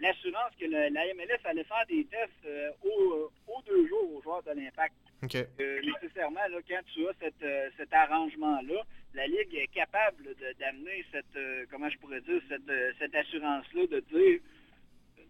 l'assurance 0.00 0.52
que 0.58 0.66
la 0.66 1.14
MLS 1.14 1.40
allait 1.44 1.64
faire 1.64 1.84
des 1.88 2.04
tests 2.04 2.46
euh, 2.46 2.70
aux, 2.84 3.62
deux 3.66 3.86
jours 3.88 4.14
aux 4.14 4.22
joueurs 4.22 4.42
de 4.42 4.52
l'Impact. 4.52 4.94
Euh, 5.34 5.80
nécessairement, 5.82 6.46
là, 6.48 6.58
quand 6.68 6.80
tu 6.94 7.06
as 7.06 7.12
euh, 7.42 7.70
cet 7.76 7.92
arrangement-là, 7.92 8.82
la 9.14 9.26
Ligue 9.26 9.54
est 9.54 9.66
capable 9.68 10.34
d'amener 10.60 11.04
cette, 11.10 11.68
comment 11.70 11.88
je 11.88 11.98
pourrais 11.98 12.20
dire, 12.20 12.40
cette, 12.48 12.70
cette 12.98 13.14
assurance-là, 13.14 13.86
de 13.86 14.00
dire, 14.00 14.40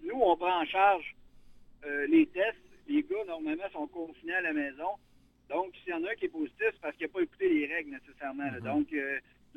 nous, 0.03 0.21
on 0.21 0.37
prend 0.37 0.61
en 0.61 0.67
charge 0.67 1.15
les 2.09 2.27
tests. 2.27 2.57
Les 2.89 3.03
gars, 3.03 3.25
normalement, 3.27 3.71
sont 3.73 3.87
confinés 3.87 4.35
à 4.35 4.41
la 4.43 4.53
maison. 4.53 4.97
Donc, 5.49 5.75
s'il 5.77 5.93
y 5.93 5.95
en 5.95 6.05
a 6.05 6.11
un 6.11 6.15
qui 6.17 6.27
est 6.27 6.29
positif, 6.29 6.67
c'est 6.73 6.81
parce 6.81 6.97
qu'il 6.97 7.07
n'a 7.07 7.13
pas 7.13 7.23
écouté 7.23 7.49
les 7.49 7.67
règles 7.67 7.91
nécessairement. 7.93 8.45
Mm-hmm. 8.45 8.63
Donc, 8.63 8.89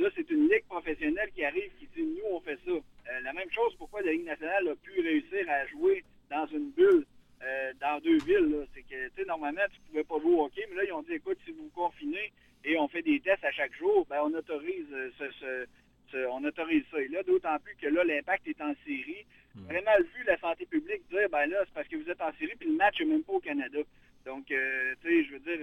là, 0.02 0.10
c'est 0.16 0.30
une 0.30 0.50
ligue 0.50 0.66
professionnelle 0.68 1.30
qui 1.34 1.46
arrive, 1.46 1.72
qui 1.80 1.88
dit, 1.96 2.04
nous, 2.04 2.36
on 2.36 2.42
fait 2.42 2.60
ça. 2.66 2.72
Euh, 2.72 3.20
la 3.24 3.34
même 3.34 3.50
chose, 3.52 3.74
pourquoi 3.78 4.02
la 4.02 4.12
Ligue 4.12 4.26
nationale 4.26 4.68
a 4.68 4.76
pu 4.76 5.00
réussir 5.00 5.50
à 5.50 5.66
jouer 5.68 6.04
dans 6.30 6.46
une 6.48 6.72
bulle 6.72 7.06
euh, 7.44 7.74
dans 7.80 8.00
deux 8.02 8.18
villes. 8.26 8.66
C'est 8.74 8.82
que, 8.82 9.08
tu 9.10 9.16
sais, 9.16 9.26
normalement, 9.26 9.62
tu 9.72 9.80
ne 9.80 9.86
pouvais 9.88 10.04
pas 10.04 10.20
jouer 10.20 10.36
au 10.36 10.46
hockey, 10.46 10.66
mais 10.70 10.78
là, 10.78 10.84
ils 10.86 10.94
ont 10.94 11.04
dit, 11.04 11.14
écoute, 11.14 11.38
si 11.46 11.52
vous 11.52 11.64
vous 11.64 11.70
confinez 11.70 12.34
et 12.64 12.78
on 12.78 12.88
fait 12.88 13.02
des 13.02 13.20
tests 13.20 13.44
à 13.44 13.52
chaque 13.52 13.74
jour, 13.76 14.06
ben, 14.10 14.22
on 14.24 14.34
autorise 14.34 14.88
euh, 14.92 15.10
ce, 15.20 16.26
on 16.30 16.44
autorise 16.44 16.84
ça. 16.92 17.00
Et 17.02 17.08
là, 17.08 17.24
d'autant 17.24 17.58
plus 17.64 17.76
que 17.76 17.88
là, 17.88 18.04
l'impact 18.04 18.48
est 18.48 18.62
en 18.62 18.74
série. 18.86 19.26
Hmm. 19.56 19.66
Vraiment 19.66 19.98
vu 19.98 20.24
la 20.26 20.38
santé 20.40 20.66
publique 20.66 21.08
dire, 21.10 21.30
ben 21.30 21.46
là, 21.46 21.64
c'est 21.66 21.74
parce 21.74 21.88
que 21.88 21.98
vous 21.98 22.10
êtes 22.10 22.22
en 22.22 22.34
série, 22.40 22.56
puis 22.60 22.70
le 22.70 22.76
match 22.76 23.00
n'est 23.00 23.06
même 23.06 23.24
pas 23.24 23.34
au 23.34 23.40
Canada. 23.40 23.80
Donc, 24.26 24.46
tu 24.46 24.56
sais, 24.56 25.24
je 25.24 25.32
veux 25.34 25.40
dire, 25.40 25.60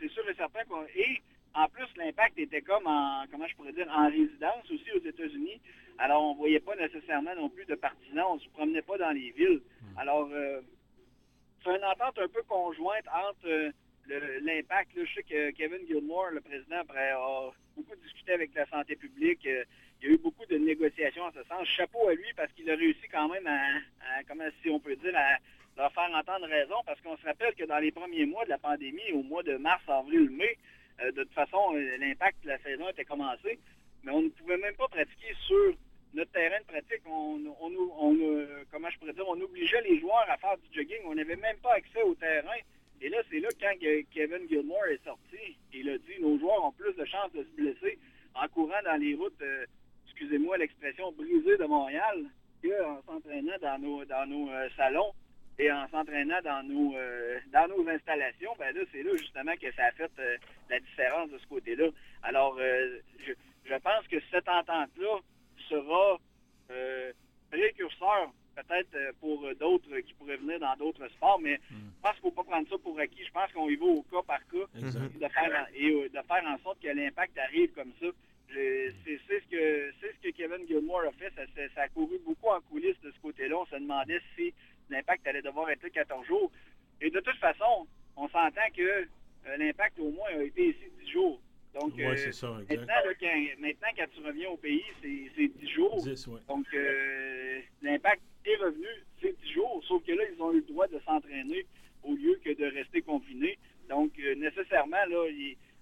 c'est 0.00 0.10
sûr 0.10 0.28
et 0.28 0.34
certain 0.34 0.64
qu'on... 0.64 0.84
Et 0.96 1.20
en 1.56 1.68
plus, 1.68 1.86
l'impact 1.96 2.38
était 2.38 2.60
comme 2.60 2.86
en, 2.86 3.24
comment 3.30 3.46
je 3.46 3.56
pourrais 3.56 3.72
dire, 3.72 3.88
en 3.90 4.08
résidence 4.08 4.70
aussi 4.70 4.92
aux 4.92 5.04
États-Unis. 5.04 5.60
Alors, 5.98 6.22
on 6.22 6.32
ne 6.34 6.38
voyait 6.38 6.60
pas 6.60 6.76
nécessairement 6.76 7.34
non 7.34 7.48
plus 7.48 7.64
de 7.64 7.74
partisans, 7.74 8.26
on 8.30 8.34
ne 8.34 8.40
se 8.40 8.48
promenait 8.50 8.82
pas 8.82 8.98
dans 8.98 9.10
les 9.10 9.30
villes. 9.30 9.62
Hmm. 9.80 9.98
Alors, 9.98 10.28
euh, 10.32 10.60
c'est 11.64 11.74
une 11.74 11.84
entente 11.84 12.18
un 12.18 12.28
peu 12.28 12.42
conjointe 12.42 13.06
entre 13.08 13.48
euh, 13.48 13.72
l'impact. 14.42 14.90
Je 14.96 15.14
sais 15.14 15.22
que 15.22 15.50
Kevin 15.52 15.86
Gilmore, 15.86 16.30
le 16.32 16.40
président, 16.40 16.76
a 16.76 17.50
beaucoup 17.74 17.96
discuté 18.02 18.32
avec 18.32 18.54
la 18.54 18.66
santé 18.66 18.94
publique. 18.94 19.46
Euh, 19.46 19.64
il 20.02 20.08
y 20.08 20.10
a 20.10 20.14
eu 20.14 20.18
beaucoup 20.18 20.44
de 20.44 20.58
négociations 20.58 21.24
en 21.24 21.32
ce 21.32 21.42
sens. 21.44 21.66
Chapeau 21.68 22.08
à 22.08 22.14
lui 22.14 22.32
parce 22.36 22.52
qu'il 22.52 22.70
a 22.70 22.76
réussi 22.76 23.08
quand 23.10 23.28
même 23.28 23.46
à, 23.46 24.22
comment 24.28 24.44
si 24.62 24.68
on 24.68 24.78
peut 24.78 24.96
dire, 24.96 25.16
à 25.16 25.38
leur 25.78 25.90
faire 25.92 26.10
entendre 26.14 26.46
raison 26.46 26.76
parce 26.84 27.00
qu'on 27.00 27.16
se 27.16 27.24
rappelle 27.24 27.54
que 27.54 27.64
dans 27.64 27.78
les 27.78 27.92
premiers 27.92 28.26
mois 28.26 28.44
de 28.44 28.50
la 28.50 28.58
pandémie, 28.58 29.10
au 29.14 29.22
mois 29.22 29.42
de 29.42 29.56
mars, 29.56 29.82
avril, 29.88 30.28
mai, 30.30 30.58
de 31.04 31.22
toute 31.22 31.32
façon, 31.32 31.72
l'impact 31.98 32.42
de 32.44 32.48
la 32.48 32.58
saison 32.58 32.88
était 32.88 33.04
commencé, 33.04 33.58
mais 34.02 34.12
on 34.12 34.22
ne 34.22 34.28
pouvait 34.28 34.56
même 34.56 34.74
pas 34.74 34.88
pratiquer 34.88 35.34
sur 35.46 35.74
notre 36.14 36.32
terrain 36.32 36.58
de 36.60 36.64
pratique, 36.64 37.02
on, 37.06 37.40
on, 37.60 38.16
comment 38.70 38.88
je 38.90 38.98
pourrais 38.98 39.12
dire, 39.12 39.28
on 39.28 39.40
obligeait 39.40 39.82
les 39.82 40.00
joueurs 40.00 40.24
à 40.28 40.36
faire 40.38 40.56
du 40.56 40.74
jogging. 40.74 41.00
On 41.04 41.14
n'avait 41.14 41.36
même 41.36 41.58
pas 41.58 41.74
accès 41.74 42.02
au 42.02 42.14
terrain. 42.14 42.56
Et 43.00 43.08
là, 43.10 43.18
c'est 43.30 43.40
là 43.40 43.48
quand 43.60 43.72
Kevin 44.12 44.48
Gilmore 44.48 44.86
est 44.86 45.04
sorti, 45.04 45.58
il 45.74 45.90
a 45.90 45.98
dit 45.98 46.20
nos 46.20 46.38
joueurs 46.38 46.64
ont 46.64 46.72
plus 46.72 46.94
de 46.94 47.04
chances 47.04 47.32
de 47.32 47.42
se 47.42 47.56
blesser 47.56 47.98
en 48.34 48.48
courant 48.48 48.82
dans 48.84 48.96
les 49.00 49.14
routes, 49.14 49.40
euh, 49.42 49.64
excusez-moi 50.06 50.56
l'expression, 50.58 51.12
brisées 51.12 51.56
de 51.56 51.64
Montréal, 51.64 52.24
qu'en 52.62 53.02
s'entraînant 53.02 53.56
dans 53.60 53.78
nos, 53.78 54.04
dans 54.04 54.26
nos 54.26 54.50
euh, 54.50 54.68
salons 54.76 55.12
et 55.58 55.72
en 55.72 55.88
s'entraînant 55.88 56.40
dans 56.44 56.62
nos 56.66 56.96
euh, 56.96 57.38
dans 57.52 57.68
nos 57.68 57.88
installations, 57.88 58.52
ben 58.58 58.74
là, 58.74 58.82
c'est 58.92 59.02
là 59.02 59.10
justement 59.16 59.54
que 59.60 59.72
ça 59.72 59.84
a 59.86 59.92
fait 59.92 60.10
la 60.68 60.80
différence 60.80 61.30
de 61.30 61.38
ce 61.38 61.46
côté-là. 61.46 61.88
Alors, 62.22 62.58
je, 62.58 63.32
je 63.64 63.74
pense 63.74 64.06
que 64.08 64.16
cette 64.30 64.48
entente-là 64.48 65.18
sera 65.68 66.18
euh, 66.70 67.12
précurseur 67.50 68.32
peut-être 68.54 68.94
euh, 68.94 69.12
pour 69.20 69.46
d'autres 69.60 69.98
qui 70.00 70.14
pourraient 70.14 70.36
venir 70.36 70.58
dans 70.58 70.74
d'autres 70.76 71.06
sports, 71.08 71.38
mais 71.40 71.60
hmm. 71.70 71.92
je 71.96 72.02
pense 72.02 72.12
qu'il 72.12 72.26
ne 72.26 72.30
faut 72.30 72.42
pas 72.42 72.50
prendre 72.50 72.68
ça 72.68 72.76
pour 72.78 72.98
acquis. 72.98 73.24
Je 73.24 73.32
pense 73.32 73.52
qu'on 73.52 73.68
y 73.68 73.76
va 73.76 73.84
au 73.84 74.02
cas 74.02 74.22
par 74.26 74.46
cas 74.48 74.66
et 74.76 75.18
de, 75.18 75.28
faire, 75.28 75.68
et 75.74 75.90
euh, 75.90 76.08
de 76.08 76.26
faire 76.26 76.44
en 76.46 76.58
sorte 76.62 76.80
que 76.80 76.88
l'impact 76.88 77.36
arrive 77.38 77.72
comme 77.72 77.92
ça. 78.00 78.06
C'est 78.48 79.18
ce 79.28 79.48
que 79.50 79.92
c'est 80.00 80.12
ce 80.12 80.28
que 80.28 80.34
Kevin 80.34 80.66
Gilmore 80.66 81.02
a 81.02 81.12
fait. 81.12 81.32
Ça, 81.74 81.82
a 81.82 81.88
couru 81.88 82.18
beaucoup 82.24 82.48
en 82.48 82.60
coulisses 82.60 83.00
de 83.02 83.10
ce 83.10 83.20
côté-là. 83.20 83.56
On 83.58 83.66
se 83.66 83.74
demandait 83.74 84.20
si 84.36 84.54
l'impact 84.88 85.26
allait 85.26 85.42
devoir 85.42 85.68
être 85.70 85.82
là 85.82 85.90
14 85.90 86.26
jours. 86.26 86.50
Et 87.00 87.10
de 87.10 87.20
toute 87.20 87.36
façon, 87.36 87.86
on 88.16 88.28
s'entend 88.28 88.70
que 88.74 89.08
l'impact 89.58 89.98
au 89.98 90.10
moins 90.12 90.28
a 90.28 90.42
été 90.44 90.68
ici 90.68 90.84
10 91.04 91.10
jours. 91.10 91.40
Donc, 92.16 92.70
euh, 92.70 92.76
maintenant, 92.76 93.58
maintenant, 93.58 93.88
quand 93.96 94.06
tu 94.14 94.26
reviens 94.26 94.50
au 94.50 94.56
pays, 94.56 94.84
c'est 95.02 95.48
10 95.48 95.68
jours. 95.68 96.04
Donc, 96.48 96.66
euh, 96.74 97.60
l'impact 97.82 98.22
est 98.44 98.56
revenu, 98.56 98.86
c'est 99.20 99.36
10 99.42 99.52
jours, 99.52 99.82
sauf 99.86 100.04
que 100.04 100.12
là, 100.12 100.22
ils 100.32 100.42
ont 100.42 100.52
eu 100.52 100.56
le 100.56 100.72
droit 100.72 100.86
de 100.88 100.98
s'entraîner 101.04 101.66
au 102.02 102.14
lieu 102.14 102.38
que 102.44 102.52
de 102.52 102.66
rester 102.66 103.02
confinés. 103.02 103.58
Donc, 103.88 104.12
euh, 104.18 104.34
nécessairement, 104.34 105.04
là, 105.08 105.26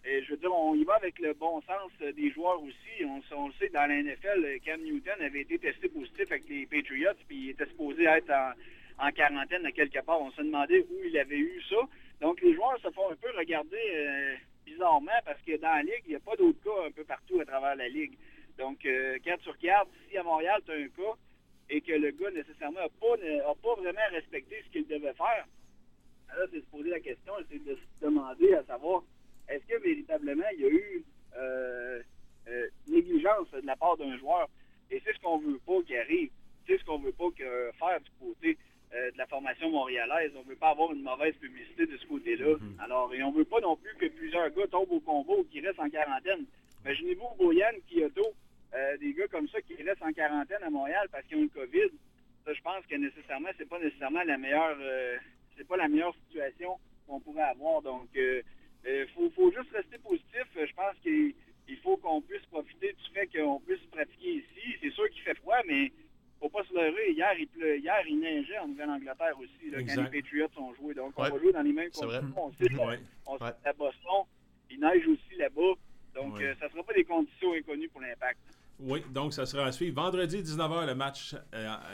je 0.05 0.31
veux 0.31 0.37
dire, 0.37 0.53
on 0.53 0.75
y 0.75 0.85
va 0.85 0.95
avec 0.95 1.19
le 1.19 1.33
bon 1.35 1.61
sens 1.63 1.91
des 2.15 2.31
joueurs 2.31 2.63
aussi. 2.63 3.05
On, 3.05 3.47
le 3.49 3.53
sait, 3.59 3.69
dans 3.71 3.87
la 3.87 4.03
NFL, 4.03 4.61
Cam 4.65 4.81
Newton 4.83 5.21
avait 5.21 5.41
été 5.41 5.59
testé 5.59 5.89
positif 5.89 6.31
avec 6.31 6.49
les 6.49 6.67
Patriots, 6.67 7.17
puis 7.27 7.37
il 7.37 7.51
était 7.51 7.67
supposé 7.67 8.05
être 8.05 8.33
en, 8.99 9.11
quarantaine 9.13 9.65
à 9.67 9.73
quelque 9.73 10.03
part. 10.05 10.21
On 10.21 10.31
se 10.33 10.43
demandait 10.43 10.81
où 10.81 11.05
il 11.05 11.19
avait 11.19 11.39
eu 11.39 11.63
ça. 11.69 11.77
Donc, 12.21 12.41
les 12.43 12.55
joueurs 12.55 12.79
se 12.83 12.91
font 12.91 13.11
un 13.11 13.17
peu 13.17 13.31
regarder 13.37 14.37
bizarrement, 14.65 15.21
parce 15.25 15.41
que 15.43 15.57
dans 15.57 15.69
la 15.69 15.83
Ligue, 15.83 16.03
il 16.07 16.11
n'y 16.11 16.17
a 16.17 16.21
pas 16.21 16.37
d'autres 16.37 16.63
cas 16.63 16.87
un 16.87 16.91
peu 16.91 17.05
partout 17.05 17.41
à 17.41 17.45
travers 17.45 17.77
la 17.77 17.89
Ligue. 17.89 18.17
Donc, 18.59 18.87
euh, 19.71 19.85
si 20.09 20.17
à 20.17 20.23
Montréal, 20.23 20.61
tu 20.65 20.73
as 20.73 20.77
un 20.77 20.89
cas 20.89 21.17
et 21.71 21.81
que 21.81 21.93
le 21.93 22.11
gars, 22.11 22.31
nécessairement, 22.31 22.81
n'a 22.81 22.89
pas, 22.89 23.17
pas 23.63 23.81
vraiment 23.81 24.09
respecté 24.11 24.63
ce 24.67 24.71
qu'il 24.71 24.87
devait 24.87 25.15
faire, 25.15 25.47
là, 26.29 26.45
c'est 26.53 26.61
se 26.61 26.67
poser 26.67 26.91
la 26.91 27.01
question, 27.01 27.33
c'est 27.51 27.65
de 27.65 27.75
se 27.75 28.05
demander 28.05 28.55
à 28.55 28.65
savoir, 28.65 29.03
est-ce 29.49 29.65
que 29.67 29.81
véritablement, 29.83 30.45
il 30.55 30.61
y 30.61 30.65
a 30.65 30.69
eu 30.69 31.05
euh, 31.37 32.03
euh, 32.49 32.69
négligence 32.89 33.51
de 33.51 33.67
la 33.67 33.77
part 33.77 33.97
d'un 33.97 34.17
joueur? 34.19 34.49
Et 34.91 35.01
c'est 35.05 35.15
ce 35.15 35.21
qu'on 35.21 35.39
veut 35.39 35.59
pas 35.67 35.83
qu'il 35.83 35.97
arrive. 35.97 36.31
C'est 36.67 36.79
ce 36.79 36.85
qu'on 36.85 36.99
veut 36.99 37.13
pas 37.13 37.31
que 37.37 37.71
faire 37.79 38.01
du 38.01 38.11
côté 38.21 38.59
euh, 38.95 39.11
de 39.11 39.19
la 39.19 39.27
formation 39.27 39.71
montréalaise. 39.71 40.33
On 40.37 40.45
ne 40.45 40.49
veut 40.49 40.57
pas 40.57 40.71
avoir 40.71 40.93
une 40.93 41.03
mauvaise 41.03 41.35
publicité 41.37 41.87
de 41.87 41.97
ce 41.97 42.07
côté-là. 42.07 42.57
Mhm. 42.59 42.77
Alors, 42.81 43.13
et 43.15 43.23
on 43.23 43.33
ne 43.33 43.39
veut 43.39 43.45
pas 43.45 43.61
non 43.61 43.77
plus 43.77 43.95
que 43.97 44.07
plusieurs 44.15 44.51
gars 44.51 44.67
tombent 44.69 44.93
au 44.93 45.01
combo 45.01 45.41
ou 45.41 45.45
qui 45.45 45.61
restent 45.61 45.81
en 45.81 45.91
quarantaine. 45.91 46.47
Imaginez-vous 46.85 47.37
Boyan, 47.39 47.73
Kyoto, 47.89 48.23
euh, 48.75 48.97
des 48.99 49.13
gars 49.15 49.29
comme 49.29 49.49
ça 49.49 49.61
qui 49.63 49.75
restent 49.83 50.03
en 50.03 50.13
quarantaine 50.13 50.63
à 50.63 50.71
Montréal 50.71 51.09
parce 51.11 51.25
qu'ils 51.27 51.39
ont 51.39 51.43
le 51.43 51.49
COVID. 51.49 51.91
Ça, 52.45 52.53
je 52.53 52.61
pense 52.61 52.85
que 52.87 52.97
nécessairement, 52.97 53.49
c'est 53.57 53.69
pas 53.69 53.79
nécessairement 53.79 54.23
la 54.25 54.37
meilleure 54.37 54.77
euh, 54.81 55.17
c'est 55.57 55.67
pas 55.67 55.77
la 55.77 55.89
meilleure 55.89 56.15
situation 56.27 56.79
qu'on 57.07 57.21
pourrait 57.21 57.43
avoir. 57.43 57.83
Donc 57.83 58.09
il 58.15 59.07
faut, 59.15 59.51
juste 59.51 59.71
rester 59.73 59.99
positif. 59.99 60.47
Je 60.55 60.75
pense 60.75 60.97
qu'il 61.03 61.79
faut 61.83 61.97
qu'on 61.97 62.21
puisse 62.21 62.45
profiter 62.47 62.93
du 62.93 63.15
fait 63.15 63.27
qu'on 63.29 63.61
puisse 63.61 63.83
pratiquer 63.91 64.35
ici. 64.37 64.77
C'est 64.83 64.91
sûr 64.91 65.09
qu'il 65.11 65.23
fait 65.23 65.37
froid, 65.37 65.57
mais 65.67 65.93
faut 66.41 66.49
pas 66.49 66.65
se 66.65 66.75
leurrer. 66.75 67.13
Hier, 67.13 67.33
il 67.39 67.49
pleu, 67.49 67.79
hier, 67.79 68.03
il 68.07 68.21
neigeait 68.21 68.59
en 68.59 68.69
Nouvelle-Angleterre 68.69 69.39
aussi, 69.39 69.71
là, 69.71 69.79
quand 69.83 70.03
les 70.03 70.21
Patriots 70.21 70.49
ont 70.59 70.75
joué. 70.75 70.95
Donc, 70.95 71.13
on 71.17 71.23
va 71.23 71.39
jouer 71.39 71.53
dans 71.53 71.63
les 71.63 71.73
mêmes 71.73 71.91
conditions. 71.91 72.35
On 72.37 72.51
sait, 72.53 73.01
on 73.27 73.39
sait 73.39 73.55
à 73.65 73.73
Boston, 73.73 74.25
il 74.71 74.81
neige 74.81 75.07
aussi 75.09 75.39
là-bas. 75.39 75.73
Donc, 76.15 76.39
ça 76.59 76.67
ne 76.67 76.71
sera 76.71 76.83
pas 76.83 76.93
des 76.93 77.05
conditions 77.05 77.55
inconnues 77.55 77.89
pour 77.89 78.01
l'impact. 78.01 78.39
Oui, 78.81 79.03
donc 79.13 79.33
ça 79.33 79.47
sera 79.47 79.67
à 79.67 79.73
suivre. 79.73 80.03
Vendredi 80.03 80.43
19h, 80.43 80.87
le 80.87 80.95
match, 80.95 81.35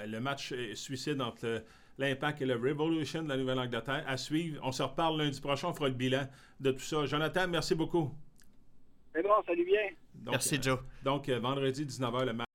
le 0.07 0.19
match 0.19 0.55
suicide 0.75 1.21
entre 1.21 1.63
l'Impact 1.99 2.41
et 2.43 2.47
le 2.47 2.55
Revolution 2.55 3.23
de 3.23 3.29
la 3.29 3.37
Nouvelle-Angleterre. 3.37 4.05
À 4.07 4.17
suivre. 4.17 4.61
On 4.65 4.73
se 4.73 4.83
reparle 4.83 5.19
lundi 5.19 5.41
prochain. 5.41 5.69
On 5.69 5.75
fera 5.75 5.89
le 5.89 5.95
bilan 5.95 6.27
de 6.59 6.73
tout 6.73 6.81
ça. 6.81 7.05
Jonathan, 7.07 7.47
merci 7.49 7.75
beaucoup. 7.75 8.11
C'est 9.15 9.23
bon, 9.23 9.31
salut 9.47 9.65
bien. 9.65 9.89
merci, 10.25 10.59
Joe. 10.61 10.79
donc, 11.03 11.29
vendredi 11.29 11.85
19h, 11.85 12.25
le 12.25 12.33
match. 12.33 12.50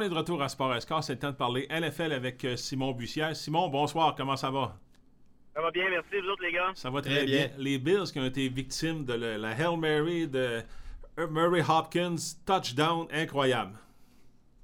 On 0.00 0.02
est 0.02 0.08
de 0.08 0.14
retour 0.14 0.42
à 0.42 0.48
Sport 0.48 0.74
Escar. 0.74 1.04
C'est 1.04 1.12
le 1.12 1.18
temps 1.18 1.30
de 1.30 1.36
parler 1.36 1.68
NFL 1.70 2.12
avec 2.12 2.42
euh, 2.46 2.56
Simon 2.56 2.92
Bussière. 2.92 3.36
Simon, 3.36 3.68
bonsoir. 3.68 4.14
Comment 4.14 4.34
ça 4.34 4.50
va? 4.50 4.78
Ça 5.54 5.60
va 5.60 5.70
bien, 5.70 5.90
merci. 5.90 6.18
Vous 6.22 6.28
autres, 6.30 6.42
les 6.42 6.52
gars? 6.52 6.70
Ça 6.72 6.88
va 6.88 7.02
très, 7.02 7.26
bien. 7.26 7.50
Les 7.58 7.76
Bills 7.76 8.10
qui 8.10 8.18
ont 8.18 8.24
été 8.24 8.48
victimes 8.48 9.04
de 9.04 9.12
la 9.12 9.50
Hail 9.50 9.76
Mary 9.76 10.26
de 10.26 10.62
Murray 11.18 11.62
Hopkins, 11.68 12.16
touchdown 12.46 13.08
incroyable. 13.12 13.74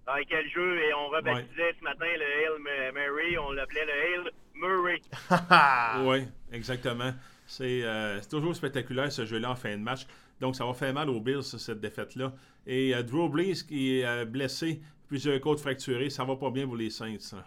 Ah, 0.07 0.17
quel 0.27 0.49
jeu! 0.49 0.79
Et 0.79 0.95
on 0.95 1.09
rebaptisait 1.09 1.75
ce 1.79 1.85
matin 1.85 2.07
le 2.07 2.25
Hail 2.25 2.93
Mary, 2.95 3.37
on 3.37 3.53
l'appelait 3.53 3.85
le 3.85 3.93
Hail 3.93 4.33
Murray. 4.55 5.03
oui, 6.07 6.27
exactement. 6.51 7.13
Euh, 7.61 8.19
c'est 8.23 8.31
toujours 8.31 8.57
spectaculaire 8.57 9.13
ce 9.13 9.27
jeu-là 9.27 9.51
en 9.51 9.55
fin 9.55 9.77
de 9.77 9.83
match. 9.83 10.07
Donc, 10.41 10.57
ça 10.57 10.65
va 10.65 10.73
faire 10.73 10.95
mal 10.95 11.11
aux 11.11 11.21
Bills, 11.21 11.43
cette 11.43 11.81
défaite-là. 11.81 12.33
Et 12.67 12.95
euh, 12.95 13.03
Drew 13.03 13.29
Brees 13.29 13.67
qui 13.69 14.01
est 14.01 14.25
blessé 14.25 14.81
plusieurs 15.09 15.41
côtes 15.41 15.61
fracturées. 15.61 16.11
Ça 16.11 16.25
va 16.25 16.37
pas 16.37 16.51
bien 16.51 16.67
pour 16.67 16.77
les 16.77 16.91
Saints. 16.91 17.19
Ça. 17.19 17.45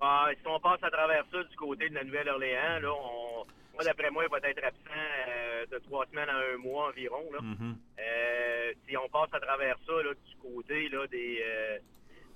Ah, 0.00 0.28
si 0.38 0.46
on 0.46 0.60
passe 0.60 0.82
à 0.82 0.90
travers 0.90 1.24
ça 1.32 1.42
du 1.42 1.56
côté 1.56 1.88
de 1.88 1.94
la 1.94 2.04
Nouvelle-Orléans, 2.04 2.80
là, 2.80 2.92
on, 2.92 3.46
moi, 3.76 3.84
d'après 3.84 4.10
moi, 4.10 4.24
il 4.24 4.30
va 4.30 4.38
être 4.48 4.64
absent 4.64 4.90
euh, 5.28 5.66
de 5.66 5.78
trois 5.84 6.06
semaines 6.06 6.30
à 6.30 6.38
un 6.38 6.56
mois 6.56 6.88
environ. 6.88 7.24
Là. 7.30 7.40
Mm-hmm. 7.40 7.74
Euh, 8.00 8.72
si 8.88 8.96
on 8.96 9.06
passe 9.10 9.28
à 9.32 9.40
travers 9.40 9.76
ça 9.86 9.92
là, 10.02 10.14
du 10.14 10.36
côté 10.36 10.88
là, 10.88 11.06
des, 11.08 11.42
euh, 11.44 11.78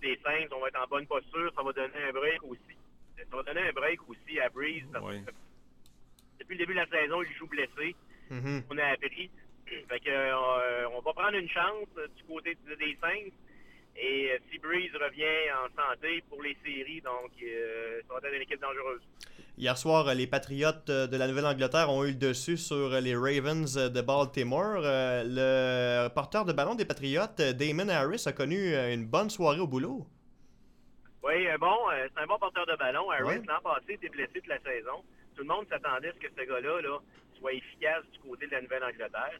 des 0.02 0.20
Saints, 0.22 0.54
on 0.54 0.60
va 0.60 0.68
être 0.68 0.82
en 0.82 0.86
bonne 0.86 1.06
posture. 1.06 1.50
Ça 1.56 1.62
va 1.62 1.72
donner 1.72 2.04
un 2.08 2.12
break 2.12 2.42
aussi. 2.42 2.76
Ça 3.16 3.36
va 3.36 3.42
donner 3.42 3.68
un 3.68 3.72
break 3.72 4.00
aussi 4.06 4.38
à 4.38 4.50
Breeze. 4.50 4.84
depuis 6.38 6.56
le 6.56 6.58
début 6.58 6.74
de 6.74 6.80
la 6.80 6.86
saison, 6.88 7.22
il 7.22 7.32
joue 7.34 7.46
blessé. 7.46 7.96
Mm-hmm. 8.30 8.64
On 8.70 8.78
a 8.78 8.86
appris. 8.88 9.30
Fait 9.88 10.00
que, 10.00 10.86
on 10.88 11.00
va 11.00 11.12
prendre 11.12 11.36
une 11.36 11.48
chance 11.48 11.88
du 12.16 12.24
côté 12.24 12.56
des 12.78 12.98
Saints. 13.00 13.30
Et 13.96 14.30
euh, 14.30 14.38
si 14.50 14.58
Breeze 14.58 14.92
revient 14.94 15.50
en 15.52 15.68
santé 15.82 16.22
pour 16.28 16.42
les 16.42 16.56
séries, 16.64 17.00
donc 17.00 17.30
euh, 17.42 18.00
ça 18.08 18.14
va 18.14 18.28
être 18.28 18.34
une 18.34 18.42
équipe 18.42 18.60
dangereuse. 18.60 19.02
Hier 19.58 19.76
soir, 19.76 20.14
les 20.14 20.26
Patriotes 20.26 20.88
euh, 20.88 21.06
de 21.06 21.16
la 21.16 21.26
Nouvelle-Angleterre 21.26 21.90
ont 21.90 22.04
eu 22.04 22.12
le 22.12 22.14
dessus 22.14 22.56
sur 22.56 22.88
les 22.88 23.14
Ravens 23.14 23.74
de 23.74 24.00
Baltimore. 24.00 24.80
Le 24.82 26.08
porteur 26.08 26.44
de 26.44 26.52
ballon 26.52 26.74
des 26.74 26.84
Patriotes, 26.84 27.40
Damon 27.40 27.88
Harris, 27.88 28.22
a 28.26 28.32
connu 28.32 28.74
une 28.74 29.06
bonne 29.06 29.28
soirée 29.28 29.60
au 29.60 29.66
boulot. 29.66 30.06
Oui, 31.22 31.46
bon, 31.60 31.76
c'est 31.90 32.22
un 32.22 32.26
bon 32.26 32.38
porteur 32.38 32.64
de 32.66 32.76
ballon. 32.76 33.10
Harris, 33.10 33.42
l'an 33.46 33.60
passé, 33.62 33.94
était 33.94 34.08
blessé 34.08 34.32
toute 34.34 34.46
la 34.46 34.58
saison. 34.60 35.04
Tout 35.36 35.42
le 35.42 35.48
monde 35.48 35.66
s'attendait 35.68 36.08
à 36.08 36.12
ce 36.12 36.18
que 36.18 36.32
ce 36.34 36.46
gars-là 36.46 36.80
là, 36.80 36.98
soit 37.38 37.52
efficace 37.52 38.04
du 38.12 38.18
côté 38.20 38.46
de 38.46 38.52
la 38.52 38.62
Nouvelle-Angleterre. 38.62 39.38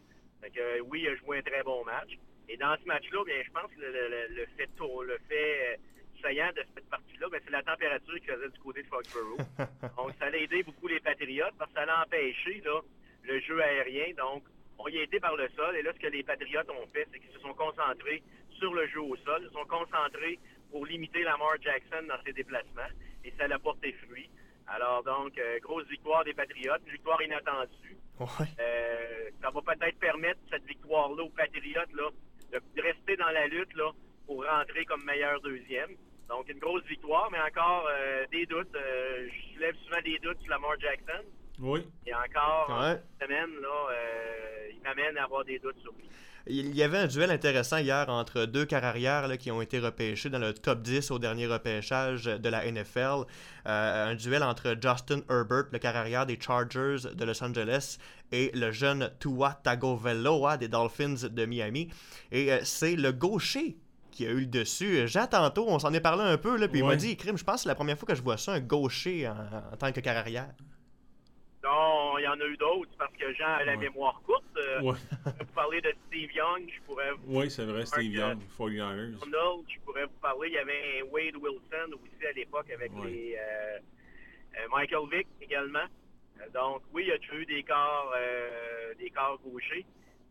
oui, 0.90 1.00
il 1.02 1.08
a 1.08 1.16
joué 1.16 1.38
un 1.38 1.42
très 1.42 1.62
bon 1.62 1.82
match. 1.84 2.18
Et 2.50 2.56
dans 2.56 2.74
ce 2.82 2.84
match-là, 2.84 3.24
bien, 3.24 3.36
je 3.46 3.50
pense 3.52 3.70
que 3.70 3.80
le, 3.80 4.46
fait, 4.56 4.68
le 5.06 5.18
fait 5.28 5.72
euh, 5.72 5.76
saillant 6.20 6.50
de 6.56 6.64
cette 6.74 6.90
partie-là, 6.90 7.28
c'est 7.44 7.50
la 7.50 7.62
température 7.62 8.14
qui 8.18 8.26
faisait 8.26 8.48
du 8.48 8.58
côté 8.58 8.82
de 8.82 8.88
Foxborough. 8.88 9.38
donc, 9.96 10.10
ça 10.18 10.24
a 10.24 10.30
aidé 10.36 10.64
beaucoup 10.64 10.88
les 10.88 10.98
Patriotes 10.98 11.54
parce 11.56 11.70
que 11.70 11.78
ça 11.78 11.84
a 11.84 12.02
empêché 12.04 12.60
là, 12.64 12.80
le 13.22 13.38
jeu 13.38 13.62
aérien. 13.62 14.14
Donc, 14.18 14.42
on 14.78 14.88
y 14.88 14.98
a 14.98 15.02
été 15.02 15.20
par 15.20 15.36
le 15.36 15.48
sol. 15.50 15.76
Et 15.76 15.82
là, 15.82 15.92
ce 15.94 16.00
que 16.00 16.08
les 16.08 16.24
Patriotes 16.24 16.68
ont 16.70 16.88
fait, 16.88 17.06
c'est 17.12 17.20
qu'ils 17.20 17.30
se 17.30 17.38
sont 17.38 17.54
concentrés 17.54 18.20
sur 18.58 18.74
le 18.74 18.84
jeu 18.88 19.00
au 19.00 19.14
sol. 19.18 19.42
Ils 19.42 19.48
se 19.48 19.52
sont 19.52 19.66
concentrés 19.66 20.40
pour 20.72 20.86
limiter 20.86 21.22
Lamar 21.22 21.54
Jackson 21.62 22.02
dans 22.08 22.20
ses 22.24 22.32
déplacements. 22.32 22.90
Et 23.24 23.32
ça 23.38 23.46
l'a 23.46 23.60
porté 23.60 23.92
fruit. 24.08 24.28
Alors, 24.66 25.04
donc, 25.04 25.38
euh, 25.38 25.60
grosse 25.60 25.86
victoire 25.86 26.24
des 26.24 26.34
Patriotes, 26.34 26.82
une 26.86 26.92
victoire 26.94 27.22
inattendue. 27.22 27.96
Euh, 28.20 29.30
ça 29.40 29.50
va 29.50 29.62
peut-être 29.62 29.98
permettre 29.98 30.40
cette 30.50 30.64
victoire-là 30.64 31.22
aux 31.22 31.30
Patriotes 31.30 31.92
là, 31.94 32.10
de 32.52 32.82
rester 32.82 33.16
dans 33.16 33.30
la 33.30 33.46
lutte 33.46 33.74
là, 33.74 33.90
pour 34.26 34.44
rentrer 34.44 34.84
comme 34.84 35.04
meilleur 35.04 35.40
deuxième. 35.40 35.90
Donc, 36.30 36.48
une 36.48 36.60
grosse 36.60 36.84
victoire, 36.84 37.28
mais 37.32 37.40
encore 37.40 37.88
euh, 37.90 38.24
des 38.30 38.46
doutes. 38.46 38.74
Euh, 38.76 39.26
je 39.54 39.60
lève 39.60 39.74
souvent 39.84 40.00
des 40.04 40.18
doutes 40.20 40.40
sur 40.40 40.50
Lamar 40.50 40.78
Jackson. 40.78 41.24
Oui. 41.58 41.84
Et 42.06 42.14
encore, 42.14 42.72
cette 42.88 43.28
semaine, 43.28 43.50
là, 43.60 43.68
euh, 43.90 44.70
il 44.72 44.80
m'amène 44.80 45.18
à 45.18 45.24
avoir 45.24 45.44
des 45.44 45.58
doutes 45.58 45.78
sur 45.82 45.92
lui. 45.92 46.04
Il 46.46 46.74
y 46.74 46.82
avait 46.82 46.98
un 46.98 47.06
duel 47.06 47.30
intéressant 47.30 47.78
hier 47.78 48.08
entre 48.08 48.46
deux 48.46 48.64
carrières 48.64 49.28
qui 49.38 49.50
ont 49.50 49.60
été 49.60 49.78
repêchés 49.78 50.30
dans 50.30 50.38
le 50.38 50.54
top 50.54 50.80
10 50.80 51.10
au 51.10 51.18
dernier 51.18 51.46
repêchage 51.46 52.24
de 52.24 52.48
la 52.48 52.64
NFL. 52.64 53.24
un 53.66 54.14
duel 54.14 54.42
entre 54.42 54.74
Justin 54.80 55.20
Herbert, 55.28 55.66
le 55.70 55.78
carrière 55.78 56.24
des 56.24 56.40
Chargers 56.40 57.10
de 57.14 57.24
Los 57.26 57.44
Angeles, 57.44 57.98
et 58.32 58.50
le 58.54 58.70
jeune 58.70 59.10
Tua 59.20 59.60
Tagovailoa 59.62 60.56
des 60.56 60.68
Dolphins 60.68 61.28
de 61.30 61.46
Miami. 61.46 61.88
Et 62.30 62.52
euh, 62.52 62.60
c'est 62.62 62.96
le 62.96 63.12
gaucher 63.12 63.76
qui 64.10 64.26
a 64.26 64.30
eu 64.30 64.40
le 64.40 64.46
dessus. 64.46 65.06
Jean, 65.06 65.26
tantôt, 65.26 65.66
on 65.68 65.78
s'en 65.78 65.92
est 65.92 66.00
parlé 66.00 66.24
un 66.24 66.38
peu, 66.38 66.56
là, 66.56 66.68
puis 66.68 66.80
il 66.80 66.84
m'a 66.84 66.96
dit, 66.96 67.16
Crime, 67.16 67.38
je 67.38 67.44
pense 67.44 67.56
que 67.56 67.60
c'est 67.62 67.68
la 67.68 67.74
première 67.74 67.98
fois 67.98 68.06
que 68.06 68.14
je 68.14 68.22
vois 68.22 68.36
ça, 68.36 68.52
un 68.52 68.60
gaucher 68.60 69.28
en, 69.28 69.76
tant 69.78 69.92
que 69.92 70.00
carrière. 70.00 70.52
Non, 71.62 72.18
il 72.18 72.24
y 72.24 72.28
en 72.28 72.40
a 72.40 72.44
eu 72.46 72.56
d'autres 72.56 72.90
parce 72.98 73.12
que 73.12 73.32
Jean 73.34 73.54
a 73.60 73.64
la 73.64 73.76
mémoire 73.76 74.20
courte. 74.24 74.42
Euh, 74.56 74.80
ouais. 74.80 74.94
je 74.98 75.16
pourrais 75.16 75.44
vous 75.44 75.54
parler 75.54 75.80
de 75.82 75.94
Steve 76.08 76.32
Young. 76.32 76.70
Je 76.74 76.80
pourrais 76.86 77.10
oui, 77.26 77.50
c'est 77.50 77.64
vrai, 77.64 77.84
Steve 77.84 78.12
Young, 78.12 78.38
49ers. 78.58 79.14
Je 79.68 79.80
pourrais 79.84 80.04
vous 80.04 80.20
parler. 80.22 80.48
Il 80.48 80.54
y 80.54 80.58
avait 80.58 81.02
un 81.02 81.12
Wade 81.12 81.36
Wilson 81.36 81.92
aussi 81.94 82.26
à 82.26 82.32
l'époque 82.32 82.70
avec 82.70 82.90
les 83.04 83.36
euh, 83.36 83.78
Michael 84.70 85.08
Vick 85.10 85.26
également. 85.42 85.86
Donc, 86.54 86.82
oui, 86.92 87.04
il 87.04 87.08
y 87.08 87.12
a 87.12 87.18
déjà 87.18 87.34
eu 87.34 87.46
des 87.46 87.62
corps, 87.62 88.12
euh, 88.16 88.94
des 88.98 89.10
corps 89.10 89.38
gauchers. 89.44 89.84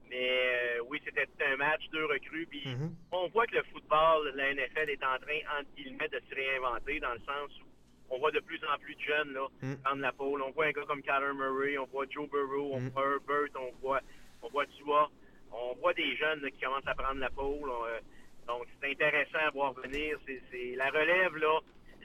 Mais 0.09 0.29
euh, 0.31 0.83
oui, 0.87 0.99
c'était 1.05 1.27
un 1.45 1.55
match, 1.57 1.81
deux 1.91 2.05
recrues. 2.05 2.47
Puis 2.47 2.63
mm-hmm. 2.65 2.89
on 3.11 3.27
voit 3.29 3.45
que 3.45 3.55
le 3.55 3.63
football, 3.71 4.33
la 4.35 4.53
NFL 4.53 4.89
est 4.89 5.03
en 5.03 5.17
train, 5.19 5.39
entre 5.59 5.69
guillemets, 5.77 6.07
de 6.09 6.19
se 6.29 6.35
réinventer 6.35 6.99
dans 6.99 7.13
le 7.13 7.19
sens 7.19 7.51
où 7.61 7.69
on 8.09 8.17
voit 8.17 8.31
de 8.31 8.39
plus 8.39 8.59
en 8.65 8.77
plus 8.79 8.95
de 8.95 9.01
jeunes 9.01 9.33
là, 9.33 9.47
mm. 9.61 9.75
prendre 9.83 10.01
la 10.01 10.11
pole. 10.11 10.41
On 10.41 10.51
voit 10.51 10.65
un 10.65 10.71
gars 10.71 10.85
comme 10.87 11.03
Kyler 11.03 11.33
Murray, 11.35 11.77
on 11.77 11.85
voit 11.85 12.05
Joe 12.09 12.27
Burrow, 12.27 12.71
on 12.73 12.79
mm. 12.79 12.89
voit 12.89 13.03
Herbert, 13.03 13.61
on 13.61 13.71
voit, 13.81 14.01
on 14.41 14.49
voit 14.49 14.65
Tua. 14.65 15.09
On 15.51 15.75
voit 15.75 15.93
des 15.93 16.15
jeunes 16.15 16.41
qui 16.51 16.59
commencent 16.59 16.87
à 16.87 16.95
prendre 16.95 17.19
la 17.19 17.29
pole. 17.29 17.69
Euh, 17.69 17.99
donc, 18.47 18.65
c'est 18.81 18.91
intéressant 18.91 19.39
à 19.45 19.49
voir 19.51 19.73
venir. 19.73 20.17
C'est 20.25 20.75
la 20.75 20.89
relève 20.89 21.35
là, 21.35 21.59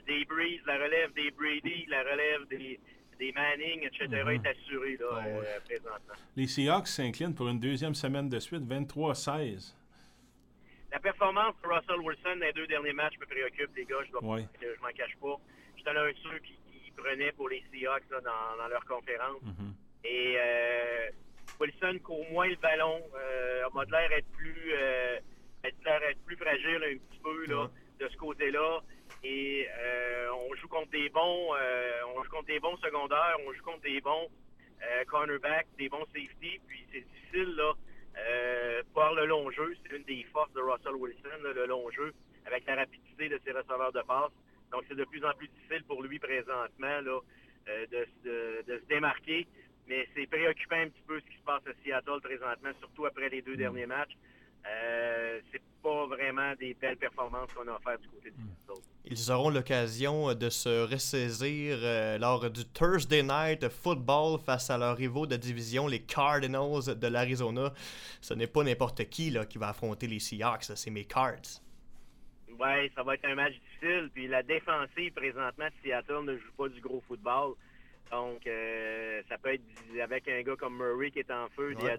des 0.05 0.25
Breeze, 0.25 0.61
la 0.65 0.75
relève 0.75 1.11
des 1.13 1.31
Brady, 1.31 1.85
la 1.87 2.03
relève 2.03 2.45
des, 2.49 2.79
des 3.19 3.31
Manning, 3.31 3.83
etc., 3.83 4.07
mhm. 4.07 4.29
est 4.29 4.47
assuré 4.47 4.97
là, 4.97 5.05
ah 5.11 5.25
euh, 5.25 5.59
présentement. 5.65 6.13
Les 6.35 6.47
Seahawks 6.47 6.87
s'inclinent 6.87 7.35
pour 7.35 7.47
une 7.47 7.59
deuxième 7.59 7.95
semaine 7.95 8.29
de 8.29 8.39
suite, 8.39 8.63
23-16. 8.63 9.75
La 10.91 10.99
performance 10.99 11.55
de 11.61 11.67
Russell 11.67 11.99
Wilson 11.99 12.39
dans 12.39 12.45
les 12.45 12.53
deux 12.53 12.67
derniers 12.67 12.93
matchs 12.93 13.17
me 13.19 13.25
préoccupe, 13.25 13.75
les 13.75 13.85
gars. 13.85 13.97
Je 14.03 14.11
ne 14.15 14.81
m'en 14.81 14.93
cache 14.95 15.17
pas. 15.21 15.37
J'étais 15.75 15.93
l'un 15.93 16.07
de 16.07 16.15
ceux 16.23 16.39
qui, 16.39 16.53
prenaient 16.95 17.33
pour 17.33 17.49
les 17.49 17.61
Seahawks 17.69 18.09
là, 18.09 18.21
dans, 18.21 18.67
leur 18.69 18.85
conférence. 18.85 19.41
Mhm. 19.41 19.73
Et 20.05 20.35
euh, 20.37 21.09
Wilson 21.59 21.99
court 22.01 22.25
moins 22.31 22.47
le 22.47 22.55
ballon. 22.55 23.01
Euh, 23.13 23.63
a 23.65 24.07
l'air 24.07 24.21
plus, 24.37 24.73
euh, 24.73 25.19
plus 26.25 26.37
fragile 26.37 26.81
un 26.83 26.97
petit 26.97 27.19
peu 27.21 27.45
là, 27.47 27.69
de 27.99 28.07
ce 28.07 28.15
côté-là. 28.15 28.79
Et 29.27 29.67
euh, 29.67 30.27
on 30.47 30.53
joue 30.53 30.67
contre 30.67 30.91
des 30.91 31.09
bons, 31.09 31.55
euh, 31.55 32.01
on 32.15 32.23
joue 32.23 32.29
contre 32.29 32.45
des 32.45 32.59
bons 32.59 32.77
secondaires, 32.77 33.35
on 33.47 33.53
joue 33.53 33.63
contre 33.63 33.81
des 33.81 33.99
bons 33.99 34.29
euh, 34.83 35.03
cornerbacks, 35.05 35.65
des 35.79 35.89
bons 35.89 36.05
safety. 36.13 36.59
Puis 36.67 36.85
c'est 36.93 37.01
difficile 37.01 37.55
là, 37.55 37.73
voir 38.93 39.15
le 39.15 39.25
long 39.25 39.49
jeu. 39.49 39.75
C'est 39.81 39.95
une 39.97 40.03
des 40.03 40.23
forces 40.31 40.53
de 40.53 40.61
Russell 40.61 40.93
Wilson, 40.93 41.41
le 41.41 41.65
long 41.65 41.89
jeu, 41.89 42.13
avec 42.45 42.67
la 42.67 42.75
rapidité 42.75 43.27
de 43.27 43.39
ses 43.43 43.51
receveurs 43.51 43.91
de 43.91 44.01
passe. 44.01 44.31
Donc 44.71 44.83
c'est 44.87 44.95
de 44.95 45.05
plus 45.05 45.25
en 45.25 45.33
plus 45.33 45.47
difficile 45.47 45.83
pour 45.85 46.03
lui 46.03 46.19
présentement 46.19 47.01
là, 47.01 47.19
de, 47.65 48.07
se 48.19 48.85
démarquer. 48.87 49.47
Mais 49.87 50.07
c'est 50.15 50.27
préoccupant 50.27 50.81
un 50.81 50.89
petit 50.89 51.03
peu 51.07 51.19
ce 51.19 51.25
qui 51.25 51.37
se 51.37 51.43
passe 51.43 51.65
à 51.65 51.73
Seattle 51.83 52.21
présentement, 52.21 52.71
surtout 52.79 53.07
après 53.07 53.29
les 53.29 53.41
deux 53.41 53.55
mm. 53.55 53.57
derniers 53.57 53.85
matchs. 53.87 54.15
C'est 55.51 55.61
pas 55.83 56.05
vraiment 56.07 56.53
des 56.55 56.73
belles 56.73 56.97
performances 56.97 57.51
qu'on 57.53 57.67
a 57.67 57.75
offert 57.75 57.99
du 57.99 58.07
côté 58.07 58.31
de 58.31 58.37
Minnesota. 58.37 58.87
Ils 59.05 59.31
auront 59.31 59.51
l'occasion 59.51 60.33
de 60.33 60.49
se 60.49 60.89
ressaisir 60.91 61.77
euh, 61.83 62.17
lors 62.17 62.49
du 62.49 62.65
Thursday 62.65 63.21
Night 63.21 63.69
Football 63.69 64.39
face 64.39 64.71
à 64.71 64.79
leurs 64.79 64.97
rivaux 64.97 65.27
de 65.27 65.35
division, 65.35 65.87
les 65.87 66.01
Cardinals 66.01 66.97
de 66.97 67.07
l'Arizona. 67.07 67.71
Ce 68.19 68.33
n'est 68.33 68.47
pas 68.47 68.63
n'importe 68.63 69.07
qui 69.09 69.29
là, 69.29 69.45
qui 69.45 69.59
va 69.59 69.69
affronter 69.69 70.07
les 70.07 70.19
Seahawks, 70.19 70.63
c'est 70.63 70.89
mes 70.89 71.05
Cards. 71.05 71.61
Oui, 72.59 72.91
ça 72.95 73.03
va 73.03 73.13
être 73.13 73.25
un 73.25 73.35
match 73.35 73.53
difficile. 73.53 74.09
Puis 74.13 74.27
la 74.27 74.41
défensive, 74.41 75.13
présentement, 75.13 75.67
Seattle 75.83 76.23
ne 76.23 76.37
joue 76.37 76.51
pas 76.57 76.69
du 76.69 76.81
gros 76.81 77.03
football. 77.07 77.53
Donc, 78.11 78.47
euh, 78.47 79.21
ça 79.29 79.37
peut 79.37 79.53
être 79.53 79.63
avec 80.01 80.27
un 80.27 80.41
gars 80.41 80.55
comme 80.55 80.77
Murray 80.77 81.11
qui 81.11 81.19
est 81.19 81.31
en 81.31 81.47
feu, 81.55 81.75
ouais. 81.75 81.97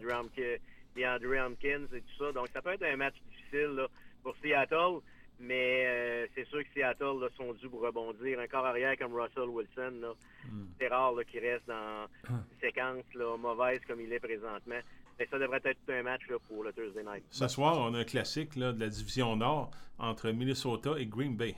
DeAndre 0.96 1.46
Hopkins 1.46 1.86
et 1.94 2.00
tout 2.00 2.24
ça. 2.24 2.32
Donc, 2.32 2.48
ça 2.52 2.62
peut 2.62 2.72
être 2.72 2.84
un 2.84 2.96
match 2.96 3.14
difficile 3.30 3.86
pour 4.22 4.34
Seattle. 4.42 5.00
Mais 5.38 5.84
euh, 5.86 6.26
c'est 6.34 6.46
sûr 6.48 6.62
que 6.62 6.68
Seattle 6.74 7.20
là, 7.20 7.28
sont 7.36 7.52
dû 7.52 7.68
pour 7.68 7.82
rebondir. 7.82 8.40
Un 8.40 8.46
corps 8.46 8.64
arrière 8.64 8.96
comme 8.96 9.14
Russell 9.14 9.48
Wilson, 9.48 10.14
hmm. 10.48 10.64
c'est 10.80 10.88
rare 10.88 11.14
qu'il 11.30 11.40
reste 11.40 11.66
dans 11.66 12.06
une 12.30 12.60
séquence 12.60 13.04
mauvaise 13.38 13.80
comme 13.86 14.00
il 14.00 14.12
est 14.12 14.20
présentement. 14.20 14.80
Mais 15.18 15.26
ça 15.30 15.38
devrait 15.38 15.60
être 15.64 15.78
un 15.88 16.02
match 16.02 16.22
pour 16.48 16.64
le 16.64 16.72
Thursday 16.72 17.02
night. 17.02 17.24
Ce 17.30 17.48
soir, 17.48 17.78
on 17.78 17.94
a 17.94 17.98
un 17.98 18.04
classique 18.04 18.56
de 18.56 18.78
la 18.78 18.88
division 18.88 19.36
Nord 19.36 19.70
entre 19.98 20.30
Minnesota 20.30 20.94
et 20.98 21.06
Green 21.06 21.36
Bay. 21.36 21.54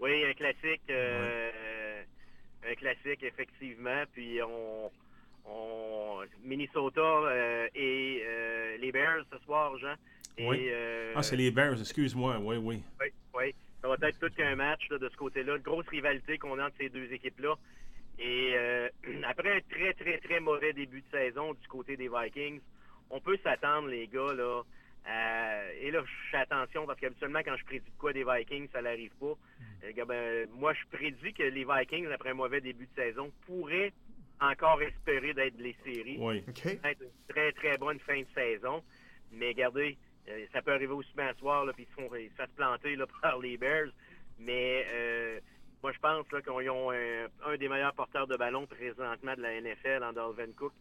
Oui, 0.00 0.24
un 0.24 0.34
classique. 0.34 0.82
Euh, 0.90 2.02
un 2.68 2.74
classique, 2.74 3.22
effectivement. 3.22 4.02
Puis 4.12 4.40
on, 4.42 4.90
Minnesota 6.44 7.00
euh, 7.00 7.68
et 7.74 8.22
euh, 8.26 8.76
les 8.78 8.92
Bears 8.92 9.24
ce 9.32 9.38
soir, 9.44 9.76
Jean. 9.78 9.94
oui. 10.38 10.68
Euh, 10.70 11.12
ah, 11.16 11.22
c'est 11.22 11.36
les 11.36 11.50
Bears, 11.50 11.78
excuse-moi. 11.78 12.38
Oui, 12.40 12.56
oui. 12.56 12.82
Oui, 13.00 13.06
oui. 13.34 13.54
Ça 13.80 13.88
va 13.88 13.96
être 14.08 14.18
tout 14.18 14.30
qu'un 14.34 14.54
match 14.54 14.88
de 14.88 15.08
ce 15.08 15.16
côté-là. 15.16 15.56
Une 15.56 15.62
grosse 15.62 15.88
rivalité 15.88 16.38
qu'on 16.38 16.58
a 16.58 16.66
entre 16.66 16.76
ces 16.78 16.88
deux 16.88 17.12
équipes-là. 17.12 17.54
Et 18.18 18.54
après 19.28 19.56
un 19.56 19.60
très, 19.70 19.92
très, 19.94 20.18
très 20.18 20.40
mauvais 20.40 20.72
début 20.72 21.00
de 21.00 21.10
saison 21.10 21.54
du 21.54 21.68
côté 21.68 21.96
des 21.96 22.08
Vikings, 22.08 22.60
on 23.10 23.20
peut 23.20 23.38
s'attendre, 23.42 23.88
les 23.88 24.06
gars, 24.06 24.32
là. 24.34 24.62
et 25.80 25.90
là, 25.90 26.02
je 26.04 26.30
fais 26.30 26.38
attention 26.38 26.86
parce 26.86 27.00
qu'habituellement, 27.00 27.40
quand 27.44 27.56
je 27.56 27.64
prédis 27.64 27.90
quoi 27.98 28.12
des 28.12 28.24
Vikings, 28.24 28.68
ça 28.72 28.82
n'arrive 28.82 29.12
pas. 29.18 29.34
Mm. 29.60 30.04
Ben, 30.06 30.48
moi, 30.58 30.72
je 30.74 30.96
prédis 30.96 31.32
que 31.32 31.42
les 31.42 31.66
Vikings, 31.68 32.06
après 32.12 32.30
un 32.30 32.34
mauvais 32.34 32.60
début 32.60 32.86
de 32.86 33.02
saison, 33.02 33.32
pourraient 33.46 33.92
encore 34.42 34.82
espérer 34.82 35.32
d'être 35.34 35.58
les 35.58 35.76
séries. 35.84 36.18
Oui. 36.18 36.44
Être 36.64 37.02
une 37.02 37.08
très, 37.28 37.52
très 37.52 37.78
bonne 37.78 37.98
fin 38.00 38.20
de 38.20 38.26
saison. 38.34 38.82
Mais 39.32 39.48
regardez, 39.48 39.96
euh, 40.28 40.46
ça 40.52 40.62
peut 40.62 40.72
arriver 40.72 40.92
aussi 40.92 41.12
bien 41.16 41.32
soir, 41.34 41.66
puis 41.74 41.86
ils 41.88 41.94
se 41.94 42.08
font 42.08 42.14
se 42.14 42.56
planter 42.56 42.96
là, 42.96 43.06
par 43.22 43.38
les 43.38 43.56
Bears. 43.56 43.90
Mais 44.38 44.86
euh, 44.92 45.40
moi, 45.82 45.92
je 45.92 45.98
pense 45.98 46.26
qu'ils 46.28 46.70
ont 46.70 46.90
un, 46.90 47.56
des 47.56 47.68
meilleurs 47.68 47.94
porteurs 47.94 48.26
de 48.26 48.36
ballon 48.36 48.66
présentement 48.66 49.34
de 49.34 49.42
la 49.42 49.60
NFL 49.60 50.02
en 50.04 50.12
Dalvin 50.12 50.52
Cook. 50.56 50.72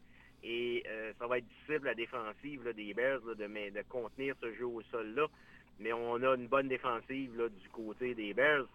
Et 0.44 0.84
euh, 0.88 1.14
ça 1.20 1.28
va 1.28 1.38
être 1.38 1.48
difficile, 1.48 1.82
la 1.84 1.94
défensive 1.94 2.74
des 2.76 2.94
Bears, 2.94 3.22
de, 3.22 3.36
de, 3.36 3.82
contenir 3.88 4.36
ce 4.42 4.52
jeu 4.54 4.66
au 4.66 4.82
sol-là. 4.92 5.28
Mais 5.80 5.94
on 5.94 6.16
a 6.16 6.36
une 6.36 6.48
bonne 6.48 6.68
défensive 6.68 7.32
du 7.62 7.70
côté 7.70 8.16
des 8.16 8.34
Bears. 8.34 8.66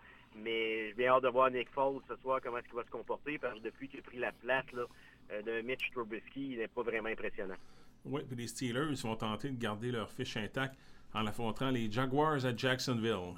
Mais 0.43 0.89
j'ai 0.89 0.95
bien 0.95 1.13
hâte 1.13 1.23
de 1.23 1.29
voir 1.29 1.51
Nick 1.51 1.69
Foles 1.71 2.01
ce 2.09 2.17
soir, 2.17 2.41
comment 2.43 2.59
est-ce 2.59 2.67
qu'il 2.67 2.77
va 2.77 2.85
se 2.85 2.91
comporter, 2.91 3.39
parce 3.39 3.55
que 3.59 3.65
depuis 3.65 3.89
qu'il 3.89 4.01
a 4.01 4.03
pris 4.03 4.19
la 4.19 4.33
place 4.33 4.71
là, 4.73 4.85
euh, 5.33 5.43
de 5.43 5.61
Mitch 5.63 5.91
Trubisky, 5.93 6.53
il 6.53 6.59
n'est 6.59 6.69
pas 6.69 6.83
vraiment 6.83 7.09
impressionnant. 7.09 7.57
Oui, 8.05 8.23
puis 8.27 8.37
les 8.37 8.47
Steelers 8.47 8.95
vont 9.03 9.17
tenter 9.17 9.51
de 9.51 9.61
garder 9.61 9.91
leur 9.91 10.11
fiche 10.11 10.37
intacte 10.37 10.77
en 11.15 11.27
affrontant 11.27 11.71
les 11.71 11.91
Jaguars 11.91 12.45
à 12.45 12.55
Jacksonville. 12.55 13.35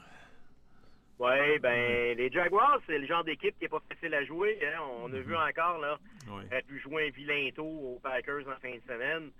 Oui, 1.19 1.59
ben 1.61 2.17
les 2.17 2.31
Jaguars, 2.31 2.81
c'est 2.87 2.99
le 2.99 3.07
genre 3.07 3.25
d'équipe 3.25 3.57
qui 3.59 3.65
n'est 3.65 3.69
pas 3.69 3.83
facile 3.89 4.15
à 4.15 4.25
jouer. 4.25 4.59
Hein. 4.63 4.81
On 5.03 5.13
a 5.13 5.19
vu 5.19 5.35
mm-hmm. 5.35 5.49
encore, 5.49 5.79
là, 5.79 5.99
ouais. 6.29 6.57
a 6.57 6.63
pu 6.63 6.79
jouer 6.79 7.09
un 7.09 7.11
vilain 7.11 7.49
tour 7.55 7.97
aux 7.97 7.99
Packers 7.99 8.47
en 8.49 8.61
fin 8.61 8.71
de 8.71 8.83
semaine. 8.87 9.31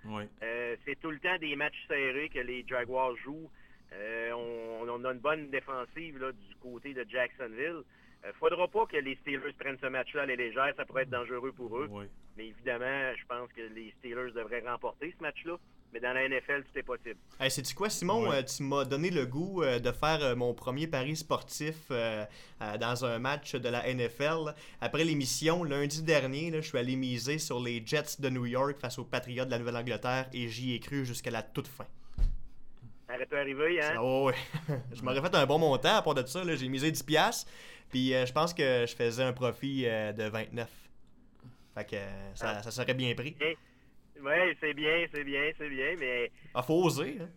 Euh, 0.43 0.75
c'est 0.85 0.99
tout 0.99 1.11
le 1.11 1.19
temps 1.19 1.37
des 1.39 1.55
matchs 1.55 1.81
serrés 1.87 2.29
que 2.29 2.39
les 2.39 2.65
Jaguars 2.67 3.15
jouent. 3.23 3.49
Euh, 3.93 4.31
on, 4.33 5.05
a 5.05 5.11
une 5.11 5.19
bonne 5.19 5.49
défensive 5.49 6.19
du 6.49 6.55
côté 6.61 6.93
de 6.93 7.05
Jacksonville. 7.09 7.83
Il 8.21 8.25
euh, 8.25 8.27
ne 8.27 8.33
faudra 8.33 8.67
pas 8.67 8.85
que 8.85 8.97
les 8.97 9.15
Steelers 9.21 9.53
prennent 9.57 9.77
ce 9.81 9.87
match-là 9.87 10.23
à 10.23 10.25
la 10.25 10.35
légère. 10.35 10.73
Ça 10.75 10.85
pourrait 10.85 11.03
être 11.03 11.09
dangereux 11.09 11.53
pour 11.53 11.77
eux. 11.77 11.89
Mais 12.37 12.47
évidemment, 12.47 13.13
je 13.15 13.25
pense 13.27 13.49
que 13.53 13.61
les 13.73 13.93
Steelers 13.99 14.31
devraient 14.33 14.63
remporter 14.67 15.13
ce 15.17 15.23
match-là. 15.23 15.57
Mais 15.91 15.99
dans 15.99 16.13
la 16.13 16.29
NFL, 16.29 16.63
tout 16.65 16.77
est 16.77 16.83
possible. 16.83 17.15
Hey, 17.39 17.49
C'est-tu 17.49 17.73
quoi, 17.73 17.89
Simon? 17.89 18.31
Euh, 18.31 18.43
tu 18.43 18.61
m'as 18.61 18.85
donné 18.85 19.09
le 19.09 19.25
goût 19.25 19.63
de 19.63 19.91
faire 19.91 20.35
mon 20.35 20.53
premier 20.53 20.85
pari 20.85 21.15
sportif 21.15 21.89
dans 21.89 23.05
un 23.05 23.17
match 23.17 23.55
de 23.55 23.69
la 23.69 23.91
NFL. 23.91 24.53
Après 24.81 25.03
l'émission, 25.03 25.63
lundi 25.63 26.03
dernier, 26.03 26.51
je 26.53 26.61
suis 26.61 26.77
allé 26.77 26.95
miser 26.95 27.39
sur 27.39 27.59
les 27.59 27.81
Jets 27.83 28.19
de 28.19 28.29
New 28.29 28.45
York 28.45 28.77
face 28.79 28.99
aux 28.99 29.05
Patriots 29.05 29.45
de 29.45 29.51
la 29.51 29.57
Nouvelle-Angleterre 29.57 30.29
et 30.31 30.47
j'y 30.47 30.75
ai 30.75 30.79
cru 30.79 31.05
jusqu'à 31.05 31.31
la 31.31 31.41
toute 31.41 31.67
fin. 31.67 31.87
Ça 33.09 33.15
aurait 33.15 33.25
pu 33.25 33.37
arriver, 33.37 33.81
hein? 33.81 33.95
Oh, 33.99 34.25
ouais. 34.27 34.35
je 34.93 35.01
m'aurais 35.01 35.19
fait 35.19 35.33
un 35.33 35.45
bon 35.47 35.57
montant 35.57 35.95
à 35.95 36.01
part 36.03 36.13
de 36.13 36.23
ça. 36.27 36.43
J'ai 36.55 36.69
misé 36.69 36.91
10$. 36.91 37.45
Puis 37.89 38.13
euh, 38.13 38.23
je 38.23 38.31
pense 38.31 38.53
que 38.53 38.85
je 38.87 38.95
faisais 38.95 39.23
un 39.23 39.33
profit 39.33 39.87
euh, 39.87 40.13
de 40.13 40.25
29. 40.25 40.69
Fait 41.73 41.85
que 41.85 41.95
euh, 41.95 42.35
ça, 42.35 42.61
ça, 42.61 42.69
serait 42.69 42.93
bien 42.93 43.15
pris. 43.15 43.35
Oui, 43.41 44.55
c'est 44.61 44.75
bien, 44.75 45.07
c'est 45.11 45.23
bien, 45.23 45.51
c'est 45.57 45.69
bien, 45.69 45.95
mais. 45.97 46.31
Ah, 46.53 46.61
faut 46.61 46.83
oser, 46.83 47.17
hein? 47.19 47.29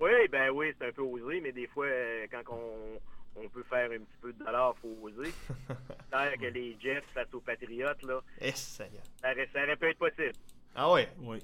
Oui, 0.00 0.28
ben 0.30 0.50
oui, 0.50 0.74
c'est 0.78 0.88
un 0.88 0.92
peu 0.92 1.00
osé, 1.00 1.40
mais 1.40 1.52
des 1.52 1.66
fois, 1.68 1.86
quand 2.30 2.42
on, 2.54 3.40
on, 3.40 3.48
peut 3.48 3.62
faire 3.62 3.90
un 3.90 4.00
petit 4.00 4.18
peu 4.20 4.32
de 4.34 4.44
dollars, 4.44 4.74
faut 4.82 4.98
oser. 5.02 5.30
C'est 6.12 6.38
que 6.38 6.46
les 6.46 6.76
Jets 6.78 7.04
face 7.14 7.32
aux 7.32 7.40
Patriotes, 7.40 8.02
là. 8.02 8.20
Eh, 8.40 8.50
ça, 8.52 8.84
ça, 9.22 9.34
ça 9.52 9.62
aurait 9.62 9.76
pu 9.76 9.86
être 9.86 9.98
possible. 9.98 10.32
Ah 10.74 10.92
ouais? 10.92 11.08
Oui. 11.20 11.38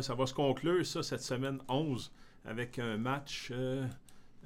ça 0.00 0.14
va 0.14 0.26
se 0.26 0.34
conclure, 0.34 0.84
ça, 0.84 1.02
cette 1.02 1.20
semaine 1.20 1.60
11 1.68 2.10
avec 2.44 2.78
un 2.78 2.96
match. 2.96 3.50
Euh, 3.52 3.86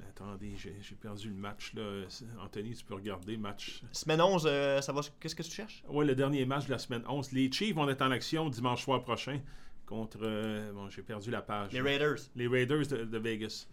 attendez, 0.09 0.53
j'ai 0.55 0.95
perdu 0.95 1.29
le 1.29 1.35
match 1.35 1.73
là. 1.73 2.05
Anthony, 2.41 2.75
tu 2.75 2.85
peux 2.85 2.95
regarder 2.95 3.33
le 3.33 3.41
match. 3.41 3.81
Semaine 3.91 4.21
11, 4.21 4.45
euh, 4.45 4.81
ça 4.81 4.93
va. 4.93 5.01
Qu'est-ce 5.19 5.35
que 5.35 5.43
tu 5.43 5.51
cherches? 5.51 5.83
Oui, 5.87 6.05
le 6.05 6.15
dernier 6.15 6.45
match 6.45 6.65
de 6.65 6.71
la 6.71 6.79
semaine 6.79 7.03
11. 7.07 7.31
Les 7.31 7.51
Chiefs 7.51 7.75
vont 7.75 7.89
être 7.89 8.01
en 8.01 8.11
action 8.11 8.49
dimanche 8.49 8.83
soir 8.83 9.03
prochain 9.03 9.39
contre. 9.85 10.19
Euh, 10.21 10.71
bon, 10.73 10.89
j'ai 10.89 11.03
perdu 11.03 11.31
la 11.31 11.41
page. 11.41 11.71
Les 11.71 11.81
Raiders. 11.81 12.19
Les 12.35 12.47
Raiders 12.47 12.87
de, 12.87 13.17
Vegas. 13.17 13.67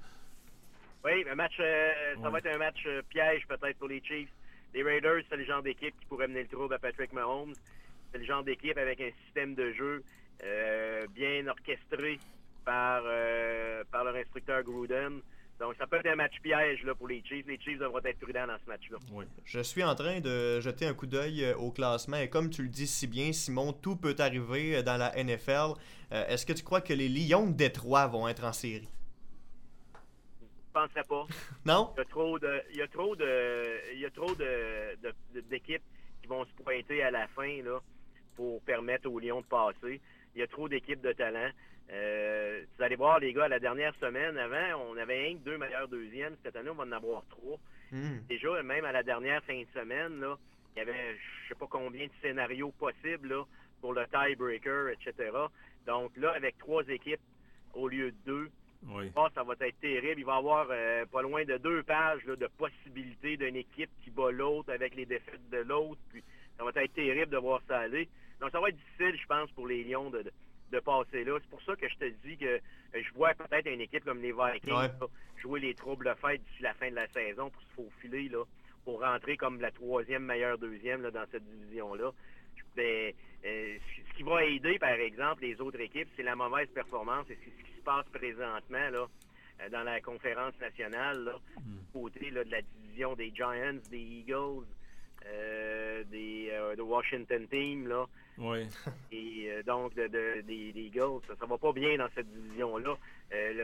Oui, 1.05 1.25
un 1.29 1.35
match, 1.35 1.57
ça 1.57 2.31
va 2.31 2.39
être 2.39 2.47
un 2.47 2.59
match 2.59 2.87
piège 3.09 3.47
peut-être 3.49 3.79
pour 3.79 3.89
les 3.89 4.01
Chiefs. 4.05 4.31
Les 4.73 4.83
Raiders, 4.83 5.23
c'est 5.29 5.37
le 5.37 5.45
genre 5.45 5.63
d'équipe 5.63 5.99
qui 5.99 6.07
pourrait 6.07 6.29
mener 6.29 6.43
le 6.43 6.49
trouble 6.49 6.75
à 6.75 6.79
Patrick 6.79 7.13
Mahomes. 7.13 7.55
C'est 8.13 8.19
le 8.19 8.25
genre 8.25 8.45
d'équipe 8.45 8.79
avec 8.79 9.01
un 9.01 9.11
système 9.25 9.55
de 9.55 9.73
jeu 9.73 10.05
bien 11.15 11.47
orchestré 11.47 12.19
par, 12.65 13.03
euh, 13.05 13.85
par 13.91 14.05
leur 14.05 14.17
instructeur 14.17 14.63
Gruden. 14.63 15.21
Donc, 15.61 15.75
ça 15.79 15.87
peut 15.87 15.97
être 15.97 16.07
un 16.07 16.17
match 16.17 16.41
piège 16.43 16.83
là, 16.83 16.95
pour 16.95 17.09
les 17.09 17.23
Chiefs. 17.23 17.47
Les 17.47 17.59
Chiefs 17.61 17.79
devront 17.79 18.01
être 18.05 18.19
prudents 18.19 18.47
dans 18.47 18.59
ce 18.65 18.69
match-là. 18.69 18.99
Oui. 19.13 19.25
Je 19.45 19.61
suis 19.61 19.85
en 19.85 19.95
train 19.95 20.21
de 20.21 20.61
jeter 20.61 20.87
un 20.87 20.95
coup 20.95 21.07
d'œil 21.07 21.45
euh, 21.45 21.57
au 21.57 21.71
classement. 21.71 22.17
Et 22.17 22.29
comme 22.29 22.51
tu 22.51 22.63
le 22.63 22.69
dis 22.69 22.87
si 22.87 23.07
bien, 23.07 23.33
Simon, 23.33 23.73
tout 23.73 23.97
peut 23.97 24.17
arriver 24.19 24.79
euh, 24.79 24.83
dans 24.83 24.97
la 24.97 25.13
NFL. 25.23 25.75
Est-ce 26.11 26.45
que 26.45 26.53
tu 26.53 26.63
crois 26.63 26.83
que 26.83 26.93
les 26.93 27.09
Lions 27.09 27.47
de 27.47 27.53
Détroit 27.53 28.07
vont 28.07 28.29
être 28.29 28.45
en 28.45 28.53
série? 28.53 28.89
Je 30.73 30.79
ne 30.81 30.87
penserais 30.87 31.05
pas. 31.05 31.27
non? 31.65 31.95
Il 31.97 31.99
y 31.99 32.03
a 32.03 32.05
trop 32.05 32.39
de, 32.39 32.63
il 32.71 32.77
y 32.77 32.83
a 32.83 32.89
trop 32.89 33.17
de, 33.17 33.95
il 33.95 34.01
y 34.01 34.05
a 34.05 34.11
trop 34.11 34.35
de, 34.35 35.41
d'équipes 35.49 35.83
qui 36.21 36.29
vont 36.29 36.45
se 36.45 36.63
pointer 36.63 37.03
à 37.03 37.11
la 37.11 37.27
fin 37.29 37.63
là, 37.63 37.81
pour 38.37 38.61
permettre 38.63 39.09
aux 39.11 39.19
Lions 39.19 39.41
de 39.41 39.47
passer. 39.47 40.01
Il 40.35 40.41
y 40.41 40.43
a 40.43 40.47
trop 40.47 40.69
d'équipes 40.69 41.01
de 41.01 41.13
talent. 41.13 41.51
Euh, 41.91 42.63
vous 42.77 42.83
allez 42.83 42.97
voir, 42.97 43.19
les 43.19 43.33
gars, 43.33 43.49
la 43.49 43.59
dernière 43.59 43.95
semaine, 43.97 44.37
avant, 44.39 44.83
on 44.91 44.97
avait 44.97 45.31
un 45.31 45.35
deux 45.35 45.59
meilleurs 45.59 45.89
deuxièmes. 45.89 46.37
Cette 46.43 46.57
année, 46.57 46.71
on 46.71 46.75
va 46.75 46.85
en 46.85 46.93
avoir 46.93 47.23
trois. 47.29 47.59
Hmm. 47.91 48.21
Déjà, 48.29 48.63
même 48.63 48.85
à 48.85 48.93
la 48.93 49.03
dernière 49.03 49.43
fin 49.45 49.61
de 49.61 49.67
semaine, 49.75 50.21
là, 50.21 50.39
il 50.75 50.79
y 50.79 50.83
avait 50.83 51.17
je 51.17 51.49
sais 51.49 51.55
pas 51.55 51.67
combien 51.69 52.07
de 52.07 52.13
scénarios 52.23 52.73
possibles 52.79 53.35
pour 53.81 53.93
le 53.93 54.07
tiebreaker, 54.07 54.89
etc. 54.89 55.31
Donc 55.87 56.17
là, 56.17 56.33
avec 56.33 56.57
trois 56.59 56.83
équipes 56.89 57.21
au 57.75 57.89
lieu 57.89 58.11
de 58.11 58.17
deux, 58.25 58.51
ça 59.35 59.43
va 59.43 59.55
être 59.61 59.81
terrible. 59.81 60.21
Il 60.21 60.25
va 60.25 60.35
y 60.35 60.39
avoir 60.39 60.67
euh, 60.71 61.05
pas 61.07 61.23
loin 61.23 61.45
de 61.45 61.57
deux 61.59 61.83
pages 61.83 62.25
de 62.25 62.47
possibilités 62.59 63.37
d'une 63.37 63.57
équipe 63.57 63.91
qui 64.03 64.11
bat 64.11 64.31
l'autre 64.31 64.73
avec 64.73 64.95
les 64.95 65.07
défaites 65.07 65.49
de 65.51 65.59
l'autre. 65.59 66.01
Puis 66.11 66.23
ça 66.57 66.65
va 66.65 66.71
être 66.83 66.95
terrible 66.95 67.31
de 67.31 67.37
voir 67.37 67.61
ça 67.69 67.81
aller. 67.81 68.09
Donc 68.41 68.51
ça 68.51 68.61
va 68.61 68.71
être 68.71 68.77
difficile, 68.77 69.21
je 69.21 69.27
pense, 69.27 69.51
pour 69.53 69.67
les 69.67 69.85
Lions 69.85 70.11
de 70.11 70.23
de 70.23 70.33
passer 70.81 71.25
là. 71.25 71.39
C'est 71.41 71.51
pour 71.51 71.63
ça 71.63 71.77
que 71.77 71.89
je 71.89 71.97
te 71.97 72.05
dis 72.27 72.37
que 72.37 72.47
euh, 72.47 72.59
je 72.95 73.13
vois 73.15 73.35
peut-être 73.35 73.67
une 73.67 73.81
équipe 73.81 74.05
comme 74.05 74.21
les 74.21 74.33
Vikings 74.33 74.91
jouer 75.41 75.61
les 75.61 75.75
troubles 75.75 76.15
fêtes 76.21 76.43
d'ici 76.45 76.63
la 76.63 76.75
fin 76.75 76.91
de 76.91 76.95
la 76.95 77.09
saison 77.09 77.51
pour 77.51 77.63
se 77.63 77.69
faufiler, 77.75 78.29
là, 78.29 78.45
pour 78.85 79.01
rentrer 79.01 79.37
comme 79.37 79.61
la 79.61 79.73
troisième 79.73 80.25
meilleure 80.25 80.57
deuxième 80.57 81.03
là, 81.03 81.11
dans 81.11 81.25
cette 81.31 81.45
division-là. 81.45 82.13
Euh, 82.79 83.13
ce 83.45 84.17
qui 84.17 84.23
va 84.23 84.45
aider, 84.45 84.79
par 84.79 84.93
exemple, 84.93 85.43
les 85.43 85.61
autres 85.61 85.81
équipes, 85.81 86.09
c'est 86.17 86.23
la 86.23 86.37
mauvaise 86.37 86.69
performance 86.69 87.29
et 87.29 87.37
c'est 87.43 87.51
ce 87.51 87.65
qui 87.65 87.77
se 87.77 87.83
passe 87.83 88.07
présentement 88.13 88.91
là, 88.91 89.07
dans 89.71 89.83
la 89.83 90.01
conférence 90.01 90.55
nationale, 90.61 91.25
là, 91.25 91.39
hmm. 91.57 91.93
côté 91.93 92.31
de 92.31 92.45
la 92.49 92.63
division 92.63 93.15
des 93.15 93.33
Giants, 93.35 93.79
des 93.91 93.99
Eagles, 93.99 94.67
des 96.11 96.53
de 96.77 96.83
Washington 96.83 97.49
Team, 97.49 97.89
là. 97.89 98.07
Oui. 98.43 98.69
Et 99.13 99.51
donc, 99.67 99.95
de, 99.95 100.41
des, 100.43 100.73
Eagles, 100.75 101.21
ça, 101.27 101.35
ne 101.41 101.49
va 101.49 101.59
pas 101.59 101.73
bien 101.73 101.97
dans 101.97 102.09
cette 102.15 102.31
division-là. 102.33 102.97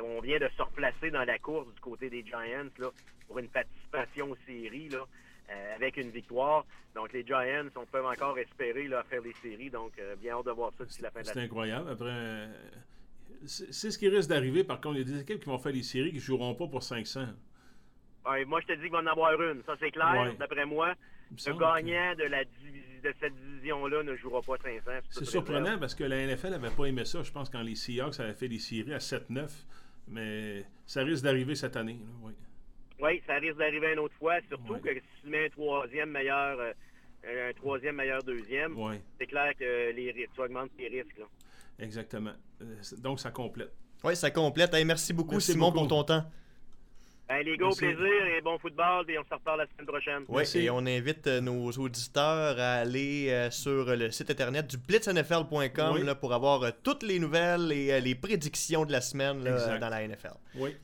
on 0.04 0.20
vient 0.20 0.38
de 0.38 0.48
se 0.56 0.62
replacer 0.62 1.10
dans 1.10 1.24
la 1.24 1.38
course 1.38 1.72
du 1.74 1.80
côté 1.80 2.08
des 2.08 2.24
Giants 2.24 2.70
là, 2.78 2.90
pour 3.26 3.38
une 3.38 3.48
participation 3.48 4.30
aux 4.30 4.36
séries. 4.46 4.88
Là. 4.88 5.04
Euh, 5.50 5.74
avec 5.76 5.96
une 5.96 6.10
victoire. 6.10 6.66
Donc, 6.94 7.10
les 7.14 7.24
Giants, 7.24 7.68
on 7.74 7.86
peut 7.86 8.04
encore 8.04 8.38
espérer 8.38 8.86
là, 8.86 9.02
faire 9.08 9.22
des 9.22 9.32
séries. 9.40 9.70
Donc, 9.70 9.92
euh, 9.98 10.14
bien 10.16 10.34
hâte 10.34 10.44
de 10.44 10.50
voir 10.50 10.72
ça 10.76 10.84
d'ici 10.84 11.00
la 11.00 11.10
fin 11.10 11.20
de 11.22 11.26
C'est 11.26 11.40
incroyable. 11.40 11.90
Après, 11.90 12.10
euh, 12.10 12.46
c'est 13.46 13.90
ce 13.90 13.96
qui 13.96 14.10
risque 14.10 14.28
d'arriver. 14.28 14.62
Par 14.62 14.78
contre, 14.78 14.96
il 14.96 15.08
y 15.08 15.10
a 15.10 15.14
des 15.14 15.22
équipes 15.22 15.40
qui 15.40 15.46
vont 15.46 15.56
faire 15.56 15.72
des 15.72 15.82
séries 15.82 16.10
qui 16.10 16.16
ne 16.16 16.20
joueront 16.20 16.54
pas 16.54 16.66
pour 16.66 16.82
500. 16.82 17.28
moi, 18.46 18.60
je 18.60 18.66
te 18.66 18.72
dis 18.74 18.82
qu'il 18.82 18.92
va 18.92 18.98
en 18.98 19.06
avoir 19.06 19.40
une. 19.40 19.62
Ça, 19.64 19.74
c'est 19.80 19.90
clair. 19.90 20.34
D'après 20.38 20.66
moi, 20.66 20.92
le 21.30 21.58
gagnant 21.58 22.14
de, 22.14 22.24
la 22.24 22.44
de 22.44 22.50
cette 23.02 23.34
division-là 23.34 24.02
ne 24.02 24.16
jouera 24.16 24.42
pas 24.42 24.56
500. 24.62 24.90
C'est 25.10 25.24
surprenant 25.24 25.78
parce 25.78 25.94
que 25.94 26.04
la 26.04 26.26
NFL 26.26 26.50
n'avait 26.50 26.70
pas 26.70 26.86
aimé 26.86 27.04
ça. 27.04 27.22
Je 27.22 27.30
pense 27.30 27.48
quand 27.50 27.62
les 27.62 27.74
Seahawks 27.74 28.20
avaient 28.20 28.34
fait 28.34 28.48
des 28.48 28.58
séries 28.58 28.94
à 28.94 28.98
7-9. 28.98 29.48
Mais 30.08 30.64
ça 30.86 31.02
risque 31.02 31.24
d'arriver 31.24 31.54
cette 31.54 31.76
année. 31.76 31.98
oui. 32.22 32.32
Oui, 33.00 33.22
ça 33.26 33.34
risque 33.34 33.58
d'arriver 33.58 33.92
une 33.92 34.00
autre 34.00 34.14
fois, 34.18 34.40
surtout 34.48 34.78
que 34.78 34.92
si 34.92 35.02
tu 35.22 35.28
mets 35.28 35.46
un 35.46 35.50
troisième 35.50 36.10
meilleur, 36.10 36.58
euh, 36.58 37.50
un 37.50 37.52
troisième 37.52 37.94
meilleur 37.94 38.22
deuxième, 38.24 38.74
c'est 39.18 39.26
clair 39.26 39.52
que 39.56 39.92
les, 39.92 40.28
tu 40.34 40.40
augmentes 40.40 40.70
tes 40.76 40.88
risques. 40.88 41.16
Là. 41.18 41.26
Exactement. 41.78 42.32
Euh, 42.60 42.74
donc, 42.98 43.20
ça 43.20 43.30
complète. 43.30 43.72
Oui, 44.02 44.16
ça 44.16 44.30
complète. 44.30 44.72
merci 44.84 45.12
beaucoup, 45.12 45.38
Simon, 45.38 45.70
pour 45.70 45.86
ton 45.86 46.02
temps. 46.02 46.24
Ben, 47.28 47.44
les 47.44 47.56
gars, 47.56 47.66
au 47.66 47.74
plaisir 47.74 48.26
et 48.36 48.40
bon 48.40 48.58
football, 48.58 49.04
et 49.10 49.18
on 49.18 49.24
se 49.24 49.34
reparle 49.34 49.58
la 49.58 49.66
semaine 49.66 49.86
prochaine. 49.86 50.24
Oui, 50.28 50.44
et 50.54 50.70
on 50.70 50.78
invite 50.78 51.26
euh, 51.26 51.40
nos 51.40 51.70
auditeurs 51.72 52.58
à 52.58 52.74
aller 52.76 53.48
sur 53.50 53.94
le 53.94 54.10
site 54.10 54.30
internet 54.30 54.66
du 54.66 54.78
blitznfl.com 54.78 56.14
pour 56.20 56.32
avoir 56.32 56.72
toutes 56.82 57.02
les 57.02 57.18
nouvelles 57.18 57.70
et 57.72 58.00
les 58.00 58.14
prédictions 58.14 58.84
de 58.86 58.92
la 58.92 59.02
semaine 59.02 59.42
dans 59.42 59.88
la 59.88 60.08
NFL. 60.08 60.34
Oui. 60.54 60.74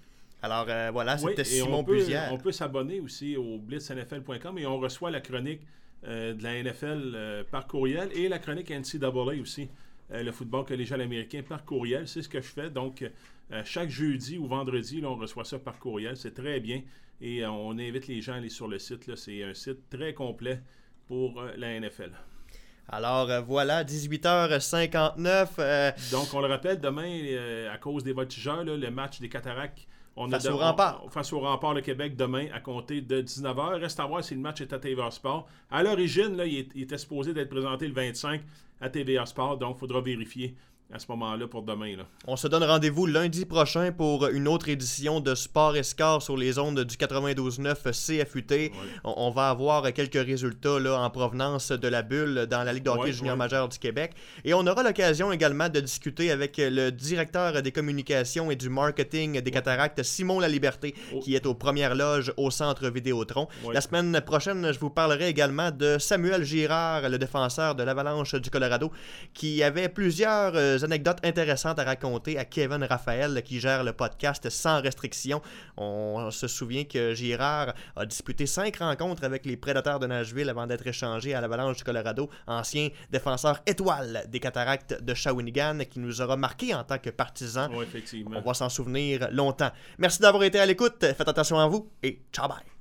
Alors 0.44 0.66
euh, 0.68 0.90
voilà, 0.92 1.16
c'était 1.16 1.42
Simon 1.42 1.78
on 1.78 1.84
peut, 1.84 2.04
On 2.30 2.36
peut 2.36 2.52
s'abonner 2.52 3.00
aussi 3.00 3.34
au 3.34 3.56
blitznfl.com 3.56 4.58
et 4.58 4.66
on 4.66 4.78
reçoit 4.78 5.10
la 5.10 5.22
chronique 5.22 5.62
euh, 6.06 6.34
de 6.34 6.42
la 6.42 6.62
NFL 6.62 7.12
euh, 7.14 7.44
par 7.50 7.66
courriel 7.66 8.10
et 8.14 8.28
la 8.28 8.38
chronique 8.38 8.70
NCAA 8.70 9.40
aussi, 9.40 9.70
le 10.10 10.30
football 10.32 10.66
collégial 10.66 11.00
américain 11.00 11.40
par 11.48 11.64
courriel. 11.64 12.06
C'est 12.06 12.20
ce 12.20 12.28
que 12.28 12.42
je 12.42 12.46
fais. 12.46 12.68
Donc, 12.68 13.02
chaque 13.64 13.90
jeudi 13.90 14.38
ou 14.38 14.46
vendredi, 14.46 15.02
on 15.04 15.16
reçoit 15.16 15.44
ça 15.44 15.58
par 15.58 15.78
courriel. 15.78 16.16
C'est 16.16 16.34
très 16.34 16.60
bien. 16.60 16.82
Et 17.20 17.44
on 17.46 17.72
invite 17.72 18.08
les 18.08 18.20
gens 18.20 18.34
à 18.34 18.36
aller 18.36 18.48
sur 18.48 18.68
le 18.68 18.78
site. 18.78 19.14
C'est 19.16 19.42
un 19.42 19.54
site 19.54 19.88
très 19.90 20.14
complet 20.14 20.60
pour 21.06 21.42
la 21.56 21.78
NFL. 21.78 22.10
Alors 22.88 23.30
voilà, 23.44 23.84
18h59. 23.84 26.10
Donc 26.10 26.34
on 26.34 26.40
le 26.40 26.48
rappelle, 26.48 26.80
demain, 26.80 27.68
à 27.72 27.78
cause 27.78 28.04
des 28.04 28.12
voltigeurs, 28.12 28.64
le 28.64 28.90
match 28.90 29.20
des 29.20 29.28
cataractes 29.28 29.86
on 30.16 30.30
face 30.30 30.46
au 30.46 30.56
rempart. 30.56 31.04
face 31.10 31.32
au 31.32 31.40
rempart 31.40 31.74
de 31.74 31.80
Québec 31.80 32.16
demain 32.16 32.46
à 32.52 32.60
compter 32.60 33.00
de 33.00 33.22
19h. 33.22 33.80
Reste 33.80 33.98
à 33.98 34.06
voir 34.06 34.22
si 34.22 34.34
le 34.34 34.40
match 34.40 34.60
est 34.60 34.72
à 34.72 34.78
TVA 34.78 35.10
Sport. 35.10 35.48
À 35.70 35.82
l'origine, 35.82 36.40
il, 36.46 36.68
il 36.74 36.82
était 36.82 36.98
supposé 36.98 37.34
d'être 37.34 37.48
présenté 37.48 37.88
le 37.88 37.94
25 37.94 38.40
à 38.80 38.90
TVA 38.90 39.26
Sport, 39.26 39.58
donc 39.58 39.76
il 39.76 39.80
faudra 39.80 40.00
vérifier 40.00 40.54
à 40.92 40.98
ce 40.98 41.06
moment-là 41.08 41.48
pour 41.48 41.62
demain. 41.62 41.96
Là. 41.96 42.04
On 42.26 42.36
se 42.36 42.46
donne 42.46 42.62
rendez-vous 42.62 43.06
lundi 43.06 43.44
prochain 43.46 43.90
pour 43.90 44.28
une 44.28 44.46
autre 44.46 44.68
édition 44.68 45.20
de 45.20 45.34
Sport 45.34 45.76
Escar 45.76 46.22
sur 46.22 46.36
les 46.36 46.58
ondes 46.58 46.80
du 46.84 46.96
92.9 46.96 47.74
CFUT. 47.90 48.72
On, 49.02 49.30
va 49.30 49.50
avoir 49.50 49.92
quelques 49.92 50.24
résultats 50.24 50.78
là, 50.78 51.00
en 51.00 51.10
provenance 51.10 51.72
de 51.72 51.88
la 51.88 52.02
bulle 52.02 52.46
dans 52.48 52.62
la 52.62 52.72
Ligue 52.72 52.84
d'hockey 52.84 53.12
junior 53.12 53.36
majeure 53.36 53.68
du 53.68 53.78
Québec. 53.78 54.12
Et 54.44 54.54
on 54.54 54.66
aura 54.66 54.82
l'occasion 54.82 55.32
également 55.32 55.68
de 55.68 55.80
discuter 55.80 56.30
avec 56.30 56.56
le 56.58 56.90
directeur 56.90 57.60
des 57.62 57.72
communications 57.72 58.50
et 58.50 58.56
du 58.56 58.68
marketing 58.68 59.40
des 59.40 59.50
cataractes, 59.50 60.02
Simon 60.02 60.38
Laliberté, 60.38 60.94
oh. 61.12 61.20
qui 61.20 61.34
est 61.34 61.46
aux 61.46 61.54
premières 61.54 61.94
loges 61.94 62.32
au 62.36 62.50
centre 62.50 62.88
Vidéotron. 62.88 63.48
La 63.72 63.80
semaine 63.80 64.20
prochaine, 64.20 64.72
je 64.72 64.78
vous 64.78 64.90
parlerai 64.90 65.28
également 65.28 65.70
de 65.70 65.98
Samuel 65.98 66.44
Girard, 66.44 67.08
le 67.08 67.18
défenseur 67.18 67.74
de 67.74 67.82
l'Avalanche 67.82 68.34
du 68.34 68.50
Colorado, 68.50 68.92
qui 69.32 69.62
avait 69.62 69.88
plusieurs 69.88 70.52
euh, 70.54 70.73
anecdotes 70.82 71.18
intéressantes 71.24 71.78
à 71.78 71.84
raconter 71.84 72.38
à 72.38 72.44
Kevin 72.44 72.82
Raphaël 72.82 73.42
qui 73.44 73.60
gère 73.60 73.84
le 73.84 73.92
podcast 73.92 74.48
sans 74.50 74.80
restriction. 74.80 75.40
On 75.76 76.30
se 76.30 76.48
souvient 76.48 76.84
que 76.84 77.14
Girard 77.14 77.74
a 77.96 78.06
disputé 78.06 78.46
cinq 78.46 78.76
rencontres 78.78 79.24
avec 79.24 79.46
les 79.46 79.56
Prédateurs 79.56 80.00
de 80.00 80.06
Nashville 80.06 80.48
avant 80.48 80.66
d'être 80.66 80.86
échangé 80.86 81.34
à 81.34 81.40
l'Avalanche 81.40 81.76
du 81.76 81.84
Colorado, 81.84 82.30
ancien 82.46 82.88
défenseur 83.10 83.60
étoile 83.66 84.24
des 84.28 84.40
Cataractes 84.40 85.02
de 85.02 85.14
Shawinigan 85.14 85.78
qui 85.90 86.00
nous 86.00 86.20
aura 86.20 86.36
marqué 86.36 86.74
en 86.74 86.82
tant 86.82 86.98
que 86.98 87.10
partisan. 87.10 87.68
effectivement. 87.80 88.32
On 88.36 88.40
va 88.40 88.54
s'en 88.54 88.68
souvenir 88.68 89.28
longtemps. 89.30 89.70
Merci 89.98 90.20
d'avoir 90.20 90.42
été 90.44 90.58
à 90.58 90.66
l'écoute. 90.66 91.00
Faites 91.00 91.28
attention 91.28 91.58
à 91.58 91.66
vous 91.68 91.90
et 92.02 92.20
ciao 92.32 92.48
bye. 92.48 92.73